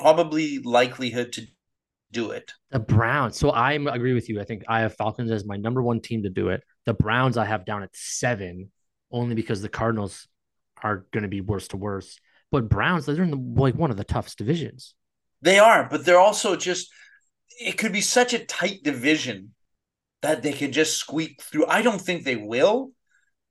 probably 0.00 0.58
likelihood 0.58 1.32
to 1.34 1.46
do 2.12 2.30
it. 2.30 2.52
The 2.70 2.78
Browns. 2.78 3.38
So 3.38 3.50
I 3.50 3.72
agree 3.72 4.14
with 4.14 4.28
you. 4.28 4.40
I 4.40 4.44
think 4.44 4.64
I 4.68 4.80
have 4.80 4.96
Falcons 4.96 5.30
as 5.30 5.44
my 5.44 5.56
number 5.56 5.82
one 5.82 6.00
team 6.00 6.22
to 6.22 6.30
do 6.30 6.48
it. 6.48 6.62
The 6.86 6.94
Browns 6.94 7.36
I 7.36 7.44
have 7.44 7.64
down 7.64 7.82
at 7.82 7.94
seven, 7.94 8.70
only 9.10 9.34
because 9.34 9.60
the 9.62 9.68
Cardinals 9.68 10.26
are 10.82 11.06
going 11.12 11.22
to 11.22 11.28
be 11.28 11.40
worse 11.40 11.68
to 11.68 11.76
worse. 11.76 12.18
But 12.50 12.68
Browns, 12.68 13.04
they're 13.04 13.22
in 13.22 13.30
the, 13.30 13.60
like 13.60 13.74
one 13.74 13.90
of 13.90 13.96
the 13.96 14.04
toughest 14.04 14.38
divisions. 14.38 14.94
They 15.42 15.58
are, 15.58 15.86
but 15.88 16.04
they're 16.04 16.18
also 16.18 16.56
just 16.56 16.90
it 17.60 17.76
could 17.76 17.92
be 17.92 18.00
such 18.00 18.32
a 18.32 18.44
tight 18.44 18.82
division 18.82 19.54
that 20.22 20.42
they 20.42 20.52
could 20.52 20.72
just 20.72 20.96
squeak 20.96 21.42
through. 21.42 21.66
I 21.66 21.82
don't 21.82 22.00
think 22.00 22.24
they 22.24 22.36
will, 22.36 22.92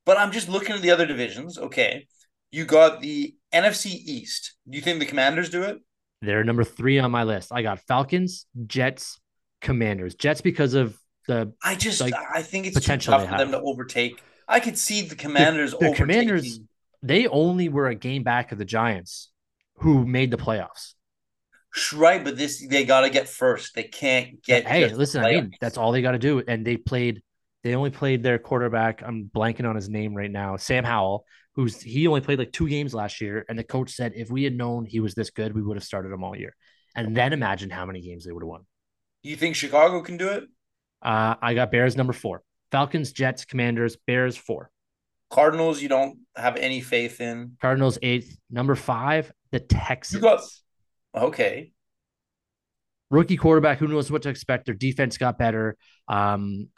but 0.06 0.18
I'm 0.18 0.32
just 0.32 0.50
looking 0.50 0.76
at 0.76 0.82
the 0.82 0.92
other 0.92 1.06
divisions. 1.06 1.58
Okay. 1.58 2.08
You 2.52 2.66
got 2.66 3.02
the 3.02 3.36
NFC 3.54 3.88
East. 3.88 4.56
Do 4.68 4.78
you 4.78 4.82
think 4.82 5.00
the 5.00 5.06
Commanders 5.06 5.50
do 5.50 5.64
it? 5.64 5.78
They're 6.22 6.44
number 6.44 6.64
three 6.64 7.00
on 7.00 7.12
my 7.12 7.24
list. 7.24 7.52
I 7.52 7.62
got 7.62 7.80
Falcons, 7.88 8.46
Jets, 8.66 9.20
Commanders. 9.62 10.16
Jets 10.16 10.42
because 10.42 10.74
of 10.74 10.98
the 11.28 11.54
I 11.64 11.76
just 11.76 12.02
Like, 12.02 12.14
I 12.34 12.42
think 12.42 12.66
it's 12.66 12.76
too 12.76 12.82
potential 12.82 13.14
tough 13.14 13.30
for 13.30 13.38
them 13.38 13.52
to 13.52 13.60
overtake. 13.62 14.22
I 14.48 14.60
could 14.60 14.78
see 14.78 15.02
the 15.02 15.16
Commanders 15.16 15.72
the 15.72 15.78
overtaking. 15.78 15.96
Commanders- 15.96 16.60
they 17.04 17.28
only 17.28 17.70
were 17.70 17.88
a 17.88 17.96
game 17.96 18.24
back 18.24 18.52
of 18.52 18.58
the 18.58 18.66
Giants, 18.66 19.30
who 19.76 20.06
made 20.06 20.32
the 20.32 20.38
playoffs. 20.38 20.94
Right, 21.94 22.24
but 22.24 22.38
this 22.38 22.66
they 22.68 22.86
got 22.86 23.02
to 23.02 23.10
get 23.10 23.30
first. 23.30 23.76
They 23.76 23.84
can't 23.84 24.42
get. 24.44 24.66
hey, 24.66 24.88
listen, 24.90 25.24
I 25.24 25.32
mean 25.32 25.52
that's 25.62 25.78
all 25.78 25.92
they 25.92 26.02
got 26.02 26.14
to 26.14 26.20
do. 26.20 26.42
And 26.48 26.66
they 26.66 26.78
played. 26.78 27.22
They 27.68 27.76
only 27.76 27.90
played 27.90 28.24
their 28.24 28.40
quarterback. 28.40 29.04
I'm 29.06 29.30
blanking 29.36 29.68
on 29.68 29.76
his 29.76 29.90
name 29.90 30.16
right 30.16 30.32
now. 30.32 30.56
Sam 30.56 30.86
Howell, 30.86 31.26
who's 31.56 31.82
he 31.82 32.08
only 32.08 32.22
played 32.22 32.40
like 32.40 32.54
two 32.54 32.70
games 32.70 32.94
last 32.94 33.20
year, 33.20 33.44
and 33.50 33.60
the 33.60 33.64
coach 33.66 33.92
said 33.92 34.14
if 34.16 34.30
we 34.32 34.46
had 34.46 34.56
known 34.56 34.86
he 34.86 35.02
was 35.02 35.16
this 35.16 35.32
good, 35.32 35.54
we 35.54 35.62
would 35.62 35.76
have 35.76 35.84
started 35.84 36.14
him 36.14 36.24
all 36.24 36.34
year. 36.34 36.56
And 36.96 37.14
then 37.14 37.34
imagine 37.34 37.70
how 37.70 37.86
many 37.86 38.00
games 38.00 38.24
they 38.24 38.32
would 38.32 38.42
have 38.42 38.48
won. 38.48 38.62
You 39.22 39.36
think 39.36 39.58
Chicago 39.58 40.02
can 40.02 40.16
do 40.16 40.30
it? 40.30 40.46
Uh, 41.02 41.36
I 41.42 41.56
got 41.56 41.70
Bears 41.70 41.98
number 41.98 42.14
four, 42.14 42.42
Falcons, 42.72 43.12
Jets, 43.12 43.44
Commanders, 43.44 43.98
Bears 44.08 44.38
four, 44.38 44.72
Cardinals, 45.30 45.82
you 45.82 45.90
don't 45.90 46.20
have 46.38 46.56
any 46.56 46.80
faith 46.80 47.20
in. 47.20 47.58
Cardinals 47.62 47.98
eighth, 48.02 48.40
number 48.50 48.76
five, 48.76 49.30
the 49.52 49.60
Texans. 49.60 50.24
got- 50.24 50.40
Okay, 51.14 51.74
rookie 53.12 53.36
quarterback. 53.36 53.80
Who 53.80 53.90
knows 53.90 54.10
what 54.10 54.22
to 54.22 54.30
expect? 54.30 54.68
Their 54.68 54.76
defense 54.76 55.18
got 55.18 55.38
better. 55.38 55.76
Um, 56.08 56.70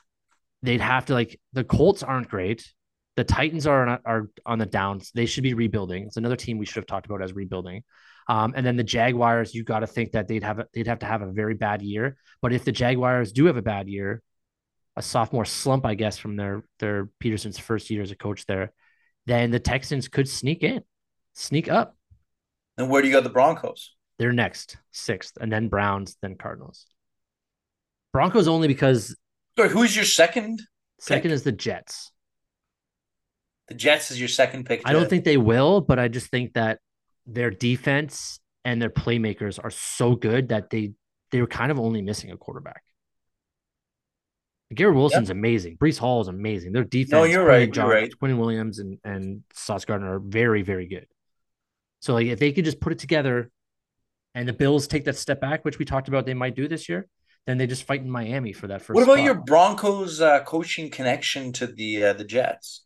they'd 0.62 0.82
have 0.82 1.06
to 1.06 1.14
like 1.14 1.40
the 1.54 1.64
Colts 1.64 2.04
aren't 2.04 2.30
great. 2.30 2.68
The 3.16 3.24
Titans 3.24 3.68
are 3.68 3.88
on, 3.88 4.00
are 4.06 4.30
on 4.46 4.60
the 4.60 4.66
downs. 4.66 5.12
They 5.14 5.26
should 5.26 5.44
be 5.44 5.54
rebuilding. 5.54 6.06
It's 6.06 6.18
another 6.18 6.36
team 6.36 6.58
we 6.58 6.66
should 6.66 6.78
have 6.78 6.86
talked 6.88 7.06
about 7.06 7.22
as 7.22 7.34
rebuilding. 7.34 7.84
Um, 8.30 8.54
and 8.56 8.66
then 8.66 8.78
the 8.78 8.84
Jaguars, 8.84 9.54
you 9.56 9.64
got 9.64 9.80
to 9.80 9.88
think 9.88 10.12
that 10.12 10.28
they'd 10.28 10.44
have 10.44 10.60
a, 10.60 10.68
they'd 10.74 10.88
have 10.88 11.00
to 11.00 11.06
have 11.06 11.22
a 11.22 11.32
very 11.32 11.56
bad 11.56 11.82
year. 11.82 12.16
But 12.42 12.54
if 12.54 12.64
the 12.64 12.72
Jaguars 12.72 13.32
do 13.32 13.46
have 13.46 13.58
a 13.58 13.62
bad 13.62 13.90
year, 13.90 14.22
a 14.96 15.02
sophomore 15.02 15.46
slump, 15.46 15.86
I 15.86 15.96
guess, 15.96 16.18
from 16.18 16.36
their 16.36 16.64
their 16.80 17.10
Pederson's 17.20 17.58
first 17.58 17.90
year 17.90 18.02
as 18.02 18.12
a 18.12 18.16
coach 18.16 18.46
there, 18.46 18.72
then 19.26 19.52
the 19.52 19.60
Texans 19.60 20.08
could 20.08 20.30
sneak 20.30 20.64
in, 20.64 20.84
sneak 21.34 21.70
up. 21.70 21.98
And 22.78 22.90
where 22.90 23.02
do 23.02 23.08
you 23.08 23.14
got 23.14 23.24
the 23.24 23.30
Broncos? 23.30 23.96
They're 24.20 24.32
next, 24.32 24.78
sixth, 24.92 25.38
and 25.42 25.52
then 25.52 25.68
Browns, 25.68 26.18
then 26.22 26.36
Cardinals. 26.36 26.86
Broncos 28.14 28.48
only 28.48 28.68
because 28.68 29.16
Sorry, 29.60 29.72
who's 29.72 29.94
your 29.94 30.06
second? 30.06 30.62
second 31.02 31.24
Pick. 31.24 31.32
is 31.34 31.44
the 31.44 31.52
Jets. 31.52 32.14
The 33.68 33.74
Jets 33.74 34.10
is 34.10 34.18
your 34.18 34.30
second 34.30 34.66
pick. 34.66 34.84
I 34.86 34.94
don't 34.94 35.10
think 35.10 35.26
they 35.26 35.36
will, 35.36 35.82
but 35.82 36.00
I 36.00 36.08
just 36.08 36.28
think 36.28 36.54
that 36.54 36.80
their 37.28 37.52
defense 37.52 38.40
and 38.64 38.82
their 38.82 38.90
playmakers 38.90 39.60
are 39.62 39.70
so 39.70 40.16
good 40.16 40.48
that 40.50 40.70
they 40.70 40.94
they 41.32 41.42
were 41.42 41.48
kind 41.48 41.72
of 41.72 41.80
only 41.80 42.02
missing 42.02 42.32
a 42.32 42.38
quarterback. 42.38 42.84
Garrett 44.74 44.96
Wilson's 44.96 45.30
amazing. 45.30 45.76
Breece 45.76 45.98
Hall 45.98 46.22
is 46.22 46.30
amazing. 46.30 46.72
Their 46.72 46.86
defense, 46.86 47.12
No, 47.12 47.26
you're 47.26 47.44
Quinn 47.44 47.60
right, 47.70 47.76
you're 47.76 47.90
right. 47.90 48.18
Quinn 48.18 48.38
Williams 48.38 48.80
and 48.80 48.98
and 49.04 49.44
Sauce 49.54 49.84
Gardner 49.84 50.16
are 50.16 50.20
very 50.20 50.62
very 50.62 50.88
good. 50.88 51.08
So 52.00 52.14
like 52.14 52.28
if 52.28 52.40
they 52.40 52.54
could 52.54 52.64
just 52.64 52.80
put 52.80 52.94
it 52.94 53.00
together, 53.00 53.52
and 54.34 54.48
the 54.48 54.54
Bills 54.54 54.88
take 54.88 55.04
that 55.04 55.18
step 55.18 55.42
back, 55.42 55.66
which 55.66 55.80
we 55.80 55.84
talked 55.84 56.08
about 56.08 56.26
they 56.26 56.34
might 56.34 56.56
do 56.56 56.70
this 56.70 56.88
year, 56.88 57.10
then 57.46 57.58
they 57.58 57.68
just 57.68 57.84
fight 57.84 58.02
in 58.02 58.10
Miami 58.10 58.54
for 58.54 58.68
that 58.68 58.82
first. 58.82 58.96
What 58.96 59.04
about 59.04 59.16
spot. 59.16 59.26
your 59.26 59.36
Broncos 59.36 60.22
uh, 60.22 60.44
coaching 60.44 60.90
connection 60.90 61.52
to 61.54 61.68
the 61.68 62.06
uh, 62.06 62.14
the 62.14 62.24
Jets? 62.24 62.86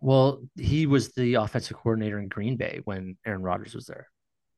Well, 0.00 0.42
he 0.56 0.86
was 0.86 1.12
the 1.12 1.34
offensive 1.34 1.76
coordinator 1.76 2.18
in 2.18 2.28
Green 2.28 2.56
Bay 2.56 2.80
when 2.84 3.16
Aaron 3.26 3.42
Rodgers 3.42 3.74
was 3.74 3.86
there. 3.86 4.08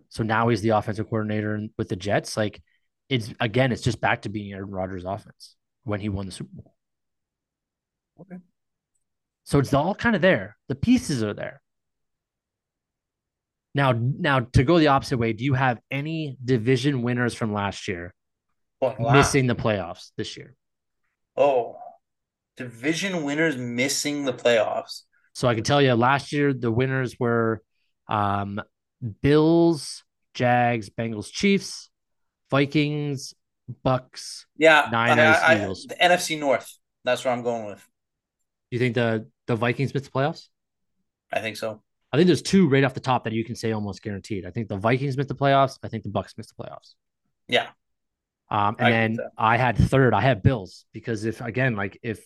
So 0.08 0.22
now 0.22 0.48
he's 0.48 0.62
the 0.62 0.70
offensive 0.70 1.08
coordinator 1.08 1.66
with 1.78 1.88
the 1.88 1.96
Jets. 1.96 2.36
Like 2.36 2.62
it's 3.08 3.32
again, 3.40 3.72
it's 3.72 3.82
just 3.82 4.00
back 4.00 4.22
to 4.22 4.28
being 4.28 4.52
Aaron 4.52 4.70
Rodgers' 4.70 5.04
offense 5.04 5.54
when 5.84 6.00
he 6.00 6.08
won 6.08 6.26
the 6.26 6.32
Super 6.32 6.50
Bowl. 6.52 6.74
Okay. 8.20 8.36
So 9.44 9.58
it's 9.60 9.74
all 9.74 9.94
kind 9.94 10.16
of 10.16 10.22
there. 10.22 10.56
The 10.68 10.74
pieces 10.74 11.22
are 11.22 11.34
there. 11.34 11.60
Now, 13.74 13.92
now 13.92 14.40
to 14.40 14.64
go 14.64 14.78
the 14.78 14.88
opposite 14.88 15.18
way, 15.18 15.34
do 15.34 15.44
you 15.44 15.54
have 15.54 15.78
any 15.90 16.36
division 16.42 17.02
winners 17.02 17.34
from 17.34 17.52
last 17.52 17.86
year 17.86 18.14
Wow. 18.98 19.12
missing 19.12 19.46
the 19.46 19.54
playoffs 19.56 20.10
this 20.16 20.36
year? 20.36 20.54
Oh, 21.36 21.76
division 22.56 23.24
winners 23.24 23.56
missing 23.56 24.24
the 24.24 24.32
playoffs. 24.32 25.02
So 25.34 25.48
I 25.48 25.54
can 25.54 25.64
tell 25.64 25.82
you 25.82 25.94
last 25.94 26.32
year 26.32 26.52
the 26.54 26.70
winners 26.72 27.18
were 27.20 27.62
um, 28.08 28.60
Bills, 29.22 30.04
Jags, 30.34 30.88
Bengals, 30.90 31.30
Chiefs, 31.30 31.90
Vikings, 32.50 33.34
Bucs. 33.84 34.44
Yeah, 34.56 34.88
Niners, 34.90 35.36
I- 35.36 35.54
I- 35.54 35.62
Eagles. 35.62 35.84
the 35.88 35.94
NFC 35.96 36.38
North. 36.38 36.78
That's 37.04 37.24
where 37.24 37.32
I'm 37.34 37.42
going 37.42 37.66
with. 37.66 37.78
Do 38.70 38.76
you 38.76 38.78
think 38.78 38.94
the 38.94 39.28
the 39.46 39.54
Vikings 39.56 39.92
missed 39.94 40.06
the 40.06 40.10
playoffs? 40.10 40.48
I 41.32 41.40
think 41.40 41.56
so. 41.56 41.82
I 42.12 42.16
think 42.16 42.26
there's 42.28 42.42
two 42.42 42.68
right 42.68 42.82
off 42.84 42.94
the 42.94 43.00
top 43.00 43.24
that 43.24 43.32
you 43.32 43.44
can 43.44 43.54
say 43.56 43.72
almost 43.72 44.02
guaranteed. 44.02 44.46
I 44.46 44.50
think 44.50 44.68
the 44.68 44.76
Vikings 44.76 45.16
missed 45.16 45.28
the 45.28 45.34
playoffs. 45.34 45.78
I 45.82 45.88
think 45.88 46.02
the 46.04 46.08
Bucs 46.08 46.36
missed 46.38 46.52
the 46.56 46.62
playoffs. 46.62 46.94
Yeah, 47.48 47.68
Um, 48.50 48.76
and 48.78 49.14
agree 49.14 49.16
then. 49.16 49.30
I 49.36 49.56
had 49.56 49.76
third. 49.76 50.14
I 50.14 50.20
had 50.20 50.42
Bills 50.42 50.84
because 50.92 51.24
if 51.24 51.40
again, 51.40 51.76
like 51.76 51.98
if 52.02 52.24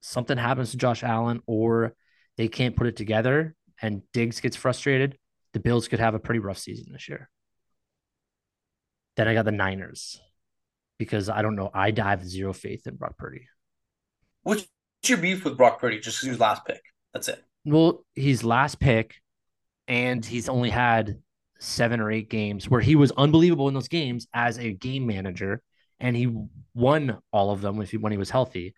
something 0.00 0.36
happens 0.36 0.72
to 0.72 0.76
Josh 0.76 1.02
Allen 1.02 1.42
or 1.46 1.94
they 2.36 2.48
can't 2.48 2.76
put 2.76 2.86
it 2.86 2.96
together 2.96 3.54
and 3.80 4.02
Diggs 4.12 4.40
gets 4.40 4.56
frustrated, 4.56 5.18
the 5.52 5.60
Bills 5.60 5.88
could 5.88 6.00
have 6.00 6.14
a 6.14 6.18
pretty 6.18 6.40
rough 6.40 6.58
season 6.58 6.92
this 6.92 7.08
year. 7.08 7.30
Then 9.16 9.28
I 9.28 9.34
got 9.34 9.44
the 9.44 9.52
Niners 9.52 10.20
because 10.98 11.28
I 11.28 11.42
don't 11.42 11.56
know. 11.56 11.70
I 11.72 11.92
have 11.96 12.24
zero 12.24 12.52
faith 12.52 12.86
in 12.86 12.96
Brock 12.96 13.16
Purdy. 13.16 13.46
what's 14.42 14.66
your 15.06 15.18
beef 15.18 15.44
with 15.44 15.56
Brock 15.56 15.80
Purdy? 15.80 15.98
Just 15.98 16.18
because 16.18 16.24
he 16.24 16.30
was 16.30 16.40
last 16.40 16.64
pick. 16.64 16.82
That's 17.12 17.28
it. 17.28 17.42
Well, 17.64 18.04
he's 18.14 18.44
last 18.44 18.80
pick, 18.80 19.16
and 19.88 20.24
he's 20.24 20.48
only 20.48 20.70
had 20.70 21.18
seven 21.60 22.00
or 22.00 22.10
eight 22.10 22.28
games 22.28 22.68
where 22.68 22.80
he 22.80 22.96
was 22.96 23.12
unbelievable 23.12 23.68
in 23.68 23.74
those 23.74 23.88
games 23.88 24.26
as 24.34 24.58
a 24.58 24.72
game 24.72 25.06
manager, 25.06 25.62
and 26.00 26.16
he 26.16 26.34
won 26.74 27.18
all 27.32 27.50
of 27.50 27.60
them 27.60 27.76
when 27.76 27.86
he, 27.86 28.18
was 28.18 28.30
healthy. 28.30 28.74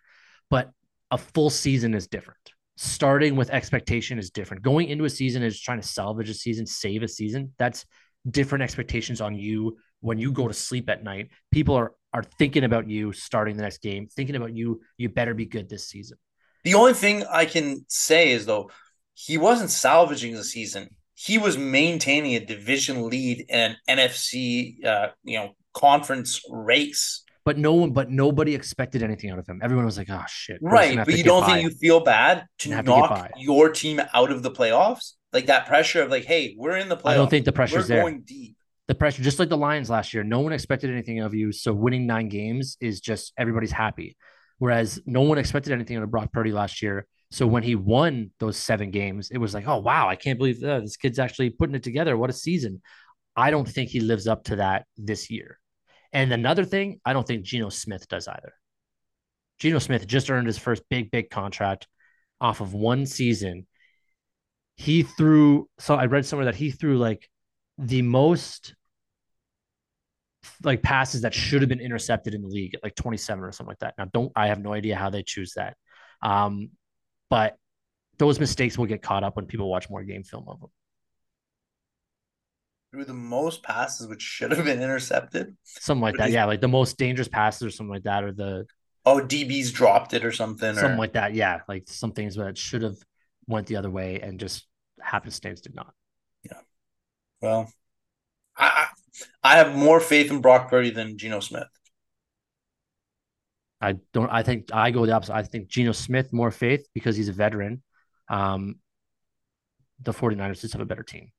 But 0.49 0.71
a 1.09 1.17
full 1.17 1.49
season 1.49 1.93
is 1.93 2.07
different. 2.07 2.39
Starting 2.75 3.35
with 3.35 3.49
expectation 3.49 4.19
is 4.19 4.29
different. 4.29 4.63
Going 4.63 4.89
into 4.89 5.05
a 5.05 5.09
season 5.09 5.41
is 5.41 5.59
trying 5.59 5.81
to 5.81 5.87
salvage 5.87 6.29
a 6.29 6.33
season, 6.33 6.65
save 6.65 7.03
a 7.03 7.07
season. 7.07 7.53
That's 7.57 7.85
different 8.29 8.63
expectations 8.63 9.21
on 9.21 9.35
you 9.35 9.77
when 10.01 10.17
you 10.17 10.31
go 10.31 10.47
to 10.47 10.53
sleep 10.53 10.89
at 10.89 11.03
night. 11.03 11.29
People 11.51 11.75
are 11.75 11.93
are 12.13 12.23
thinking 12.23 12.63
about 12.63 12.87
you 12.87 13.11
starting 13.11 13.57
the 13.57 13.63
next 13.63 13.81
game, 13.81 14.07
thinking 14.07 14.35
about 14.35 14.55
you. 14.55 14.81
You 14.97 15.09
better 15.09 15.33
be 15.33 15.45
good 15.45 15.67
this 15.67 15.87
season. 15.87 16.17
The 16.63 16.75
only 16.75 16.93
thing 16.93 17.23
I 17.25 17.45
can 17.45 17.85
say 17.87 18.31
is 18.31 18.45
though, 18.45 18.69
he 19.13 19.37
wasn't 19.37 19.71
salvaging 19.71 20.35
the 20.35 20.43
season. 20.43 20.89
He 21.15 21.37
was 21.37 21.57
maintaining 21.57 22.35
a 22.35 22.45
division 22.45 23.09
lead 23.09 23.45
in 23.49 23.75
an 23.87 23.99
NFC, 23.99 24.83
uh, 24.85 25.09
you 25.23 25.37
know, 25.37 25.55
conference 25.73 26.41
race. 26.49 27.23
But 27.45 27.57
no 27.57 27.73
one, 27.73 27.91
but 27.91 28.09
nobody 28.09 28.55
expected 28.55 29.03
anything 29.03 29.29
out 29.29 29.37
of 29.37 29.45
him. 29.45 29.59
Everyone 29.61 29.85
was 29.85 29.97
like, 29.97 30.09
"Oh 30.09 30.23
shit!" 30.29 30.59
Right, 30.61 30.95
but 30.95 31.17
you 31.17 31.23
don't 31.23 31.45
think 31.45 31.61
you 31.61 31.71
feel 31.71 31.99
bad 31.99 32.45
to 32.59 32.81
knock 32.81 33.33
to 33.33 33.41
your 33.41 33.69
team 33.69 34.01
out 34.13 34.31
of 34.31 34.43
the 34.43 34.51
playoffs? 34.51 35.13
Like 35.33 35.47
that 35.47 35.67
pressure 35.67 36.01
of 36.01 36.09
like, 36.09 36.23
"Hey, 36.23 36.55
we're 36.57 36.77
in 36.77 36.87
the 36.87 36.95
playoffs." 36.95 37.11
I 37.11 37.15
don't 37.15 37.29
think 37.29 37.45
the 37.45 37.51
pressure's 37.51 37.83
we're 37.83 37.95
there. 37.95 38.01
Going 38.03 38.21
deep. 38.21 38.55
The 38.87 38.95
pressure, 38.95 39.23
just 39.23 39.39
like 39.39 39.49
the 39.49 39.57
Lions 39.57 39.89
last 39.89 40.13
year, 40.13 40.23
no 40.23 40.39
one 40.39 40.53
expected 40.53 40.89
anything 40.89 41.19
of 41.19 41.33
you. 41.33 41.51
So 41.51 41.73
winning 41.73 42.05
nine 42.05 42.29
games 42.29 42.77
is 42.79 43.01
just 43.01 43.33
everybody's 43.37 43.71
happy. 43.71 44.15
Whereas 44.59 45.01
no 45.05 45.21
one 45.21 45.37
expected 45.37 45.73
anything 45.73 45.97
out 45.97 46.03
of 46.03 46.11
Brock 46.11 46.31
Purdy 46.31 46.53
last 46.53 46.81
year. 46.81 47.07
So 47.33 47.47
when 47.47 47.63
he 47.63 47.73
won 47.73 48.29
those 48.37 48.57
seven 48.57 48.91
games, 48.91 49.31
it 49.31 49.39
was 49.39 49.55
like, 49.55 49.67
oh 49.67 49.79
wow, 49.79 50.07
I 50.07 50.15
can't 50.15 50.37
believe 50.37 50.63
uh, 50.63 50.81
this 50.81 50.97
kid's 50.97 51.17
actually 51.17 51.49
putting 51.49 51.73
it 51.73 51.81
together. 51.81 52.15
What 52.15 52.29
a 52.29 52.33
season! 52.33 52.79
I 53.35 53.49
don't 53.49 53.67
think 53.67 53.89
he 53.89 54.01
lives 54.01 54.27
up 54.27 54.43
to 54.45 54.57
that 54.57 54.85
this 54.97 55.31
year. 55.31 55.57
And 56.13 56.31
another 56.31 56.63
thing, 56.63 57.01
I 57.03 57.11
don't 57.11 57.25
think 57.25 57.43
Geno 57.43 57.69
Smith 57.69 58.07
does 58.07 58.27
either. 58.27 58.53
Geno 59.57 59.79
Smith 59.79 60.05
just 60.05 60.29
earned 60.29 60.45
his 60.45 60.59
first 60.59 60.83
big, 60.91 61.09
big 61.09 61.31
contract 61.31 61.87
off 62.39 62.61
of 62.61 62.75
one 62.75 63.07
season. 63.07 63.65
He 64.75 65.01
threw, 65.01 65.67
so 65.79 65.95
I 65.95 66.05
read 66.05 66.27
somewhere 66.27 66.45
that 66.45 66.55
he 66.55 66.69
threw 66.69 66.99
like 66.99 67.27
the 67.79 68.03
most 68.03 68.75
like 70.63 70.83
passes 70.83 71.21
that 71.21 71.33
should 71.33 71.63
have 71.63 71.69
been 71.69 71.79
intercepted 71.79 72.35
in 72.35 72.43
the 72.43 72.47
league 72.47 72.75
like 72.83 72.93
27 72.93 73.43
or 73.43 73.51
something 73.51 73.71
like 73.71 73.79
that. 73.79 73.95
Now, 73.97 74.05
don't 74.13 74.31
I 74.35 74.49
have 74.49 74.61
no 74.61 74.71
idea 74.71 74.95
how 74.95 75.09
they 75.09 75.23
choose 75.23 75.53
that. 75.55 75.77
Um, 76.21 76.69
but 77.33 77.57
those 78.19 78.39
mistakes 78.39 78.77
will 78.77 78.85
get 78.85 79.01
caught 79.01 79.23
up 79.23 79.35
when 79.35 79.45
people 79.45 79.69
watch 79.69 79.89
more 79.89 80.03
game 80.03 80.23
film 80.23 80.45
of 80.47 80.59
them 80.59 80.69
through 82.93 83.05
the 83.05 83.13
most 83.13 83.63
passes 83.63 84.07
which 84.07 84.21
should 84.21 84.51
have 84.51 84.65
been 84.65 84.81
intercepted. 84.81 85.57
Something 85.63 86.03
like 86.03 86.17
that. 86.17 86.29
Yeah, 86.29 86.45
like 86.45 86.61
the 86.61 86.67
most 86.67 86.99
dangerous 86.99 87.27
passes 87.27 87.63
or 87.63 87.71
something 87.71 87.91
like 87.91 88.03
that, 88.03 88.23
or 88.23 88.31
the 88.31 88.67
oh 89.03 89.19
DBs 89.19 89.73
dropped 89.73 90.13
it 90.13 90.23
or 90.23 90.31
something. 90.31 90.75
Something 90.75 90.91
or... 90.91 90.97
like 90.97 91.13
that. 91.13 91.33
Yeah, 91.33 91.61
like 91.67 91.85
some 91.87 92.11
things 92.11 92.35
that 92.35 92.55
should 92.55 92.83
have 92.83 92.97
went 93.47 93.65
the 93.65 93.77
other 93.77 93.89
way 93.89 94.19
and 94.21 94.39
just 94.39 94.67
happenstance 95.01 95.61
did 95.61 95.73
not. 95.73 95.91
Yeah. 96.43 96.59
Well, 97.41 97.73
I 98.55 98.89
I 99.41 99.57
have 99.57 99.75
more 99.75 99.99
faith 99.99 100.29
in 100.29 100.41
Brock 100.41 100.69
Purdy 100.69 100.91
than 100.91 101.17
Geno 101.17 101.39
Smith. 101.39 101.67
I 103.83 103.95
don't. 104.13 104.29
I 104.29 104.43
think 104.43 104.69
I 104.71 104.91
go 104.91 105.05
the 105.05 105.11
opposite. 105.11 105.33
I 105.33 105.43
think 105.43 105.67
Geno 105.67 105.91
Smith 105.91 106.31
more 106.31 106.51
faith 106.51 106.87
because 106.93 107.17
he's 107.17 107.27
a 107.27 107.33
veteran. 107.33 107.83
Um, 108.29 108.75
the 110.01 110.13
49ers 110.13 110.61
just 110.61 110.73
have 110.73 110.81
a 110.81 110.85
better 110.85 111.03
team. 111.03 111.31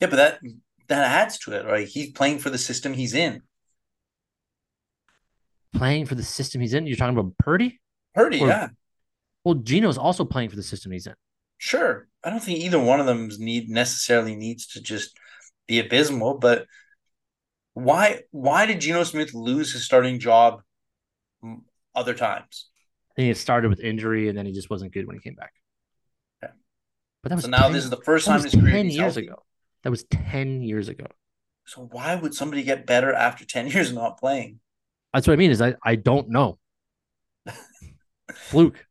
Yeah, 0.00 0.06
but 0.06 0.16
that 0.16 0.38
that 0.86 1.10
adds 1.10 1.38
to 1.40 1.52
it, 1.52 1.66
right? 1.66 1.88
He's 1.88 2.12
playing 2.12 2.38
for 2.38 2.50
the 2.50 2.58
system 2.58 2.92
he's 2.92 3.12
in. 3.12 3.42
Playing 5.74 6.06
for 6.06 6.14
the 6.14 6.22
system 6.22 6.60
he's 6.60 6.74
in. 6.74 6.86
You're 6.86 6.96
talking 6.96 7.18
about 7.18 7.36
Purdy. 7.38 7.80
Purdy, 8.14 8.40
or, 8.40 8.46
yeah. 8.46 8.68
Well, 9.42 9.56
Geno's 9.56 9.98
also 9.98 10.24
playing 10.24 10.50
for 10.50 10.56
the 10.56 10.62
system 10.62 10.92
he's 10.92 11.08
in. 11.08 11.14
Sure, 11.58 12.06
I 12.22 12.30
don't 12.30 12.42
think 12.42 12.60
either 12.60 12.78
one 12.78 13.00
of 13.00 13.06
them 13.06 13.30
need 13.38 13.68
necessarily 13.68 14.36
needs 14.36 14.68
to 14.68 14.80
just 14.80 15.18
be 15.66 15.80
abysmal, 15.80 16.38
but 16.38 16.66
why 17.74 18.22
why 18.30 18.66
did 18.66 18.80
Geno 18.80 19.04
Smith 19.04 19.34
lose 19.34 19.72
his 19.72 19.84
starting 19.84 20.18
job 20.18 20.62
other 21.94 22.14
times? 22.14 22.68
I 23.10 23.14
think 23.16 23.30
it 23.30 23.38
started 23.38 23.68
with 23.68 23.80
injury, 23.80 24.28
and 24.28 24.36
then 24.36 24.46
he 24.46 24.52
just 24.52 24.70
wasn't 24.70 24.92
good 24.92 25.06
when 25.06 25.16
he 25.16 25.20
came 25.22 25.34
back. 25.34 25.52
Yeah. 26.42 26.50
But 27.22 27.28
that 27.28 27.34
was 27.36 27.44
so 27.44 27.50
now 27.50 27.64
10, 27.64 27.72
this 27.72 27.84
is 27.84 27.90
the 27.90 28.00
first 28.02 28.26
time 28.26 28.38
in 28.38 28.44
his 28.44 28.54
career 28.54 28.72
ten 28.72 28.86
years 28.86 29.14
healthy. 29.14 29.26
ago. 29.26 29.42
That 29.84 29.90
was 29.90 30.04
10 30.04 30.62
years 30.62 30.88
ago. 30.88 31.04
So 31.66 31.88
why 31.92 32.14
would 32.14 32.34
somebody 32.34 32.62
get 32.62 32.86
better 32.86 33.12
after 33.12 33.44
10 33.44 33.66
years 33.70 33.92
not 33.92 34.18
playing? 34.18 34.60
That's 35.12 35.26
what 35.26 35.34
I 35.34 35.36
mean 35.36 35.50
is 35.50 35.60
I, 35.60 35.74
I 35.84 35.96
don't 35.96 36.30
know. 36.30 36.58
Fluke. 38.32 38.84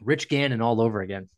Rich 0.00 0.28
Gannon 0.28 0.62
all 0.62 0.80
over 0.80 1.00
again. 1.00 1.28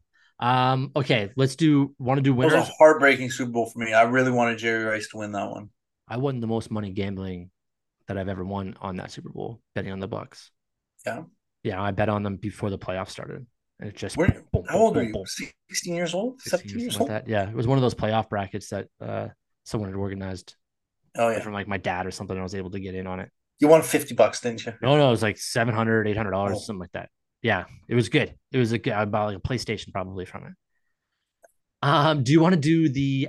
Um, 0.41 0.91
okay, 0.97 1.30
let's 1.36 1.55
do 1.55 1.95
want 1.99 2.18
to 2.18 2.22
do 2.22 2.34
winners. 2.34 2.55
It 2.55 2.61
was 2.61 2.68
a 2.68 2.72
heartbreaking 2.78 3.30
Super 3.30 3.53
Bowl 3.53 3.66
for 3.66 3.78
me. 3.78 3.93
I 3.93 4.03
really 4.03 4.30
wanted 4.30 4.59
Jerry 4.59 4.84
Rice 4.84 5.09
to 5.09 5.18
win 5.18 5.32
that 5.32 5.51
one. 5.51 5.68
I 6.09 6.16
won 6.16 6.41
the 6.41 6.47
most 6.47 6.70
money 6.70 6.91
gambling 6.91 7.51
that 8.09 8.16
I've 8.16 8.28
ever 8.28 8.45
won 8.45 8.74
on 8.80 8.97
that 8.97 9.12
Super 9.12 9.28
Bowl, 9.28 9.61
betting 9.74 9.93
on 9.93 10.01
the 10.01 10.09
Bucs. 10.09 10.49
Yeah. 11.07 11.22
Yeah, 11.62 11.80
I 11.80 11.91
bet 11.91 12.09
on 12.09 12.22
them 12.22 12.36
before 12.36 12.70
the 12.70 12.78
playoffs 12.78 13.11
started. 13.11 13.47
And 13.78 13.88
it 13.91 13.97
just 13.97 14.16
Where, 14.16 14.28
boom, 14.28 14.45
boom, 14.53 14.64
how 14.68 14.78
old 14.78 14.95
boom, 14.95 15.12
are 15.14 15.18
you? 15.18 15.24
16 15.26 15.95
years 15.95 16.14
old? 16.14 16.41
17 16.41 16.78
years, 16.78 16.99
old? 16.99 17.11
Like 17.11 17.24
yeah. 17.26 17.49
It 17.49 17.55
was 17.55 17.66
one 17.66 17.76
of 17.76 17.82
those 17.82 17.95
playoff 17.95 18.28
brackets 18.28 18.70
that 18.70 18.88
uh, 19.01 19.28
someone 19.64 19.91
had 19.91 19.97
organized. 19.97 20.55
Oh, 21.16 21.28
yeah. 21.28 21.41
From 21.41 21.53
like 21.53 21.68
my 21.68 21.76
dad 21.76 22.07
or 22.07 22.11
something. 22.11 22.36
I 22.36 22.43
was 22.43 22.55
able 22.55 22.70
to 22.70 22.80
get 22.80 22.95
in 22.95 23.07
on 23.07 23.20
it. 23.20 23.30
You 23.59 23.68
won 23.68 23.82
50 23.82 24.14
bucks, 24.14 24.41
didn't 24.41 24.64
you? 24.64 24.72
No, 24.80 24.97
no, 24.97 25.09
it 25.09 25.11
was 25.11 25.22
like 25.22 25.36
700 25.36 26.07
$800, 26.07 26.32
oh. 26.32 26.59
something 26.59 26.80
like 26.80 26.93
that. 26.93 27.11
Yeah, 27.43 27.64
it 27.88 27.95
was 27.95 28.09
good. 28.09 28.34
It 28.53 28.59
was 28.59 28.72
a 28.72 28.78
good, 28.78 28.93
I 28.93 29.05
bought 29.05 29.26
like 29.26 29.38
a 29.38 29.41
PlayStation 29.41 29.93
probably 29.93 30.24
from 30.24 30.47
it. 30.47 30.53
Um, 31.82 32.22
do 32.22 32.32
you 32.32 32.41
want 32.41 32.55
to 32.55 32.61
do 32.61 32.88
the 32.88 33.28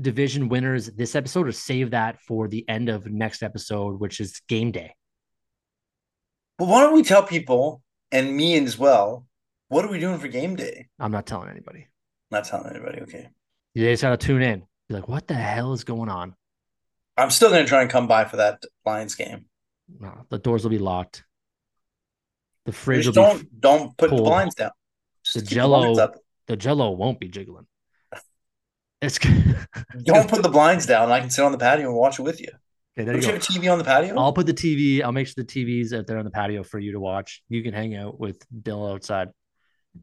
division 0.00 0.48
winners 0.48 0.86
this 0.86 1.14
episode 1.14 1.46
or 1.46 1.52
save 1.52 1.92
that 1.92 2.20
for 2.20 2.48
the 2.48 2.68
end 2.68 2.88
of 2.88 3.06
next 3.06 3.42
episode, 3.42 4.00
which 4.00 4.20
is 4.20 4.40
game 4.48 4.72
day? 4.72 4.94
Well, 6.58 6.68
why 6.68 6.80
don't 6.80 6.94
we 6.94 7.02
tell 7.02 7.22
people 7.22 7.82
and 8.10 8.36
me 8.36 8.56
as 8.64 8.78
well 8.78 9.26
what 9.68 9.84
are 9.84 9.90
we 9.90 9.98
doing 9.98 10.18
for 10.18 10.28
game 10.28 10.56
day? 10.56 10.86
I'm 11.00 11.10
not 11.10 11.26
telling 11.26 11.48
anybody. 11.48 11.88
Not 12.30 12.44
telling 12.44 12.70
anybody. 12.70 13.00
Okay. 13.02 13.28
You 13.74 13.90
just 13.90 14.02
gotta 14.02 14.16
tune 14.16 14.42
in. 14.42 14.62
Be 14.88 14.94
like, 14.94 15.08
what 15.08 15.26
the 15.26 15.34
hell 15.34 15.72
is 15.72 15.84
going 15.84 16.08
on? 16.08 16.34
I'm 17.16 17.30
still 17.30 17.50
gonna 17.50 17.66
try 17.66 17.82
and 17.82 17.90
come 17.90 18.06
by 18.06 18.24
for 18.24 18.36
that 18.36 18.62
Lions 18.84 19.14
game. 19.14 19.46
No, 19.98 20.26
the 20.30 20.38
doors 20.38 20.62
will 20.62 20.70
be 20.70 20.78
locked. 20.78 21.24
The 22.64 22.72
fridge 22.72 23.04
Just 23.04 23.14
don't 23.14 23.60
don't 23.60 23.96
put 23.96 24.10
the 24.10 24.16
blinds 24.16 24.54
down. 24.54 24.70
Just 25.22 25.34
the 25.34 25.54
jello 25.54 25.94
the, 25.94 26.14
the 26.46 26.56
jello 26.56 26.92
won't 26.92 27.20
be 27.20 27.28
jiggling. 27.28 27.66
It's 29.02 29.18
don't 30.04 30.30
put 30.30 30.42
the 30.42 30.48
blinds 30.48 30.86
down. 30.86 31.12
I 31.12 31.20
can 31.20 31.28
sit 31.28 31.44
on 31.44 31.52
the 31.52 31.58
patio 31.58 31.88
and 31.88 31.96
watch 31.96 32.18
it 32.18 32.22
with 32.22 32.40
you. 32.40 32.48
Okay, 32.96 33.04
there 33.04 33.14
you, 33.16 33.20
you 33.20 33.26
have 33.26 33.36
a 33.36 33.38
TV 33.38 33.70
on 33.70 33.76
the 33.76 33.84
patio? 33.84 34.14
I'll 34.16 34.32
put 34.32 34.46
the 34.46 34.54
TV. 34.54 35.02
I'll 35.02 35.12
make 35.12 35.26
sure 35.26 35.34
the 35.36 35.44
TV's 35.44 35.92
out 35.92 36.06
there 36.06 36.16
on 36.16 36.24
the 36.24 36.30
patio 36.30 36.62
for 36.62 36.78
you 36.78 36.92
to 36.92 37.00
watch. 37.00 37.42
You 37.50 37.62
can 37.62 37.74
hang 37.74 37.94
out 37.94 38.18
with 38.18 38.42
Bill 38.62 38.86
outside. 38.86 39.28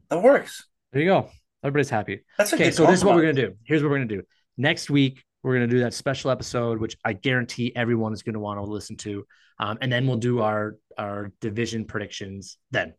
That 0.08 0.22
works. 0.22 0.66
There 0.92 1.02
you 1.02 1.08
go. 1.08 1.30
Everybody's 1.64 1.90
happy. 1.90 2.24
That's 2.38 2.52
okay. 2.52 2.70
So 2.70 2.86
this 2.86 2.98
is 2.98 3.04
what 3.04 3.16
we're 3.16 3.22
gonna 3.22 3.32
do. 3.32 3.54
Here's 3.64 3.82
what 3.82 3.90
we're 3.90 3.96
gonna 3.96 4.06
do. 4.06 4.22
Next 4.56 4.88
week 4.88 5.24
we're 5.42 5.54
gonna 5.54 5.66
do 5.66 5.80
that 5.80 5.94
special 5.94 6.30
episode, 6.30 6.78
which 6.78 6.96
I 7.04 7.12
guarantee 7.12 7.74
everyone 7.74 8.12
is 8.12 8.22
gonna 8.22 8.40
want 8.40 8.58
to 8.58 8.64
listen 8.64 8.96
to, 8.98 9.26
um, 9.58 9.78
and 9.80 9.92
then 9.92 10.06
we'll 10.06 10.16
do 10.16 10.40
our 10.40 10.76
our 10.96 11.32
division 11.40 11.84
predictions 11.84 12.58
then. 12.70 12.94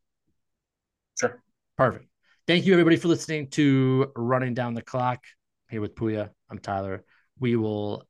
Sure. 1.19 1.41
Perfect. 1.77 2.07
Thank 2.47 2.65
you 2.65 2.73
everybody 2.73 2.97
for 2.97 3.07
listening 3.07 3.47
to 3.51 4.11
Running 4.15 4.53
Down 4.53 4.73
the 4.73 4.81
Clock 4.81 5.23
here 5.69 5.81
with 5.81 5.95
Poya. 5.95 6.29
I'm 6.49 6.59
Tyler. 6.59 7.03
We 7.39 7.55
will 7.55 8.03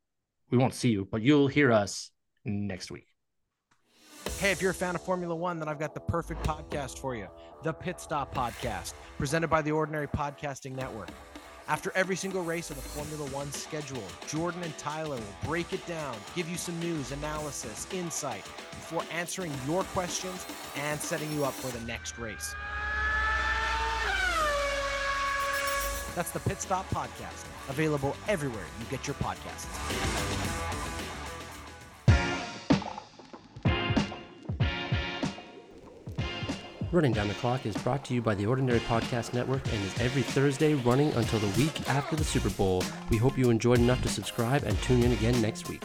we 0.49 0.57
won't 0.57 0.73
see 0.73 0.89
you, 0.89 1.07
but 1.09 1.21
you'll 1.21 1.47
hear 1.47 1.71
us 1.71 2.11
next 2.45 2.91
week. 2.91 3.07
Hey, 4.39 4.51
if 4.51 4.61
you're 4.61 4.71
a 4.71 4.73
fan 4.73 4.95
of 4.95 5.01
Formula 5.01 5.35
One, 5.35 5.59
then 5.59 5.67
I've 5.67 5.79
got 5.79 5.93
the 5.93 5.99
perfect 5.99 6.43
podcast 6.43 6.97
for 6.97 7.15
you 7.15 7.27
the 7.63 7.73
Pit 7.73 7.99
Stop 7.99 8.35
Podcast, 8.35 8.93
presented 9.17 9.47
by 9.47 9.61
the 9.61 9.71
Ordinary 9.71 10.07
Podcasting 10.07 10.75
Network. 10.75 11.09
After 11.67 11.93
every 11.95 12.17
single 12.17 12.43
race 12.43 12.69
of 12.69 12.75
the 12.75 12.81
Formula 12.81 13.25
One 13.31 13.49
schedule, 13.51 14.03
Jordan 14.27 14.63
and 14.63 14.77
Tyler 14.77 15.15
will 15.15 15.47
break 15.47 15.71
it 15.71 15.85
down, 15.87 16.15
give 16.35 16.49
you 16.49 16.57
some 16.57 16.77
news, 16.79 17.13
analysis, 17.13 17.87
insight 17.93 18.43
before 18.71 19.03
answering 19.13 19.51
your 19.65 19.83
questions 19.85 20.45
and 20.75 20.99
setting 20.99 21.31
you 21.31 21.45
up 21.45 21.53
for 21.53 21.75
the 21.77 21.85
next 21.85 22.17
race. 22.17 22.53
That's 26.15 26.31
the 26.31 26.41
Pit 26.41 26.61
Stop 26.61 26.87
Podcast, 26.89 27.45
available 27.69 28.15
everywhere 28.27 28.65
you 28.79 28.85
get 28.91 29.07
your 29.07 29.15
podcasts. 29.15 30.72
Running 36.93 37.13
Down 37.13 37.27
the 37.27 37.33
Clock 37.33 37.65
is 37.65 37.75
brought 37.77 38.05
to 38.05 38.13
you 38.13 38.21
by 38.21 38.35
the 38.35 38.45
Ordinary 38.45 38.79
Podcast 38.81 39.33
Network 39.33 39.65
and 39.73 39.83
is 39.83 39.99
every 39.99 40.21
Thursday 40.21 40.75
running 40.75 41.11
until 41.13 41.39
the 41.39 41.47
week 41.59 41.89
after 41.89 42.15
the 42.15 42.23
Super 42.23 42.51
Bowl. 42.51 42.83
We 43.09 43.17
hope 43.17 43.35
you 43.35 43.49
enjoyed 43.49 43.79
enough 43.79 44.03
to 44.03 44.09
subscribe 44.09 44.61
and 44.61 44.79
tune 44.83 45.01
in 45.01 45.11
again 45.11 45.41
next 45.41 45.69
week. 45.69 45.81